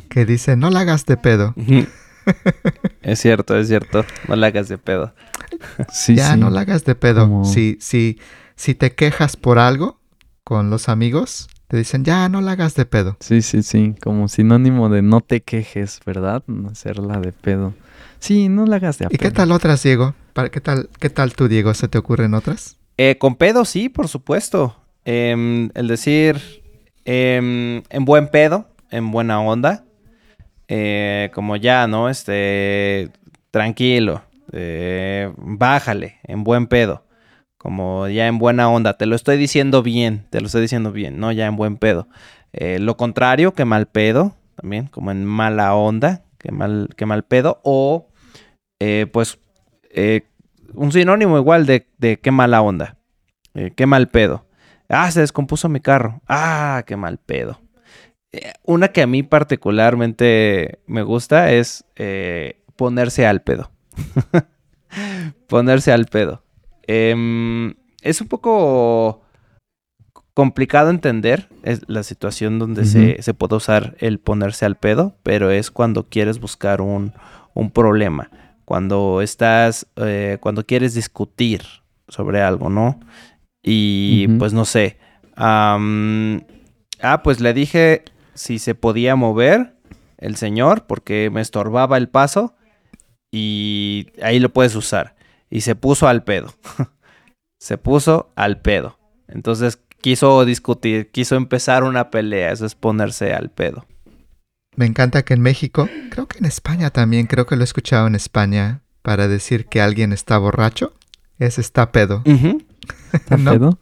que 0.09 0.25
dice, 0.25 0.55
no 0.55 0.71
la 0.71 0.79
hagas 0.79 1.05
de 1.05 1.17
pedo. 1.17 1.53
es 3.01 3.19
cierto, 3.19 3.57
es 3.57 3.67
cierto, 3.67 4.05
no 4.27 4.35
la 4.35 4.47
hagas 4.47 4.69
de 4.69 4.77
pedo. 4.77 5.13
Sí, 5.91 6.15
ya, 6.15 6.35
no 6.35 6.49
la 6.49 6.61
hagas 6.61 6.85
de 6.85 6.95
pedo. 6.95 7.43
Si, 7.45 7.77
si, 7.79 8.19
si 8.55 8.75
te 8.75 8.93
quejas 8.93 9.35
por 9.35 9.59
algo 9.59 9.99
con 10.43 10.69
los 10.69 10.89
amigos, 10.89 11.49
te 11.67 11.77
dicen, 11.77 12.03
ya, 12.03 12.27
no 12.29 12.41
la 12.41 12.51
hagas 12.51 12.75
de 12.75 12.85
pedo. 12.85 13.17
Sí, 13.19 13.41
sí, 13.41 13.63
sí, 13.63 13.95
como 14.01 14.27
sinónimo 14.27 14.89
de 14.89 15.01
no 15.01 15.21
te 15.21 15.41
quejes, 15.41 15.99
¿verdad? 16.05 16.43
No 16.47 16.69
hacerla 16.69 17.19
de 17.19 17.31
pedo. 17.31 17.73
Sí, 18.19 18.49
no 18.49 18.65
la 18.65 18.77
hagas 18.77 18.97
de 18.97 19.07
pedo. 19.07 19.15
¿Y 19.15 19.17
qué 19.17 19.31
tal 19.31 19.51
otras, 19.51 19.81
Diego? 19.83 20.13
¿Qué 20.51 20.61
tal, 20.61 20.89
¿Qué 20.99 21.09
tal 21.09 21.33
tú, 21.33 21.47
Diego? 21.47 21.73
¿Se 21.73 21.87
te 21.87 21.97
ocurren 21.97 22.33
otras? 22.33 22.77
Eh, 22.97 23.17
con 23.17 23.35
pedo, 23.35 23.65
sí, 23.65 23.89
por 23.89 24.07
supuesto. 24.07 24.75
Em, 25.05 25.69
el 25.73 25.87
decir 25.87 26.61
em, 27.05 27.83
en 27.89 28.05
buen 28.05 28.27
pedo, 28.29 28.67
en 28.91 29.11
buena 29.11 29.41
onda. 29.41 29.85
Eh, 30.73 31.31
como 31.33 31.57
ya, 31.57 31.85
¿no? 31.85 32.07
Este, 32.07 33.09
tranquilo, 33.51 34.21
eh, 34.53 35.29
bájale, 35.35 36.19
en 36.23 36.45
buen 36.45 36.67
pedo 36.67 37.03
como 37.57 38.07
ya 38.07 38.25
en 38.27 38.39
buena 38.39 38.69
onda, 38.69 38.93
te 38.93 39.05
lo 39.05 39.17
estoy 39.17 39.35
diciendo 39.35 39.83
bien, 39.83 40.25
te 40.29 40.39
lo 40.39 40.45
estoy 40.47 40.61
diciendo 40.61 40.93
bien, 40.93 41.19
no 41.19 41.31
ya 41.33 41.45
en 41.45 41.57
buen 41.57 41.75
pedo. 41.75 42.07
Eh, 42.53 42.79
lo 42.79 42.95
contrario, 42.95 43.53
que 43.53 43.65
mal 43.65 43.85
pedo, 43.85 44.33
también, 44.55 44.87
como 44.87 45.11
en 45.11 45.25
mala 45.25 45.75
onda, 45.75 46.23
que 46.39 46.53
mal, 46.53 46.89
que 46.95 47.05
mal 47.05 47.23
pedo, 47.23 47.59
o 47.63 48.07
pues 49.11 49.39
un 50.73 50.91
sinónimo 50.91 51.37
igual 51.37 51.65
de, 51.65 51.85
de 51.97 52.17
qué 52.17 52.31
mala 52.31 52.61
onda, 52.61 52.97
qué 53.75 53.85
mal 53.85 54.07
pedo. 54.07 54.45
Ah, 54.89 55.11
se 55.11 55.19
descompuso 55.19 55.69
mi 55.69 55.81
carro. 55.81 56.21
Ah, 56.27 56.83
qué 56.87 56.95
mal 56.95 57.17
pedo. 57.17 57.59
Una 58.63 58.89
que 58.89 59.01
a 59.01 59.07
mí 59.07 59.23
particularmente 59.23 60.79
me 60.87 61.03
gusta 61.03 61.51
es 61.51 61.85
ponerse 62.75 63.25
al 63.25 63.41
pedo. 63.41 63.71
ponerse 65.47 65.91
al 65.91 66.05
pedo. 66.05 66.43
Em, 66.83 67.75
es 68.01 68.21
un 68.21 68.27
poco 68.27 69.21
complicado 70.33 70.89
entender 70.89 71.49
es 71.63 71.81
la 71.87 72.03
situación 72.03 72.57
donde 72.57 72.85
se, 72.85 73.33
puede 73.33 73.55
usar 73.55 73.95
el 73.99 74.19
ponerse 74.19 74.65
al 74.65 74.75
pedo, 74.75 75.15
pero 75.23 75.51
es 75.51 75.71
cuando 75.71 76.09
quieres 76.09 76.39
buscar 76.39 76.81
un, 76.81 77.13
problema, 77.73 78.31
cuando 78.65 79.21
estás, 79.21 79.87
eh, 79.97 80.37
cuando 80.39 80.65
quieres 80.65 80.93
discutir 80.93 81.61
sobre 82.07 82.41
algo, 82.41 82.69
¿no? 82.69 82.99
Y 83.61 84.27
pues 84.39 84.53
no 84.53 84.65
sé. 84.65 84.97
ah, 85.35 85.77
pues 87.23 87.39
le 87.39 87.53
dije 87.53 88.05
si 88.33 88.59
se 88.59 88.75
podía 88.75 89.15
mover 89.15 89.75
el 90.17 90.35
señor 90.35 90.85
porque 90.85 91.29
me 91.31 91.41
estorbaba 91.41 91.97
el 91.97 92.09
paso 92.09 92.55
y 93.31 94.07
ahí 94.21 94.39
lo 94.39 94.53
puedes 94.53 94.75
usar 94.75 95.15
y 95.49 95.61
se 95.61 95.75
puso 95.75 96.07
al 96.07 96.23
pedo. 96.23 96.53
se 97.59 97.77
puso 97.77 98.31
al 98.35 98.61
pedo. 98.61 98.97
Entonces 99.27 99.79
quiso 100.01 100.43
discutir, 100.45 101.11
quiso 101.11 101.35
empezar 101.35 101.83
una 101.83 102.09
pelea, 102.09 102.51
eso 102.51 102.65
es 102.65 102.75
ponerse 102.75 103.33
al 103.33 103.49
pedo. 103.49 103.85
Me 104.75 104.85
encanta 104.85 105.23
que 105.23 105.33
en 105.33 105.41
México, 105.41 105.89
creo 106.09 106.27
que 106.27 106.39
en 106.39 106.45
España 106.45 106.89
también, 106.91 107.27
creo 107.27 107.45
que 107.45 107.55
lo 107.55 107.61
he 107.61 107.65
escuchado 107.65 108.07
en 108.07 108.15
España, 108.15 108.81
para 109.01 109.27
decir 109.27 109.65
que 109.65 109.81
alguien 109.81 110.13
está 110.13 110.37
borracho, 110.37 110.93
es 111.39 111.59
está 111.59 111.91
pedo. 111.91 112.23
¿Está 113.11 113.37
pedo? 113.51 113.79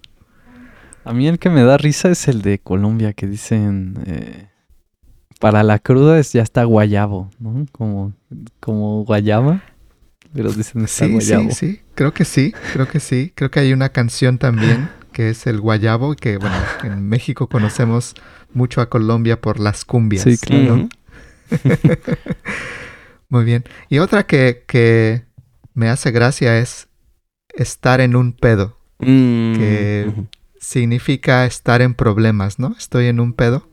A 1.03 1.13
mí 1.13 1.27
el 1.27 1.39
que 1.39 1.49
me 1.49 1.63
da 1.63 1.77
risa 1.77 2.09
es 2.09 2.27
el 2.27 2.41
de 2.41 2.59
Colombia, 2.59 3.13
que 3.13 3.27
dicen, 3.27 3.97
eh, 4.05 4.47
para 5.39 5.63
la 5.63 5.79
cruda 5.79 6.19
es 6.19 6.33
ya 6.33 6.41
está 6.41 6.63
guayabo, 6.63 7.29
¿no? 7.39 7.65
Como, 7.71 8.13
como 8.59 9.03
guayaba 9.05 9.63
pero 10.33 10.51
dicen 10.51 10.83
está 10.83 11.05
sí, 11.05 11.21
Sí, 11.21 11.51
sí, 11.51 11.81
creo 11.95 12.13
que 12.13 12.25
sí, 12.25 12.53
creo 12.73 12.87
que 12.87 12.99
sí. 12.99 13.31
Creo 13.35 13.49
que 13.49 13.59
hay 13.59 13.73
una 13.73 13.89
canción 13.89 14.37
también 14.37 14.89
que 15.11 15.29
es 15.29 15.47
el 15.47 15.59
guayabo, 15.59 16.15
que 16.15 16.37
bueno, 16.37 16.55
en 16.83 17.07
México 17.07 17.47
conocemos 17.47 18.15
mucho 18.53 18.81
a 18.81 18.89
Colombia 18.89 19.41
por 19.41 19.59
las 19.59 19.85
cumbias. 19.85 20.23
Sí, 20.23 20.37
claro. 20.37 20.87
Muy 23.29 23.43
bien. 23.43 23.63
Y 23.89 23.99
otra 23.99 24.25
que, 24.25 24.63
que, 24.67 25.23
me 25.73 25.89
hace 25.89 26.11
gracia 26.11 26.59
es 26.59 26.87
estar 27.55 28.01
en 28.01 28.15
un 28.15 28.33
pedo, 28.33 28.77
mm, 28.99 29.55
que 29.55 30.11
significa 30.60 31.45
estar 31.45 31.82
en 31.82 31.93
problemas, 31.93 32.60
¿no? 32.60 32.76
Estoy 32.78 33.07
en 33.07 33.20
un 33.20 33.34
pedo. 33.34 33.68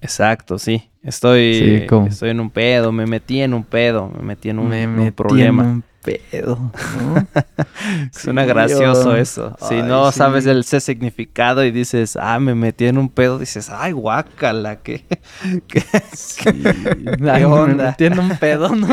Exacto, 0.00 0.58
sí. 0.58 0.90
Estoy, 1.02 1.86
estoy 2.06 2.30
en 2.30 2.40
un 2.40 2.50
pedo, 2.50 2.92
me 2.92 3.06
metí 3.06 3.40
en 3.40 3.54
un 3.54 3.64
pedo, 3.64 4.08
me 4.08 4.22
metí 4.22 4.50
en 4.50 4.60
un, 4.60 4.68
me 4.68 4.86
metí 4.86 5.10
problema. 5.10 5.64
En 5.64 5.68
un 5.68 5.84
pedo. 6.02 6.72
¿no? 6.94 7.28
Suena 8.12 8.44
Sí, 8.44 8.48
gracioso 8.48 9.16
eso. 9.16 9.56
Si 9.60 9.82
no 9.82 10.10
sí. 10.10 10.18
sabes 10.18 10.46
el 10.46 10.64
C 10.64 10.80
significado 10.80 11.64
y 11.64 11.70
dices, 11.70 12.16
ah, 12.20 12.38
me 12.40 12.54
metí 12.54 12.86
en 12.86 12.98
un 12.98 13.08
pedo, 13.08 13.38
dices, 13.38 13.70
ay, 13.70 13.92
guácala, 13.92 14.82
que... 14.82 15.04
Sí. 16.14 16.88
Ay, 17.30 17.44
onda? 17.44 17.66
Me 17.66 17.74
metí 17.74 18.04
en 18.06 18.18
un 18.18 18.36
pedo, 18.38 18.74
¿no? 18.74 18.88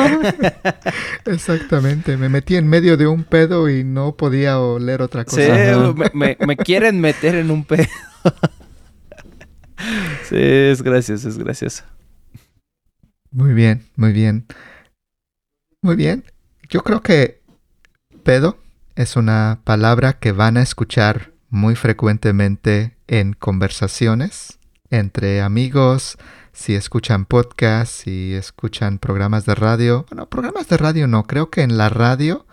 Exactamente, 1.25 2.17
me 2.17 2.29
metí 2.29 2.55
en 2.55 2.67
medio 2.67 2.97
de 2.97 3.07
un 3.07 3.23
pedo 3.23 3.69
y 3.69 3.83
no 3.83 4.15
podía 4.15 4.59
oler 4.59 5.01
otra 5.01 5.25
cosa. 5.25 5.41
Sí, 5.41 5.51
Ajá. 5.51 5.93
me, 5.93 6.11
me- 6.13 6.37
me 6.41 6.57
quieren 6.57 6.99
meter 7.01 7.35
en 7.35 7.51
un 7.51 7.63
pedo. 7.65 7.85
sí, 10.21 10.35
es 10.37 10.81
gracioso, 10.81 11.29
es 11.29 11.37
gracioso. 11.37 11.83
Muy 13.31 13.53
bien, 13.53 13.83
muy 13.95 14.11
bien. 14.11 14.45
Muy 15.81 15.95
bien. 15.95 16.23
Yo 16.69 16.83
creo 16.83 17.01
que 17.01 17.41
pedo 18.23 18.59
es 18.95 19.15
una 19.15 19.59
palabra 19.63 20.13
que 20.13 20.31
van 20.31 20.55
a 20.55 20.61
escuchar 20.61 21.31
muy 21.49 21.75
frecuentemente 21.75 22.95
en 23.07 23.33
conversaciones 23.33 24.59
entre 24.91 25.41
amigos, 25.41 26.19
si 26.53 26.75
escuchan 26.75 27.25
podcasts, 27.25 28.03
si 28.03 28.35
escuchan 28.35 28.99
programas 28.99 29.47
de 29.47 29.55
radio. 29.55 30.05
Bueno, 30.11 30.29
programas 30.29 30.67
de 30.67 30.77
radio 30.77 31.07
no, 31.07 31.23
creo 31.23 31.49
que 31.49 31.63
en 31.63 31.75
la 31.75 31.89
radio 31.89 32.45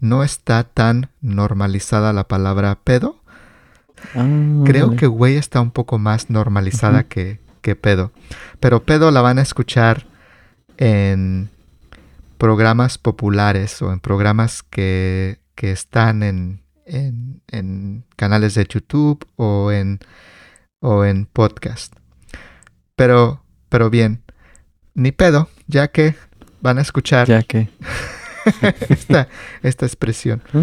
no 0.00 0.22
está 0.22 0.64
tan 0.64 1.08
normalizada 1.22 2.12
la 2.12 2.28
palabra 2.28 2.78
pedo. 2.84 3.22
Creo 4.12 4.84
Ándale. 4.84 4.96
que 4.96 5.06
güey 5.06 5.36
está 5.36 5.62
un 5.62 5.70
poco 5.70 5.98
más 5.98 6.28
normalizada 6.28 7.04
que, 7.04 7.40
que 7.62 7.74
pedo. 7.74 8.12
Pero 8.60 8.82
pedo 8.82 9.10
la 9.10 9.22
van 9.22 9.38
a 9.38 9.42
escuchar 9.42 10.06
en 10.76 11.48
programas 12.38 12.98
populares 12.98 13.80
o 13.82 13.92
en 13.92 14.00
programas 14.00 14.62
que, 14.62 15.40
que 15.54 15.72
están 15.72 16.22
en, 16.22 16.62
en, 16.84 17.42
en 17.48 18.04
canales 18.16 18.54
de 18.54 18.66
YouTube 18.66 19.26
o 19.36 19.72
en, 19.72 20.00
o 20.80 21.04
en 21.04 21.26
podcast. 21.26 21.94
Pero, 22.94 23.42
pero 23.68 23.90
bien, 23.90 24.22
ni 24.94 25.12
pedo, 25.12 25.48
ya 25.66 25.88
que 25.88 26.14
van 26.60 26.78
a 26.78 26.82
escuchar 26.82 27.26
Ya 27.26 27.42
que. 27.42 27.68
esta, 28.88 29.28
esta 29.62 29.86
expresión. 29.86 30.42
¿Mm? 30.52 30.62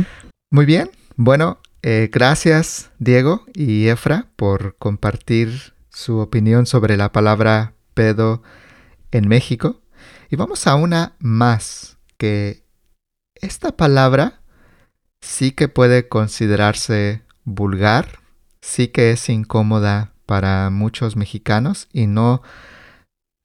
Muy 0.51 0.65
bien. 0.65 0.89
Bueno, 1.15 1.59
eh, 1.81 2.09
gracias 2.11 2.91
Diego 2.97 3.45
y 3.53 3.87
Efra 3.87 4.27
por 4.35 4.77
compartir 4.77 5.73
su 5.89 6.17
opinión 6.17 6.65
sobre 6.65 6.97
la 6.97 7.11
palabra 7.11 7.73
pedo 7.93 8.41
en 9.11 9.27
México. 9.27 9.82
Y 10.33 10.35
vamos 10.35 10.65
a 10.65 10.73
una 10.73 11.13
más, 11.19 11.99
que 12.17 12.63
esta 13.35 13.77
palabra 13.77 14.41
sí 15.21 15.51
que 15.51 15.67
puede 15.67 16.07
considerarse 16.09 17.21
vulgar, 17.43 18.17
sí 18.59 18.87
que 18.87 19.11
es 19.11 19.29
incómoda 19.29 20.13
para 20.25 20.71
muchos 20.71 21.15
mexicanos 21.15 21.87
y 21.93 22.07
no 22.07 22.41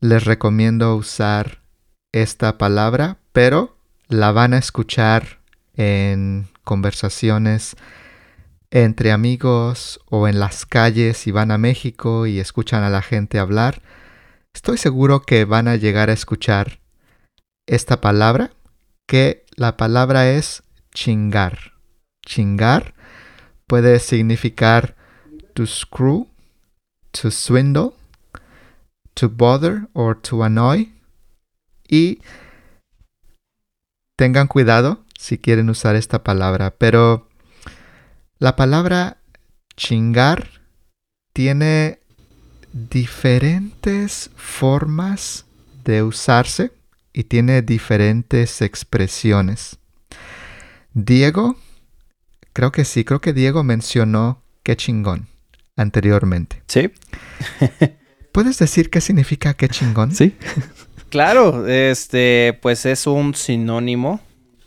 les 0.01 0.25
recomiendo 0.25 0.97
usar 0.97 1.61
esta 2.13 2.57
palabra, 2.57 3.19
pero 3.33 3.77
la 4.09 4.33
van 4.33 4.55
a 4.55 4.59
escuchar 4.59 5.41
en 5.75 6.49
conversaciones 6.65 7.77
entre 8.71 9.13
amigos 9.13 10.01
o 10.07 10.27
en 10.27 10.41
las 10.41 10.65
calles 10.65 11.19
si 11.19 11.33
van 11.33 11.51
a 11.51 11.59
México 11.59 12.27
y 12.27 12.41
escuchan 12.41 12.83
a 12.83 12.89
la 12.89 13.03
gente 13.03 13.39
hablar. 13.39 13.83
Estoy 14.55 14.79
seguro 14.79 15.23
que 15.23 15.45
van 15.45 15.69
a 15.69 15.77
llegar 15.77 16.11
a 16.11 16.13
escuchar 16.13 16.81
esta 17.67 18.01
palabra, 18.01 18.53
que 19.07 19.45
la 19.57 19.77
palabra 19.77 20.31
es 20.31 20.63
chingar. 20.93 21.75
Chingar 22.25 22.95
puede 23.67 24.01
significar 24.01 24.97
to 25.55 25.67
screw, 25.67 26.29
to 27.13 27.31
swindle, 27.31 27.95
to 29.15 29.29
bother 29.29 29.89
or 29.93 30.21
to 30.21 30.43
annoy. 30.45 30.95
Y 31.89 32.21
tengan 34.17 34.49
cuidado 34.49 35.05
si 35.19 35.39
quieren 35.39 35.71
usar 35.71 35.97
esta 35.97 36.23
palabra, 36.23 36.77
pero 36.77 37.29
la 38.39 38.57
palabra 38.57 39.19
chingar 39.77 40.49
tiene 41.33 42.01
diferentes 42.73 44.31
formas 44.37 45.47
de 45.85 46.03
usarse 46.03 46.73
y 47.13 47.25
tiene 47.25 47.63
diferentes 47.63 48.63
expresiones. 48.63 49.79
Diego, 50.93 51.57
creo 52.53 52.73
que 52.73 52.85
sí, 52.85 53.05
creo 53.05 53.21
que 53.21 53.33
Diego 53.33 53.65
mencionó 53.65 54.43
qué 54.63 54.77
chingón 54.77 55.29
anteriormente. 55.77 56.63
Sí, 56.67 56.91
¿Puedes 58.33 58.59
decir 58.59 58.91
qué 58.91 59.01
significa 59.01 59.55
qué 59.55 59.69
chingón? 59.69 60.13
Sí. 60.13 60.37
claro, 61.11 61.67
este, 61.67 62.59
pues 62.61 62.87
es 62.87 63.07
un 63.07 63.35
sinónimo 63.35 64.21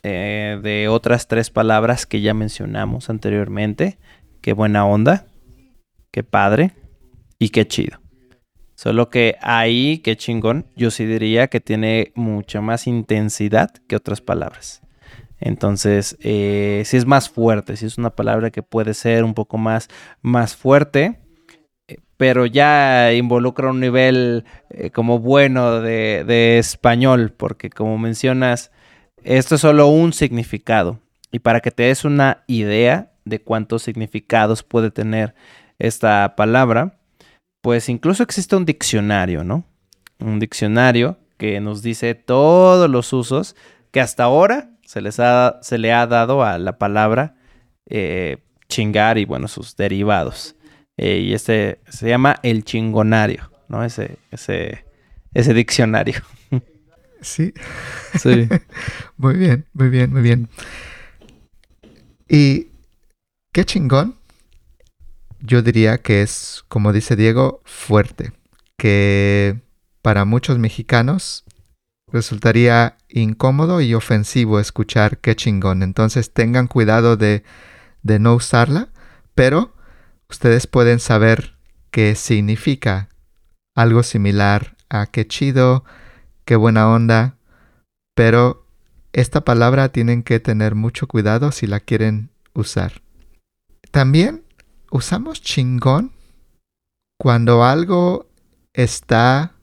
eh, 0.04 0.60
de 0.62 0.88
otras 0.88 1.28
tres 1.28 1.50
palabras 1.50 2.06
que 2.06 2.22
ya 2.22 2.34
mencionamos 2.34 3.10
anteriormente. 3.10 3.98
Qué 4.42 4.54
buena 4.54 4.86
onda, 4.86 5.26
qué 6.12 6.24
padre 6.24 6.74
y 7.42 7.50
qué 7.50 7.68
chido. 7.68 8.00
Solo 8.76 9.10
que 9.10 9.36
ahí, 9.42 9.98
qué 9.98 10.16
chingón, 10.16 10.68
yo 10.76 10.92
sí 10.92 11.08
diría 11.08 11.48
que 11.48 11.60
tiene 11.60 12.12
mucha 12.14 12.62
más 12.62 12.86
intensidad 12.86 13.72
que 13.88 13.96
otras 13.96 14.22
palabras. 14.22 14.84
Entonces, 15.40 16.18
eh, 16.22 16.84
sí 16.86 16.98
es 16.98 17.08
más 17.08 17.32
fuerte, 17.32 17.78
sí 17.78 17.88
es 17.88 17.98
una 17.98 18.12
palabra 18.12 18.52
que 18.52 18.62
puede 18.62 18.94
ser 18.94 19.24
un 19.24 19.34
poco 19.34 19.58
más, 19.58 19.88
más 20.22 20.56
fuerte, 20.56 21.20
eh, 21.88 21.98
pero 22.16 22.46
ya 22.46 23.12
involucra 23.12 23.72
un 23.72 23.80
nivel 23.80 24.46
eh, 24.70 24.92
como 24.92 25.18
bueno 25.18 25.82
de, 25.82 26.24
de 26.28 26.60
español, 26.60 27.34
porque 27.36 27.72
como 27.72 27.98
mencionas, 27.98 28.72
esto 29.24 29.56
es 29.56 29.62
solo 29.62 29.88
un 29.88 30.14
significado. 30.14 31.00
Y 31.32 31.40
para 31.40 31.60
que 31.62 31.72
te 31.72 31.84
des 31.84 32.06
una 32.06 32.44
idea 32.46 33.14
de 33.26 33.42
cuántos 33.42 33.82
significados 33.82 34.62
puede 34.62 34.92
tener 34.92 35.34
esta 35.80 36.36
palabra, 36.36 37.01
pues 37.62 37.90
incluso 37.90 38.24
existe 38.24 38.56
un 38.56 38.66
diccionario, 38.66 39.44
¿no? 39.44 39.66
Un 40.20 40.40
diccionario 40.40 41.18
que 41.38 41.60
nos 41.60 41.82
dice 41.82 42.16
todos 42.16 42.90
los 42.90 43.14
usos 43.14 43.56
que 43.92 44.02
hasta 44.02 44.24
ahora 44.24 44.72
se, 44.86 45.02
les 45.02 45.20
ha, 45.20 45.60
se 45.62 45.78
le 45.78 45.94
ha 45.94 46.06
dado 46.08 46.44
a 46.44 46.58
la 46.58 46.78
palabra 46.78 47.36
eh, 47.88 48.38
chingar 48.68 49.18
y, 49.18 49.26
bueno, 49.26 49.48
sus 49.48 49.76
derivados. 49.76 50.56
Eh, 50.98 51.20
y 51.20 51.34
este 51.34 51.80
se 51.88 52.10
llama 52.10 52.40
el 52.44 52.64
chingonario, 52.64 53.52
¿no? 53.68 53.84
Ese, 53.84 54.18
ese, 54.32 54.86
ese 55.34 55.54
diccionario. 55.54 56.22
Sí. 57.22 57.54
Sí. 58.20 58.50
Muy 59.18 59.36
bien, 59.36 59.68
muy 59.74 59.90
bien, 59.90 60.12
muy 60.12 60.22
bien. 60.24 60.50
Y 62.28 62.70
qué 63.52 63.64
chingón. 63.64 64.16
Yo 65.42 65.62
diría 65.62 65.98
que 66.00 66.22
es, 66.22 66.64
como 66.68 66.94
dice 66.94 67.16
Diego, 67.16 67.62
fuerte. 67.66 68.32
Que 68.78 69.62
para 70.02 70.26
muchos 70.26 70.60
mexicanos 70.60 71.44
resultaría 72.08 72.98
incómodo 73.10 73.82
y 73.82 73.94
ofensivo 73.94 74.60
escuchar 74.60 75.18
qué 75.20 75.36
chingón. 75.36 75.84
Entonces 75.84 76.32
tengan 76.32 76.68
cuidado 76.68 77.18
de, 77.18 77.44
de 78.04 78.20
no 78.20 78.36
usarla, 78.36 78.90
pero 79.36 79.74
ustedes 80.30 80.68
pueden 80.68 81.00
saber 81.00 81.56
qué 81.90 82.16
significa 82.16 83.10
algo 83.76 84.04
similar 84.04 84.76
a 84.90 85.08
qué 85.08 85.26
chido, 85.26 85.84
qué 86.46 86.56
buena 86.56 86.90
onda, 86.90 87.38
pero 88.16 88.66
esta 89.14 89.42
palabra 89.42 89.90
tienen 89.90 90.24
que 90.24 90.40
tener 90.40 90.76
mucho 90.76 91.08
cuidado 91.08 91.52
si 91.52 91.68
la 91.68 91.80
quieren 91.80 92.30
usar. 92.54 93.02
También 93.92 94.44
usamos 94.92 95.42
chingón 95.42 96.12
cuando 97.18 97.64
algo 97.64 98.30
está 98.74 99.54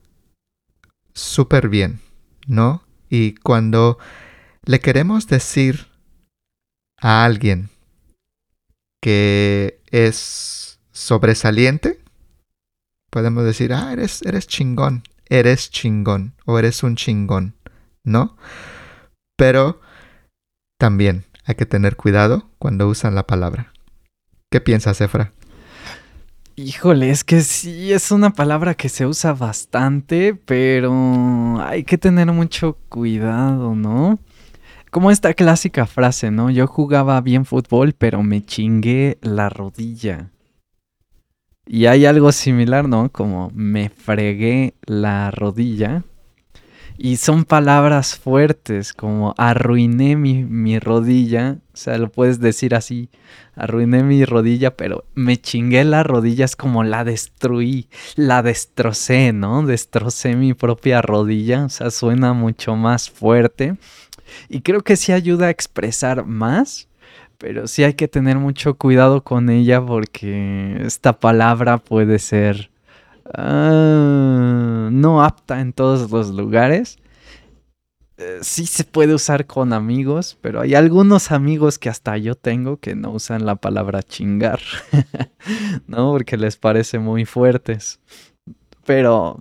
súper 1.14 1.68
bien, 1.68 2.00
¿no? 2.46 2.82
Y 3.08 3.34
cuando 3.34 3.98
le 4.64 4.80
queremos 4.80 5.26
decir 5.28 5.86
a 7.00 7.24
alguien 7.24 7.70
que 9.00 9.80
es 9.90 10.80
sobresaliente, 10.92 12.00
podemos 13.10 13.44
decir, 13.44 13.72
ah, 13.72 13.92
eres, 13.92 14.22
eres 14.22 14.46
chingón, 14.46 15.02
eres 15.26 15.70
chingón 15.70 16.34
o 16.44 16.58
eres 16.58 16.82
un 16.82 16.96
chingón, 16.96 17.54
¿no? 18.02 18.36
Pero 19.36 19.80
también 20.78 21.24
hay 21.44 21.54
que 21.54 21.66
tener 21.66 21.96
cuidado 21.96 22.50
cuando 22.58 22.88
usan 22.88 23.14
la 23.14 23.26
palabra. 23.26 23.72
¿Qué 24.50 24.60
piensas, 24.60 25.00
Efra? 25.00 25.32
Híjole, 26.56 27.10
es 27.10 27.22
que 27.22 27.42
sí, 27.42 27.92
es 27.92 28.10
una 28.10 28.30
palabra 28.30 28.74
que 28.74 28.88
se 28.88 29.06
usa 29.06 29.32
bastante, 29.32 30.34
pero 30.34 31.60
hay 31.60 31.84
que 31.84 31.98
tener 31.98 32.32
mucho 32.32 32.78
cuidado, 32.88 33.74
¿no? 33.74 34.18
como 34.90 35.10
esta 35.10 35.34
clásica 35.34 35.86
frase, 35.86 36.30
¿no? 36.30 36.50
Yo 36.50 36.66
jugaba 36.66 37.20
bien 37.20 37.44
fútbol, 37.44 37.94
pero 37.96 38.22
me 38.22 38.44
chingué 38.44 39.18
la 39.20 39.48
rodilla. 39.48 40.30
Y 41.66 41.86
hay 41.86 42.06
algo 42.06 42.32
similar, 42.32 42.88
¿no? 42.88 43.10
Como 43.10 43.50
me 43.54 43.90
fregué 43.90 44.74
la 44.86 45.30
rodilla. 45.30 46.04
Y 47.00 47.16
son 47.18 47.44
palabras 47.44 48.18
fuertes, 48.18 48.92
como 48.92 49.32
arruiné 49.38 50.16
mi, 50.16 50.42
mi, 50.42 50.80
rodilla. 50.80 51.58
O 51.72 51.76
sea, 51.76 51.96
lo 51.96 52.10
puedes 52.10 52.40
decir 52.40 52.74
así, 52.74 53.08
arruiné 53.54 54.02
mi 54.02 54.24
rodilla, 54.24 54.76
pero 54.76 55.04
me 55.14 55.36
chingué 55.36 55.84
la 55.84 56.02
rodilla, 56.02 56.44
es 56.44 56.56
como 56.56 56.82
la 56.82 57.04
destruí, 57.04 57.88
la 58.16 58.42
destrocé, 58.42 59.32
¿no? 59.32 59.64
Destrocé 59.64 60.34
mi 60.34 60.54
propia 60.54 61.00
rodilla. 61.00 61.66
O 61.66 61.68
sea, 61.68 61.92
suena 61.92 62.32
mucho 62.32 62.74
más 62.74 63.08
fuerte. 63.08 63.76
Y 64.48 64.62
creo 64.62 64.82
que 64.82 64.96
sí 64.96 65.12
ayuda 65.12 65.46
a 65.46 65.50
expresar 65.50 66.24
más, 66.24 66.88
pero 67.38 67.68
sí 67.68 67.84
hay 67.84 67.94
que 67.94 68.08
tener 68.08 68.38
mucho 68.38 68.74
cuidado 68.74 69.22
con 69.22 69.50
ella 69.50 69.80
porque 69.80 70.82
esta 70.84 71.20
palabra 71.20 71.78
puede 71.78 72.18
ser 72.18 72.70
uh, 73.36 74.90
no 74.90 75.22
apta 75.22 75.60
en 75.60 75.72
todos 75.72 76.10
los 76.10 76.30
lugares. 76.30 76.98
Eh, 78.16 78.38
sí 78.42 78.66
se 78.66 78.84
puede 78.84 79.14
usar 79.14 79.46
con 79.46 79.72
amigos, 79.72 80.36
pero 80.40 80.60
hay 80.60 80.74
algunos 80.74 81.30
amigos 81.30 81.78
que 81.78 81.88
hasta 81.88 82.16
yo 82.16 82.34
tengo 82.34 82.78
que 82.78 82.96
no 82.96 83.12
usan 83.12 83.46
la 83.46 83.56
palabra 83.56 84.02
chingar, 84.02 84.60
¿no? 85.86 86.12
Porque 86.12 86.36
les 86.36 86.56
parece 86.56 86.98
muy 86.98 87.24
fuertes. 87.24 88.00
Pero, 88.84 89.38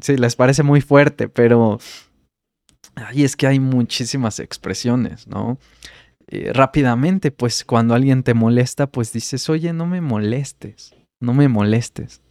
sí, 0.00 0.16
les 0.16 0.34
parece 0.34 0.62
muy 0.62 0.80
fuerte, 0.80 1.28
pero 1.28 1.78
Ay, 2.96 3.24
es 3.24 3.36
que 3.36 3.46
hay 3.46 3.60
muchísimas 3.60 4.40
expresiones, 4.40 5.26
¿no? 5.28 5.58
Eh, 6.28 6.50
rápidamente, 6.52 7.30
pues 7.30 7.62
cuando 7.62 7.94
alguien 7.94 8.22
te 8.22 8.32
molesta, 8.32 8.86
pues 8.86 9.12
dices, 9.12 9.48
oye, 9.50 9.72
no 9.74 9.86
me 9.86 10.00
molestes, 10.00 10.94
no 11.20 11.34
me 11.34 11.48
molestes. 11.48 12.22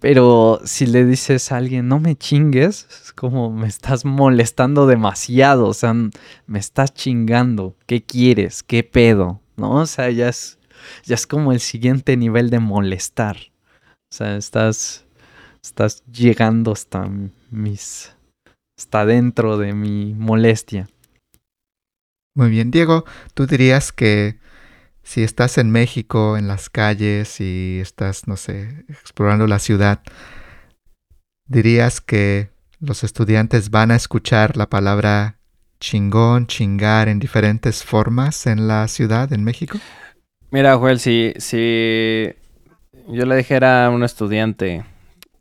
Pero 0.00 0.60
si 0.64 0.86
le 0.86 1.04
dices 1.04 1.50
a 1.50 1.56
alguien, 1.56 1.88
no 1.88 1.98
me 1.98 2.16
chingues, 2.16 2.86
es 2.90 3.12
como 3.12 3.50
me 3.50 3.66
estás 3.66 4.04
molestando 4.04 4.86
demasiado, 4.86 5.66
o 5.66 5.74
sea, 5.74 5.92
me 5.92 6.58
estás 6.58 6.94
chingando, 6.94 7.76
¿qué 7.86 8.02
quieres? 8.02 8.62
¿Qué 8.62 8.84
pedo? 8.84 9.40
¿No? 9.56 9.72
O 9.72 9.86
sea, 9.86 10.10
ya 10.10 10.28
es, 10.28 10.58
ya 11.04 11.16
es 11.16 11.26
como 11.26 11.52
el 11.52 11.60
siguiente 11.60 12.16
nivel 12.16 12.50
de 12.50 12.60
molestar. 12.60 13.36
O 14.10 14.14
sea, 14.14 14.36
estás, 14.36 15.04
estás 15.62 16.04
llegando 16.06 16.72
hasta 16.72 17.10
mis, 17.50 18.12
está 18.78 19.04
dentro 19.04 19.58
de 19.58 19.74
mi 19.74 20.14
molestia. 20.14 20.88
Muy 22.34 22.50
bien, 22.50 22.70
Diego, 22.70 23.04
tú 23.34 23.46
dirías 23.46 23.90
que 23.90 24.38
si 25.08 25.22
estás 25.22 25.56
en 25.56 25.70
México, 25.70 26.36
en 26.36 26.48
las 26.48 26.68
calles 26.68 27.40
y 27.40 27.78
estás, 27.80 28.28
no 28.28 28.36
sé, 28.36 28.84
explorando 28.90 29.46
la 29.46 29.58
ciudad, 29.58 30.00
dirías 31.46 32.02
que 32.02 32.50
los 32.78 33.02
estudiantes 33.04 33.70
van 33.70 33.90
a 33.90 33.96
escuchar 33.96 34.58
la 34.58 34.68
palabra 34.68 35.38
chingón, 35.80 36.46
chingar 36.46 37.08
en 37.08 37.20
diferentes 37.20 37.84
formas 37.84 38.46
en 38.46 38.68
la 38.68 38.86
ciudad, 38.86 39.32
en 39.32 39.44
México? 39.44 39.78
Mira, 40.50 40.76
Joel, 40.76 41.00
si, 41.00 41.32
si 41.38 42.28
yo 43.08 43.24
le 43.24 43.34
dijera 43.34 43.86
a 43.86 43.90
un 43.90 44.04
estudiante 44.04 44.84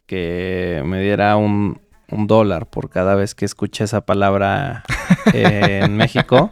que 0.06 0.82
me 0.86 1.02
diera 1.02 1.36
un, 1.36 1.82
un 2.10 2.26
dólar 2.26 2.68
por 2.68 2.90
cada 2.90 3.16
vez 3.16 3.36
que 3.36 3.44
escuche 3.44 3.84
esa 3.84 4.00
palabra 4.00 4.86
eh, 5.34 5.82
en 5.84 5.98
México, 5.98 6.50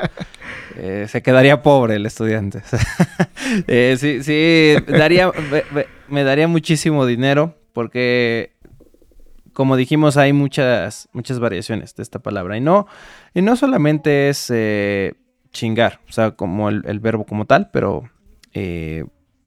eh, 0.78 1.08
se 1.10 1.22
quedaría 1.22 1.62
pobre 1.62 1.96
el 1.96 2.06
estudiante. 2.06 2.62
Eh, 3.68 3.96
sí, 4.00 4.24
sí, 4.24 4.76
daría, 4.88 5.32
me, 6.08 6.24
daría 6.24 6.48
muchísimo 6.48 7.06
dinero 7.06 7.56
porque, 7.74 8.56
como 9.54 9.78
dijimos, 9.78 10.18
hay 10.18 10.34
muchas, 10.34 11.08
muchas 11.14 11.40
variaciones 11.40 11.96
de 11.96 12.02
esta 12.02 12.18
palabra. 12.18 12.58
Y 12.58 12.62
no, 12.62 12.88
y 13.36 13.44
no 13.44 13.56
solamente 13.56 14.30
es 14.30 14.52
chingar, 15.52 16.00
o 16.10 16.12
sea, 16.12 16.32
como 16.32 16.70
el, 16.70 17.00
verbo 17.00 17.26
como 17.26 17.46
tal, 17.46 17.70
pero 17.72 18.10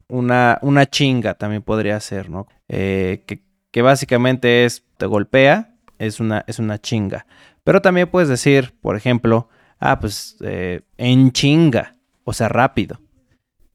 una, 0.07 0.59
una 0.63 0.87
chinga 0.87 1.35
también 1.35 1.63
podría 1.63 1.99
ser, 1.99 2.31
¿no? 2.31 2.47
que, 2.69 3.43
que 3.73 3.83
básicamente 3.83 4.65
es 4.65 4.85
te 4.97 5.07
golpea 5.07 5.75
es 5.99 6.21
una, 6.21 6.45
es 6.47 6.59
una 6.59 6.79
chinga. 6.79 7.27
Pero 7.65 7.83
también 7.83 8.09
puedes 8.09 8.29
decir, 8.29 8.75
por 8.81 8.97
ejemplo, 8.97 9.49
ah, 9.81 9.99
pues 10.01 10.37
eh, 10.41 10.83
en 10.97 11.33
chinga, 11.33 11.97
o 12.25 12.33
sea, 12.33 12.49
rápido. 12.49 13.01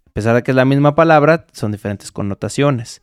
A 0.07 0.11
pesar 0.13 0.35
de 0.35 0.43
que 0.43 0.51
es 0.51 0.55
la 0.55 0.65
misma 0.65 0.95
palabra, 0.95 1.47
son 1.53 1.71
diferentes 1.71 2.11
connotaciones. 2.11 3.01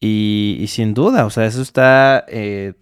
Y, 0.00 0.66
sin 0.68 0.92
duda, 0.94 1.24
o 1.24 1.30
sea, 1.30 1.46
eso 1.46 1.62
está 1.62 2.24
eh, 2.28 2.74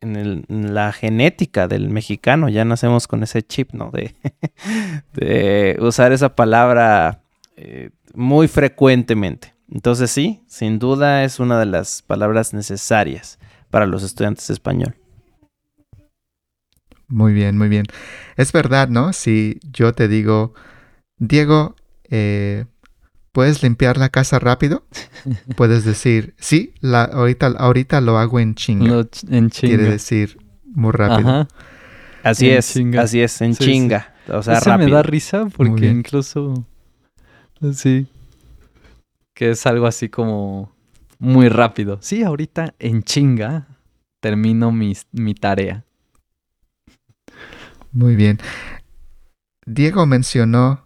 en, 0.00 0.44
la 0.74 0.92
genética 0.92 1.68
del 1.68 1.88
mexicano. 1.88 2.48
Ya 2.48 2.64
nacemos 2.64 3.08
con 3.08 3.22
ese 3.22 3.42
chip, 3.42 3.72
¿no? 3.72 3.90
De, 5.14 5.76
usar 5.80 6.12
esa 6.12 6.36
palabra 6.36 7.22
eh, 7.56 7.90
muy 8.14 8.46
frecuentemente. 8.46 9.54
Entonces 9.72 10.10
sí, 10.10 10.42
sin 10.46 10.78
duda 10.78 11.24
es 11.24 11.40
una 11.40 11.58
de 11.58 11.66
las 11.66 12.02
palabras 12.02 12.54
necesarias 12.54 13.38
para 13.70 13.86
los 13.86 14.02
estudiantes 14.02 14.46
de 14.46 14.54
español. 14.54 14.94
Muy 17.08 17.32
bien, 17.32 17.56
muy 17.56 17.68
bien. 17.68 17.86
Es 18.36 18.52
verdad, 18.52 18.88
¿no? 18.88 19.12
Si 19.12 19.60
yo 19.72 19.92
te 19.92 20.08
digo, 20.08 20.54
Diego, 21.18 21.76
eh, 22.10 22.66
¿puedes 23.32 23.62
limpiar 23.62 23.96
la 23.96 24.08
casa 24.08 24.38
rápido? 24.38 24.84
Puedes 25.56 25.84
decir, 25.84 26.34
sí, 26.38 26.74
la, 26.80 27.04
ahorita, 27.04 27.46
ahorita 27.58 28.00
lo 28.00 28.18
hago 28.18 28.40
en 28.40 28.54
chinga. 28.54 29.06
en 29.28 29.50
chinga. 29.50 29.76
Quiere 29.76 29.90
decir 29.90 30.38
muy 30.64 30.92
rápido. 30.92 31.48
Así 32.22 32.50
es, 32.50 32.76
así 32.98 33.20
es, 33.20 33.40
en 33.40 33.54
chinga. 33.54 34.12
O 34.28 34.42
sea, 34.42 34.58
Eso 34.58 34.76
me 34.76 34.88
da 34.88 35.02
risa 35.02 35.46
porque 35.46 35.86
incluso, 35.86 36.66
sí, 37.72 38.08
que 39.32 39.50
es 39.50 39.64
algo 39.66 39.86
así 39.86 40.08
como 40.08 40.72
muy 41.20 41.48
rápido. 41.48 41.98
Sí, 42.00 42.24
ahorita 42.24 42.74
en 42.80 43.04
chinga 43.04 43.68
termino 44.20 44.72
mi 44.72 45.34
tarea. 45.34 45.85
Muy 47.96 48.14
bien. 48.14 48.38
Diego 49.64 50.04
mencionó 50.04 50.84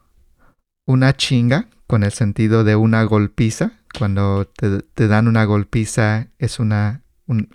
una 0.86 1.16
chinga 1.16 1.66
con 1.88 2.04
el 2.04 2.12
sentido 2.12 2.62
de 2.62 2.76
una 2.76 3.02
golpiza. 3.02 3.72
Cuando 3.98 4.46
te, 4.46 5.08
dan 5.08 5.26
una 5.26 5.42
golpiza 5.42 6.28
es 6.38 6.60
una, 6.60 7.02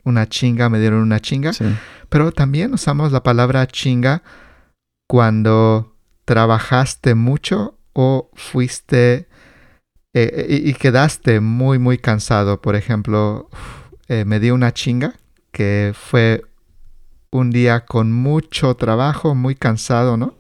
una 0.03 0.27
chinga, 0.27 0.69
me 0.69 0.81
dieron 0.81 0.99
una 0.99 1.21
chinga. 1.21 1.51
Pero 2.09 2.33
también 2.33 2.73
usamos 2.73 3.13
la 3.13 3.23
palabra 3.23 3.65
chinga 3.65 4.23
cuando 5.07 5.95
trabajaste 6.25 7.15
mucho 7.15 7.79
o 7.93 8.31
fuiste 8.33 9.29
eh, 10.13 10.63
y, 10.65 10.73
quedaste 10.73 11.39
muy, 11.39 11.79
muy 11.79 11.97
cansado. 11.97 12.61
Por 12.61 12.75
ejemplo, 12.75 13.49
eh, 14.09 14.25
me 14.25 14.41
dio 14.41 14.53
una 14.53 14.73
chinga 14.73 15.13
que 15.53 15.93
fue 15.95 16.43
un 17.31 17.51
día 17.51 17.85
con 17.85 18.11
mucho 18.11 18.75
trabajo, 18.75 19.35
muy 19.35 19.55
cansado, 19.55 20.17
¿no? 20.17 20.35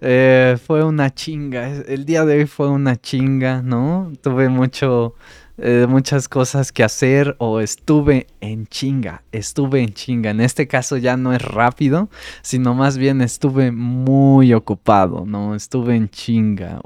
Eh, 0.00 0.58
fue 0.64 0.84
una 0.84 1.14
chinga. 1.14 1.68
El 1.68 2.04
día 2.04 2.24
de 2.24 2.38
hoy 2.38 2.46
fue 2.46 2.68
una 2.68 2.96
chinga, 2.96 3.62
¿no? 3.62 4.12
Tuve 4.22 4.48
mucho, 4.48 5.14
eh, 5.56 5.86
muchas 5.88 6.28
cosas 6.28 6.72
que 6.72 6.84
hacer 6.84 7.36
o 7.38 7.60
estuve 7.60 8.26
en 8.40 8.66
chinga. 8.66 9.22
Estuve 9.32 9.82
en 9.82 9.94
chinga. 9.94 10.30
En 10.30 10.40
este 10.40 10.66
caso 10.66 10.96
ya 10.96 11.16
no 11.16 11.32
es 11.32 11.40
rápido, 11.40 12.10
sino 12.42 12.74
más 12.74 12.98
bien 12.98 13.22
estuve 13.22 13.70
muy 13.72 14.52
ocupado, 14.52 15.24
¿no? 15.26 15.54
Estuve 15.54 15.96
en 15.96 16.10
chinga. 16.10 16.80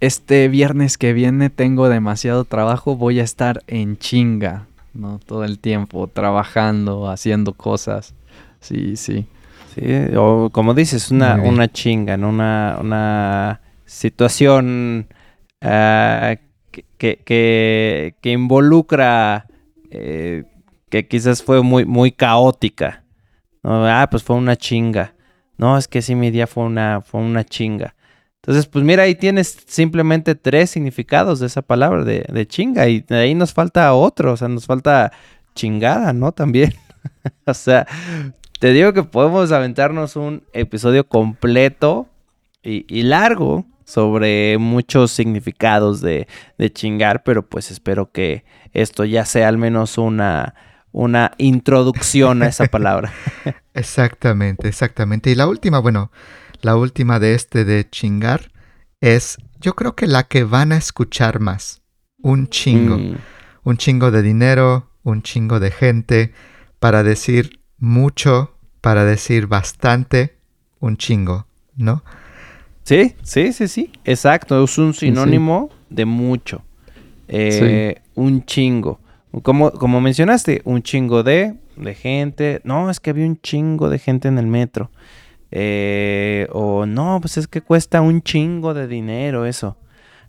Este 0.00 0.48
viernes 0.48 0.98
que 0.98 1.12
viene 1.12 1.48
tengo 1.48 1.88
demasiado 1.88 2.44
trabajo, 2.44 2.96
voy 2.96 3.20
a 3.20 3.22
estar 3.22 3.62
en 3.68 3.98
chinga. 3.98 4.66
¿No? 4.94 5.18
Todo 5.18 5.44
el 5.44 5.58
tiempo 5.58 6.08
trabajando, 6.08 7.08
haciendo 7.08 7.54
cosas. 7.54 8.14
Sí, 8.60 8.96
sí. 8.96 9.26
Sí, 9.74 9.82
o 10.16 10.50
como 10.50 10.74
dices, 10.74 11.10
una, 11.10 11.36
una 11.36 11.70
chinga, 11.70 12.16
¿no? 12.18 12.28
Una, 12.28 12.76
una 12.80 13.60
situación 13.86 15.06
ah, 15.62 16.36
que, 16.70 16.84
que, 17.16 18.14
que, 18.20 18.30
involucra, 18.30 19.46
eh, 19.90 20.44
que 20.90 21.08
quizás 21.08 21.42
fue 21.42 21.62
muy, 21.62 21.86
muy 21.86 22.12
caótica. 22.12 23.02
Ah, 23.62 24.08
pues 24.10 24.22
fue 24.22 24.36
una 24.36 24.56
chinga. 24.56 25.14
No, 25.56 25.78
es 25.78 25.88
que 25.88 26.02
sí, 26.02 26.14
mi 26.14 26.30
día 26.30 26.46
fue 26.46 26.64
una, 26.64 27.00
fue 27.00 27.20
una 27.20 27.44
chinga. 27.44 27.94
Entonces, 28.42 28.66
pues 28.66 28.84
mira, 28.84 29.04
ahí 29.04 29.14
tienes 29.14 29.56
simplemente 29.66 30.34
tres 30.34 30.70
significados 30.70 31.38
de 31.38 31.46
esa 31.46 31.62
palabra 31.62 32.02
de, 32.04 32.26
de 32.28 32.46
chinga 32.46 32.88
y 32.88 33.00
de 33.00 33.16
ahí 33.16 33.34
nos 33.36 33.52
falta 33.52 33.94
otro, 33.94 34.32
o 34.32 34.36
sea, 34.36 34.48
nos 34.48 34.66
falta 34.66 35.12
chingada, 35.54 36.12
¿no? 36.12 36.32
También. 36.32 36.74
o 37.46 37.54
sea, 37.54 37.86
Te 38.58 38.72
digo 38.72 38.92
que 38.92 39.02
podemos 39.02 39.50
aventarnos 39.52 40.16
un 40.16 40.44
episodio 40.52 41.08
completo 41.08 42.08
y, 42.62 43.02
largo 43.02 43.64
sobre 43.84 44.56
muchos 44.58 45.10
significados 45.10 46.00
de, 46.00 46.28
de, 46.58 46.72
chingar, 46.72 47.24
pero 47.24 47.44
pues 47.44 47.72
espero 47.72 48.12
que 48.12 48.44
esto 48.72 49.04
ya 49.04 49.24
sea 49.24 49.48
al 49.48 49.58
menos 49.58 49.98
una, 49.98 50.54
una 50.92 51.32
introducción 51.38 52.44
a 52.44 52.46
esa 52.46 52.66
palabra. 52.66 53.12
exactamente, 53.74 54.68
exactamente. 54.68 55.30
Y 55.30 55.34
la 55.34 55.48
última, 55.48 55.80
bueno, 55.80 56.12
la 56.62 56.76
última 56.76 57.18
de 57.18 57.34
este 57.34 57.64
de 57.64 57.88
chingar 57.88 58.50
es, 59.00 59.36
yo 59.60 59.74
creo 59.74 59.94
que 59.94 60.06
la 60.06 60.24
que 60.24 60.44
van 60.44 60.72
a 60.72 60.76
escuchar 60.76 61.40
más. 61.40 61.82
Un 62.22 62.48
chingo. 62.48 62.96
Mm. 62.96 63.16
Un 63.64 63.76
chingo 63.76 64.10
de 64.10 64.22
dinero, 64.22 64.90
un 65.02 65.22
chingo 65.22 65.60
de 65.60 65.70
gente, 65.70 66.32
para 66.78 67.02
decir 67.02 67.60
mucho, 67.78 68.54
para 68.80 69.04
decir 69.04 69.46
bastante, 69.46 70.36
un 70.80 70.96
chingo, 70.96 71.46
¿no? 71.76 72.02
Sí, 72.82 73.14
sí, 73.22 73.52
sí, 73.52 73.68
sí, 73.68 73.92
exacto, 74.04 74.64
es 74.64 74.78
un 74.78 74.92
sinónimo 74.94 75.70
de 75.88 76.04
mucho. 76.04 76.62
Eh, 77.28 78.00
un 78.14 78.44
chingo. 78.44 79.00
Como, 79.42 79.70
como 79.70 80.00
mencionaste, 80.00 80.62
un 80.64 80.82
chingo 80.82 81.22
de, 81.22 81.54
de 81.76 81.94
gente. 81.94 82.60
No, 82.64 82.90
es 82.90 83.00
que 83.00 83.10
había 83.10 83.26
un 83.26 83.40
chingo 83.40 83.88
de 83.88 83.98
gente 83.98 84.28
en 84.28 84.38
el 84.38 84.46
metro. 84.46 84.90
Eh, 85.52 86.48
o 86.50 86.86
no, 86.86 87.18
pues 87.20 87.36
es 87.36 87.46
que 87.46 87.60
cuesta 87.60 88.00
un 88.00 88.22
chingo 88.22 88.74
de 88.74 88.88
dinero 88.88 89.46
eso. 89.46 89.76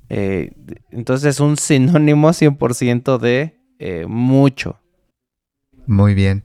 Eh, 0.09 0.51
entonces 0.91 1.36
es 1.36 1.39
un 1.39 1.57
sinónimo 1.57 2.30
100% 2.30 3.17
de 3.17 3.57
mucho. 4.07 4.80
Muy 5.88 6.13
bien. 6.13 6.43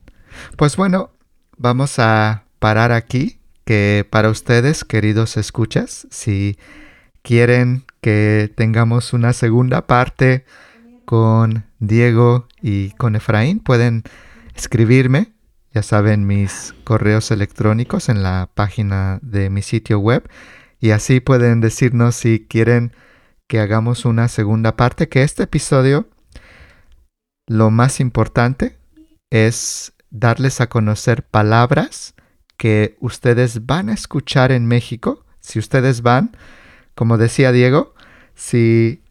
Pues 0.56 0.76
bueno, 0.76 1.10
vamos 1.56 1.98
a 1.98 2.44
parar 2.58 2.92
aquí, 2.92 3.38
que 3.64 4.06
para 4.08 4.30
ustedes, 4.30 4.84
queridos 4.84 5.36
escuchas, 5.36 6.06
si 6.10 6.58
quieren 7.22 7.84
que 8.00 8.50
tengamos 8.56 9.12
una 9.12 9.32
segunda 9.32 9.86
parte 9.86 10.44
con 11.04 11.66
Diego 11.78 12.48
y 12.62 12.90
con 12.92 13.16
Efraín, 13.16 13.60
pueden 13.60 14.04
escribirme, 14.54 15.32
ya 15.72 15.82
saben, 15.82 16.26
mis 16.26 16.74
correos 16.84 17.30
electrónicos 17.30 18.08
en 18.08 18.22
la 18.22 18.50
página 18.54 19.18
de 19.22 19.50
mi 19.50 19.62
sitio 19.62 19.98
web 19.98 20.28
y 20.80 20.90
así 20.90 21.20
pueden 21.20 21.60
decirnos 21.60 22.14
si 22.14 22.46
quieren 22.46 22.92
que 23.46 23.60
hagamos 23.60 24.04
una 24.04 24.28
segunda 24.28 24.76
parte, 24.76 25.08
que 25.08 25.22
este 25.22 25.44
episodio, 25.44 26.08
lo 27.46 27.70
más 27.70 28.00
importante 28.00 28.78
es 29.30 29.92
darles 30.10 30.60
a 30.60 30.68
conocer 30.68 31.24
palabras 31.24 32.14
que 32.56 32.96
ustedes 33.00 33.66
van 33.66 33.88
a 33.88 33.94
escuchar 33.94 34.52
en 34.52 34.66
México. 34.66 35.24
Si 35.40 35.58
ustedes 35.58 36.02
van, 36.02 36.36
como 36.94 37.16
decía 37.16 37.52
Diego, 37.52 37.94
si 38.34 39.02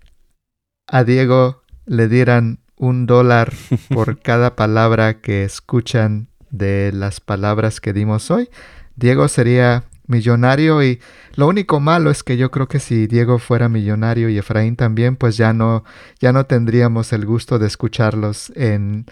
a 0.88 1.04
Diego 1.04 1.64
le 1.86 2.08
dieran 2.08 2.60
un 2.76 3.06
dólar 3.08 3.54
por 3.90 4.20
cada 4.22 4.56
palabra 4.56 5.22
que 5.22 5.44
escuchan 5.44 6.30
de 6.58 6.92
las 6.94 7.20
palabras 7.20 7.80
que 7.82 7.94
dimos 7.94 8.32
hoy, 8.32 8.50
Diego 8.96 9.28
sería 9.28 9.84
millonario 10.08 10.84
y 10.84 11.00
lo 11.36 11.48
único 11.48 11.80
malo 11.80 12.10
es 12.10 12.24
que 12.24 12.38
yo 12.38 12.50
creo 12.50 12.68
que 12.68 12.80
si 12.80 13.08
Diego 13.08 13.40
fuera 13.40 13.70
millonario 13.70 14.30
y 14.30 14.38
Efraín 14.38 14.76
también, 14.76 15.16
pues 15.16 15.38
ya 15.38 15.54
no 15.54 15.84
ya 16.20 16.32
no 16.32 16.46
tendríamos 16.46 17.14
el 17.14 17.26
gusto 17.26 17.60
de 17.60 17.68
escucharlos 17.68 18.52
en 18.56 19.06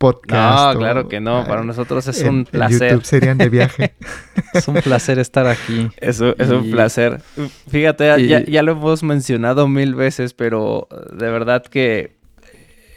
podcast. 0.00 0.74
No, 0.74 0.78
claro 0.80 1.08
que 1.08 1.20
no. 1.20 1.44
Para 1.46 1.62
nosotros 1.62 2.08
es 2.08 2.22
un 2.22 2.46
placer. 2.46 2.92
YouTube 2.92 3.04
serían 3.04 3.38
de 3.38 3.50
viaje. 3.50 3.94
es 4.54 4.66
un 4.66 4.76
placer 4.76 5.18
estar 5.18 5.46
aquí. 5.46 5.90
Es, 5.98 6.20
es 6.20 6.48
un 6.48 6.70
placer. 6.70 7.20
Fíjate, 7.68 8.46
ya, 8.46 8.62
lo 8.62 8.72
hemos 8.72 9.02
mencionado 9.02 9.68
mil 9.68 9.94
veces, 9.94 10.32
pero 10.32 10.88
de 11.12 11.30
verdad 11.30 11.62
que 11.62 12.16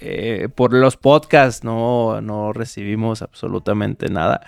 eh, 0.06 0.50
por 0.54 0.74
los 0.74 0.98
podcasts 0.98 1.64
no, 1.64 2.20
no 2.22 2.52
recibimos 2.52 3.22
absolutamente 3.22 4.10
nada. 4.10 4.42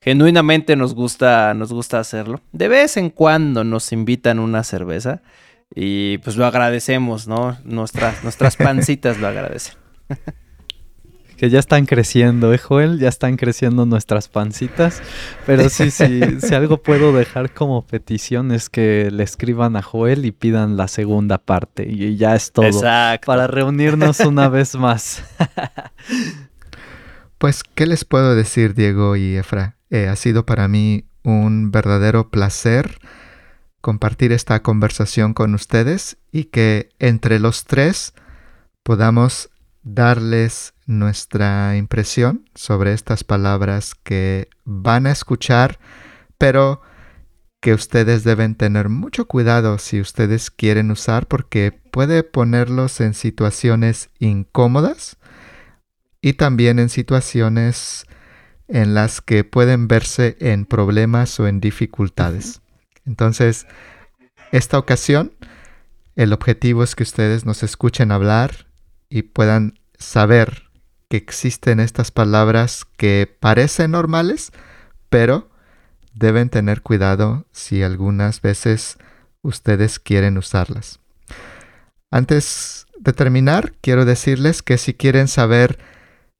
Genuinamente 0.00 0.76
nos 0.76 0.94
gusta, 0.94 1.54
nos 1.54 1.72
gusta 1.72 1.98
hacerlo. 2.00 2.40
De 2.52 2.68
vez 2.68 2.96
en 2.96 3.10
cuando 3.10 3.64
nos 3.64 3.92
invitan 3.92 4.38
una 4.38 4.64
cerveza 4.64 5.22
y 5.74 6.18
pues 6.18 6.36
lo 6.36 6.46
agradecemos, 6.46 7.28
¿no? 7.28 7.56
Nuestras, 7.64 8.22
nuestras 8.22 8.56
pancitas 8.56 9.18
lo 9.18 9.28
agradecen. 9.28 9.74
que 11.36 11.50
ya 11.50 11.58
están 11.58 11.86
creciendo, 11.86 12.52
¿eh, 12.52 12.58
Joel? 12.58 12.98
Ya 12.98 13.08
están 13.08 13.36
creciendo 13.36 13.86
nuestras 13.86 14.28
pancitas. 14.28 15.02
Pero 15.44 15.68
sí, 15.68 15.90
sí, 15.90 16.20
si 16.40 16.54
algo 16.54 16.82
puedo 16.82 17.12
dejar 17.12 17.52
como 17.52 17.86
petición 17.86 18.52
es 18.52 18.70
que 18.70 19.10
le 19.10 19.22
escriban 19.22 19.76
a 19.76 19.82
Joel 19.82 20.24
y 20.24 20.32
pidan 20.32 20.76
la 20.76 20.88
segunda 20.88 21.38
parte. 21.38 21.86
Y 21.88 22.16
ya 22.16 22.34
es 22.34 22.52
todo. 22.52 22.66
Exacto. 22.66 23.26
Para 23.26 23.46
reunirnos 23.46 24.20
una 24.20 24.48
vez 24.50 24.74
más. 24.74 25.22
pues, 27.38 27.62
¿qué 27.62 27.86
les 27.86 28.04
puedo 28.04 28.34
decir, 28.34 28.74
Diego 28.74 29.16
y 29.16 29.36
Efra? 29.36 29.76
Eh, 29.90 30.08
ha 30.08 30.16
sido 30.16 30.46
para 30.46 30.68
mí 30.68 31.04
un 31.22 31.70
verdadero 31.70 32.30
placer 32.30 32.98
compartir 33.80 34.32
esta 34.32 34.62
conversación 34.62 35.32
con 35.32 35.54
ustedes 35.54 36.16
y 36.32 36.44
que 36.44 36.88
entre 36.98 37.38
los 37.38 37.64
tres 37.64 38.14
podamos 38.82 39.50
darles 39.86 40.74
nuestra 40.84 41.76
impresión 41.76 42.50
sobre 42.56 42.92
estas 42.92 43.22
palabras 43.22 43.94
que 43.94 44.48
van 44.64 45.06
a 45.06 45.12
escuchar, 45.12 45.78
pero 46.38 46.82
que 47.60 47.72
ustedes 47.72 48.24
deben 48.24 48.56
tener 48.56 48.88
mucho 48.88 49.26
cuidado 49.26 49.78
si 49.78 50.00
ustedes 50.00 50.50
quieren 50.50 50.90
usar 50.90 51.28
porque 51.28 51.70
puede 51.70 52.24
ponerlos 52.24 53.00
en 53.00 53.14
situaciones 53.14 54.10
incómodas 54.18 55.18
y 56.20 56.32
también 56.32 56.80
en 56.80 56.88
situaciones 56.88 58.06
en 58.66 58.92
las 58.92 59.20
que 59.20 59.44
pueden 59.44 59.86
verse 59.86 60.36
en 60.40 60.64
problemas 60.64 61.38
o 61.38 61.46
en 61.46 61.60
dificultades. 61.60 62.60
Entonces, 63.04 63.68
esta 64.50 64.78
ocasión, 64.78 65.32
el 66.16 66.32
objetivo 66.32 66.82
es 66.82 66.96
que 66.96 67.04
ustedes 67.04 67.46
nos 67.46 67.62
escuchen 67.62 68.10
hablar 68.10 68.65
y 69.08 69.22
puedan 69.22 69.78
saber 69.98 70.64
que 71.08 71.16
existen 71.16 71.80
estas 71.80 72.10
palabras 72.10 72.84
que 72.96 73.34
parecen 73.40 73.92
normales, 73.92 74.52
pero 75.08 75.50
deben 76.14 76.48
tener 76.48 76.82
cuidado 76.82 77.46
si 77.52 77.82
algunas 77.82 78.40
veces 78.40 78.98
ustedes 79.42 79.98
quieren 79.98 80.38
usarlas. 80.38 80.98
Antes 82.10 82.86
de 82.98 83.12
terminar, 83.12 83.74
quiero 83.80 84.04
decirles 84.04 84.62
que 84.62 84.78
si 84.78 84.94
quieren 84.94 85.28
saber 85.28 85.78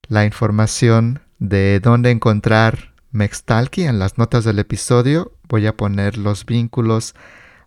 la 0.08 0.24
información 0.24 1.20
de 1.38 1.80
dónde 1.80 2.10
encontrar 2.10 2.94
Mextalki 3.10 3.82
en 3.82 3.98
las 3.98 4.18
notas 4.18 4.44
del 4.44 4.58
episodio, 4.58 5.32
voy 5.48 5.66
a 5.66 5.76
poner 5.76 6.18
los 6.18 6.46
vínculos 6.46 7.14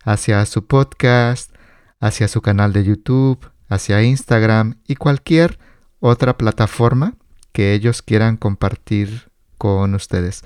hacia 0.04 0.44
su 0.46 0.66
podcast, 0.66 1.54
hacia 2.00 2.28
su 2.28 2.40
canal 2.40 2.72
de 2.72 2.84
YouTube, 2.84 3.50
hacia 3.70 4.02
Instagram 4.02 4.74
y 4.86 4.96
cualquier 4.96 5.58
otra 6.00 6.36
plataforma 6.36 7.14
que 7.52 7.72
ellos 7.72 8.02
quieran 8.02 8.36
compartir 8.36 9.30
con 9.56 9.94
ustedes. 9.94 10.42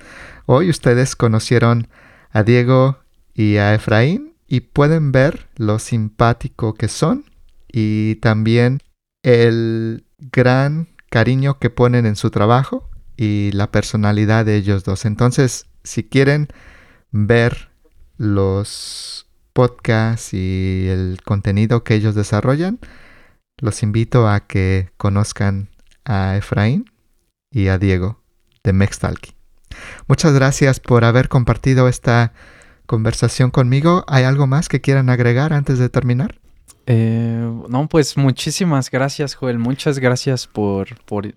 Hoy 0.47 0.71
ustedes 0.71 1.17
conocieron 1.17 1.89
a 2.31 2.43
Diego 2.43 2.99
y 3.35 3.57
a 3.57 3.75
Efraín 3.75 4.35
y 4.47 4.61
pueden 4.61 5.11
ver 5.11 5.49
lo 5.57 5.79
simpático 5.79 6.75
que 6.75 6.89
son 6.89 7.25
y 7.73 8.17
también 8.17 8.81
el 9.23 10.05
gran 10.19 10.89
cariño 11.11 11.59
que 11.59 11.71
ponen 11.71 12.07
en 12.07 12.17
su 12.17 12.31
trabajo 12.31 12.91
y 13.17 13.53
la 13.53 13.71
personalidad 13.71 14.45
de 14.45 14.57
ellos 14.57 14.85
dos. 14.85 15.05
Entonces, 15.05 15.67
si 15.83 16.05
quieren 16.05 16.49
ver 17.11 17.71
los 18.17 19.27
podcasts 19.53 20.35
y 20.35 20.89
el 20.89 21.19
contenido 21.25 21.85
que 21.85 21.95
ellos 21.95 22.15
desarrollan, 22.15 22.81
los 23.61 23.83
invito 23.83 24.29
a 24.29 24.41
que 24.41 24.91
conozcan 24.97 25.69
a 26.05 26.37
Efraín 26.37 26.91
y 27.51 27.69
a 27.69 27.79
Diego 27.79 28.23
de 28.63 28.73
Mextalki. 28.73 29.35
Muchas 30.09 30.33
gracias 30.33 30.81
por 30.81 31.05
haber 31.05 31.29
compartido 31.29 31.89
esta 31.89 32.33
conversación 32.87 33.51
conmigo. 33.51 34.05
¿Hay 34.09 34.25
algo 34.25 34.47
más 34.47 34.69
que 34.69 34.81
quieran 34.81 35.09
agregar 35.11 35.53
antes 35.53 35.79
de 35.79 35.89
terminar? 35.89 36.39
Eh, 36.87 37.51
no, 37.69 37.89
pues 37.89 38.17
muchísimas 38.17 38.91
gracias, 38.91 39.35
Joel. 39.35 39.59
Muchas 39.59 39.99
gracias 39.99 40.47
por, 40.47 41.01
por, 41.05 41.35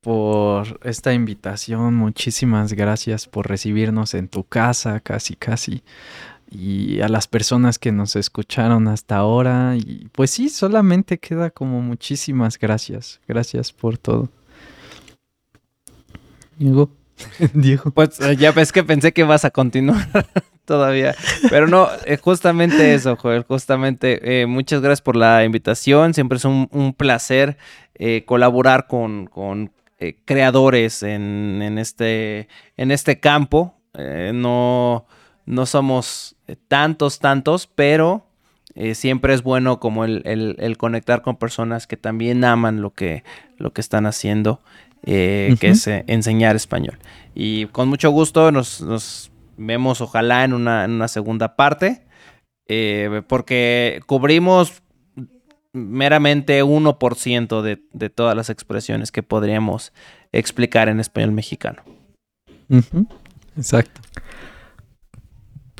por 0.00 0.80
esta 0.82 1.12
invitación. 1.12 1.94
Muchísimas 1.94 2.72
gracias 2.72 3.26
por 3.28 3.48
recibirnos 3.48 4.14
en 4.14 4.28
tu 4.28 4.44
casa, 4.44 5.00
casi, 5.00 5.36
casi 5.36 5.84
y 6.50 7.00
a 7.00 7.08
las 7.08 7.28
personas 7.28 7.78
que 7.78 7.92
nos 7.92 8.16
escucharon 8.16 8.88
hasta 8.88 9.16
ahora. 9.16 9.76
Y 9.76 10.08
pues 10.12 10.30
sí, 10.32 10.48
solamente 10.48 11.18
queda 11.18 11.50
como 11.50 11.80
muchísimas 11.80 12.58
gracias. 12.58 13.20
Gracias 13.28 13.72
por 13.72 13.98
todo. 13.98 14.28
Hugo. 16.58 16.90
Diego. 17.54 17.90
Pues 17.90 18.20
eh, 18.20 18.36
ya 18.36 18.52
ves 18.52 18.72
que 18.72 18.82
pensé 18.82 19.12
que 19.12 19.24
vas 19.24 19.44
a 19.44 19.50
continuar 19.50 20.08
todavía. 20.64 21.14
Pero 21.48 21.66
no, 21.66 21.88
eh, 22.04 22.16
justamente 22.16 22.94
eso, 22.94 23.16
Joel, 23.16 23.44
justamente. 23.44 24.42
eh, 24.42 24.46
muchas 24.46 24.80
gracias 24.80 25.02
por 25.02 25.16
la 25.16 25.44
invitación. 25.44 26.14
Siempre 26.14 26.36
es 26.38 26.44
un, 26.44 26.94
placer 26.96 27.56
colaborar 28.24 28.86
con, 28.86 29.26
con, 29.26 29.72
creadores 30.24 31.02
en, 31.02 31.60
en 31.62 31.78
este, 31.78 32.48
en 32.78 32.90
este 32.90 33.20
campo. 33.20 33.74
No, 34.32 35.04
no 35.44 35.66
somos 35.66 36.36
tantos, 36.68 37.18
tantos, 37.18 37.66
pero 37.66 38.26
eh, 38.74 38.94
siempre 38.94 39.34
es 39.34 39.42
bueno 39.42 39.80
como 39.80 40.04
el, 40.04 40.22
el- 40.24 40.56
el 40.58 40.76
conectar 40.76 41.22
con 41.22 41.36
personas 41.36 41.86
que 41.86 41.96
también 41.96 42.44
aman 42.44 42.80
lo 42.82 42.90
que, 42.94 43.24
lo 43.58 43.72
que 43.72 43.80
están 43.80 44.06
haciendo, 44.06 44.60
eh, 45.04 45.54
que 45.60 45.68
es 45.70 45.86
eh, 45.86 46.04
enseñar 46.06 46.56
español. 46.56 46.98
Y 47.34 47.66
con 47.66 47.88
mucho 47.88 48.10
gusto 48.10 48.52
nos, 48.52 48.80
nos 48.80 49.30
vemos 49.56 50.00
ojalá 50.00 50.44
en 50.44 50.52
una, 50.52 50.84
en 50.84 50.92
una 50.92 51.08
segunda 51.08 51.56
parte, 51.56 52.02
porque 53.26 54.00
cubrimos 54.06 54.82
meramente 55.72 56.62
1% 56.62 57.62
de, 57.62 57.82
de 57.92 58.10
todas 58.10 58.36
las 58.36 58.50
expresiones 58.50 59.12
que 59.12 59.22
podríamos 59.22 59.92
explicar 60.32 60.88
en 60.88 61.00
español 61.00 61.32
mexicano. 61.32 61.82
Ujú, 62.68 63.06
Exacto. 63.56 64.00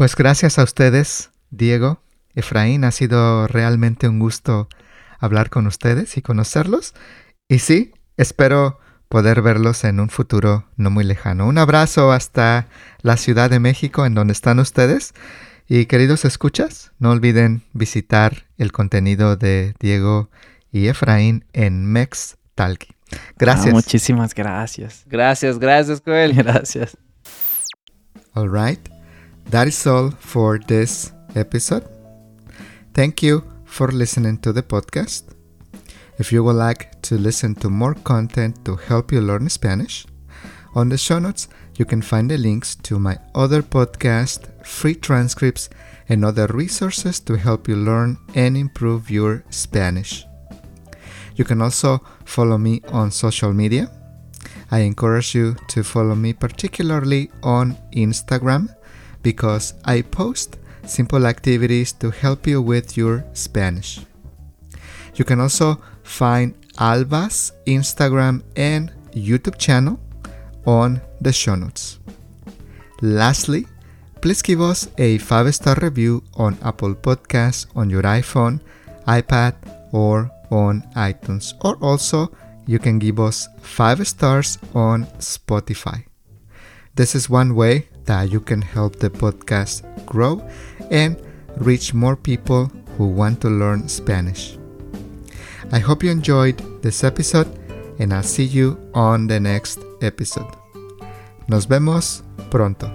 Pues 0.01 0.17
gracias 0.17 0.59
a 0.59 0.63
ustedes, 0.63 1.29
Diego, 1.51 2.01
Efraín, 2.35 2.85
ha 2.85 2.91
sido 2.91 3.47
realmente 3.47 4.09
un 4.09 4.19
gusto 4.19 4.67
hablar 5.19 5.51
con 5.51 5.67
ustedes 5.67 6.17
y 6.17 6.23
conocerlos. 6.23 6.95
Y 7.49 7.59
sí, 7.59 7.93
espero 8.17 8.81
poder 9.11 9.43
verlos 9.43 9.85
en 9.85 10.01
un 10.01 10.09
futuro 10.09 10.65
no 10.77 10.89
muy 10.89 11.05
lejano. 11.05 11.47
Un 11.47 11.59
abrazo 11.59 12.13
hasta 12.13 12.67
la 13.03 13.19
Ciudad 13.19 13.51
de 13.51 13.61
México, 13.61 14.07
en 14.07 14.15
donde 14.15 14.33
están 14.33 14.59
ustedes. 14.59 15.13
Y 15.69 15.85
queridos 15.85 16.25
escuchas, 16.25 16.93
no 16.99 17.11
olviden 17.11 17.65
visitar 17.75 18.47
el 18.57 18.73
contenido 18.73 19.37
de 19.37 19.75
Diego 19.81 20.31
y 20.73 20.87
Efraín 20.87 21.45
en 21.53 21.85
Mex 21.85 22.39
Talki. 22.55 22.95
Gracias. 23.37 23.69
Ah, 23.69 23.73
muchísimas 23.73 24.35
gracias. 24.35 25.05
Gracias, 25.05 25.59
gracias, 25.59 26.01
Joel. 26.03 26.33
Gracias. 26.43 26.97
All 28.33 28.51
right. 28.51 28.81
That 29.51 29.67
is 29.67 29.85
all 29.85 30.13
for 30.13 30.61
this 30.61 31.11
episode. 31.35 31.83
Thank 32.95 33.21
you 33.21 33.43
for 33.65 33.89
listening 33.89 34.39
to 34.43 34.53
the 34.53 34.63
podcast. 34.63 35.35
If 36.19 36.31
you 36.31 36.45
would 36.45 36.55
like 36.55 37.03
to 37.03 37.19
listen 37.19 37.57
to 37.57 37.69
more 37.69 37.95
content 37.95 38.65
to 38.65 38.77
help 38.77 39.11
you 39.11 39.21
learn 39.21 39.49
Spanish, 39.49 40.07
on 40.77 40.89
the 40.89 40.97
show 40.97 41.19
notes 41.19 41.49
you 41.79 41.85
can 41.85 42.01
find 42.01 42.31
the 42.31 42.39
links 42.39 42.77
to 42.77 43.01
my 43.01 43.19
other 43.35 43.61
podcast, 43.61 44.47
free 44.65 44.95
transcripts, 44.95 45.69
and 46.09 46.25
other 46.25 46.47
resources 46.47 47.19
to 47.19 47.37
help 47.37 47.67
you 47.67 47.75
learn 47.75 48.19
and 48.37 48.57
improve 48.57 49.11
your 49.11 49.43
Spanish. 49.51 50.27
You 51.35 51.45
can 51.45 51.61
also 51.61 51.99
follow 52.25 52.57
me 52.57 52.83
on 52.93 53.11
social 53.11 53.53
media. 53.53 53.91
I 54.71 54.81
encourage 54.81 55.35
you 55.35 55.57
to 55.71 55.83
follow 55.83 56.15
me 56.15 56.35
particularly 56.35 57.33
on 57.43 57.77
Instagram 57.93 58.77
because 59.23 59.75
I 59.85 60.03
post 60.03 60.59
simple 60.87 61.27
activities 61.27 61.93
to 61.93 62.11
help 62.11 62.47
you 62.47 62.63
with 62.63 62.97
your 62.97 63.25
Spanish. 63.33 64.01
You 65.15 65.25
can 65.25 65.41
also 65.41 65.81
find 66.03 66.55
Alba's 66.79 67.53
Instagram 67.67 68.43
and 68.57 68.93
YouTube 69.13 69.59
channel 69.59 70.01
on 70.67 71.01
the 71.21 71.33
show 71.33 71.55
notes. 71.55 71.99
Lastly, 73.03 73.67
please 74.21 74.43
give 74.43 74.61
us 74.61 74.89
a 74.99 75.19
5 75.19 75.55
star 75.55 75.77
review 75.81 76.23
on 76.35 76.59
Apple 76.63 76.95
Podcasts 76.95 77.67
on 77.75 77.91
your 77.91 78.03
iPhone, 78.03 78.61
iPad, 79.07 79.55
or 79.93 80.31
on 80.51 80.83
iTunes. 80.97 81.55
Or 81.65 81.77
also, 81.77 82.31
you 82.67 82.79
can 82.79 82.99
give 82.99 83.19
us 83.19 83.49
5 83.63 84.07
stars 84.07 84.59
on 84.75 85.07
Spotify. 85.19 86.05
This 86.95 87.15
is 87.15 87.31
one 87.31 87.55
way 87.55 87.89
that 88.11 88.29
you 88.29 88.41
can 88.41 88.61
help 88.61 88.97
the 88.97 89.09
podcast 89.09 89.85
grow 90.05 90.43
and 90.91 91.17
reach 91.59 91.95
more 91.95 92.17
people 92.17 92.69
who 92.99 93.07
want 93.07 93.41
to 93.41 93.49
learn 93.49 93.89
Spanish. 93.89 94.59
I 95.71 95.79
hope 95.79 96.03
you 96.03 96.11
enjoyed 96.11 96.57
this 96.83 97.05
episode 97.05 97.47
and 98.01 98.13
I'll 98.13 98.25
see 98.25 98.47
you 98.47 98.77
on 98.95 99.29
the 99.29 99.39
next 99.39 99.79
episode. 100.03 100.51
Nos 101.47 101.69
vemos 101.69 102.25
pronto. 102.51 102.91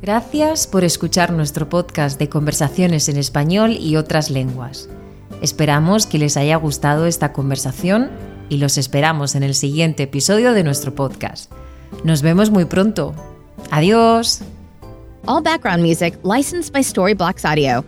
Gracias 0.00 0.66
por 0.66 0.84
escuchar 0.84 1.34
nuestro 1.34 1.68
podcast 1.68 2.18
de 2.18 2.30
conversaciones 2.30 3.10
en 3.10 3.18
español 3.18 3.72
y 3.72 3.96
otras 3.96 4.30
lenguas. 4.30 4.88
Esperamos 5.42 6.06
que 6.06 6.16
les 6.16 6.38
haya 6.38 6.56
gustado 6.56 7.04
esta 7.04 7.34
conversación 7.34 8.08
y 8.48 8.56
los 8.56 8.78
esperamos 8.78 9.34
en 9.34 9.42
el 9.42 9.54
siguiente 9.54 10.04
episodio 10.04 10.54
de 10.54 10.64
nuestro 10.64 10.94
podcast. 10.94 11.52
Nos 12.04 12.22
vemos 12.22 12.50
muy 12.50 12.64
pronto. 12.64 13.14
Adiós. 13.68 14.42
All 15.28 15.42
background 15.42 15.82
music 15.82 16.14
licensed 16.22 16.72
by 16.72 16.80
Storyblocks 16.80 17.44
Audio. 17.44 17.84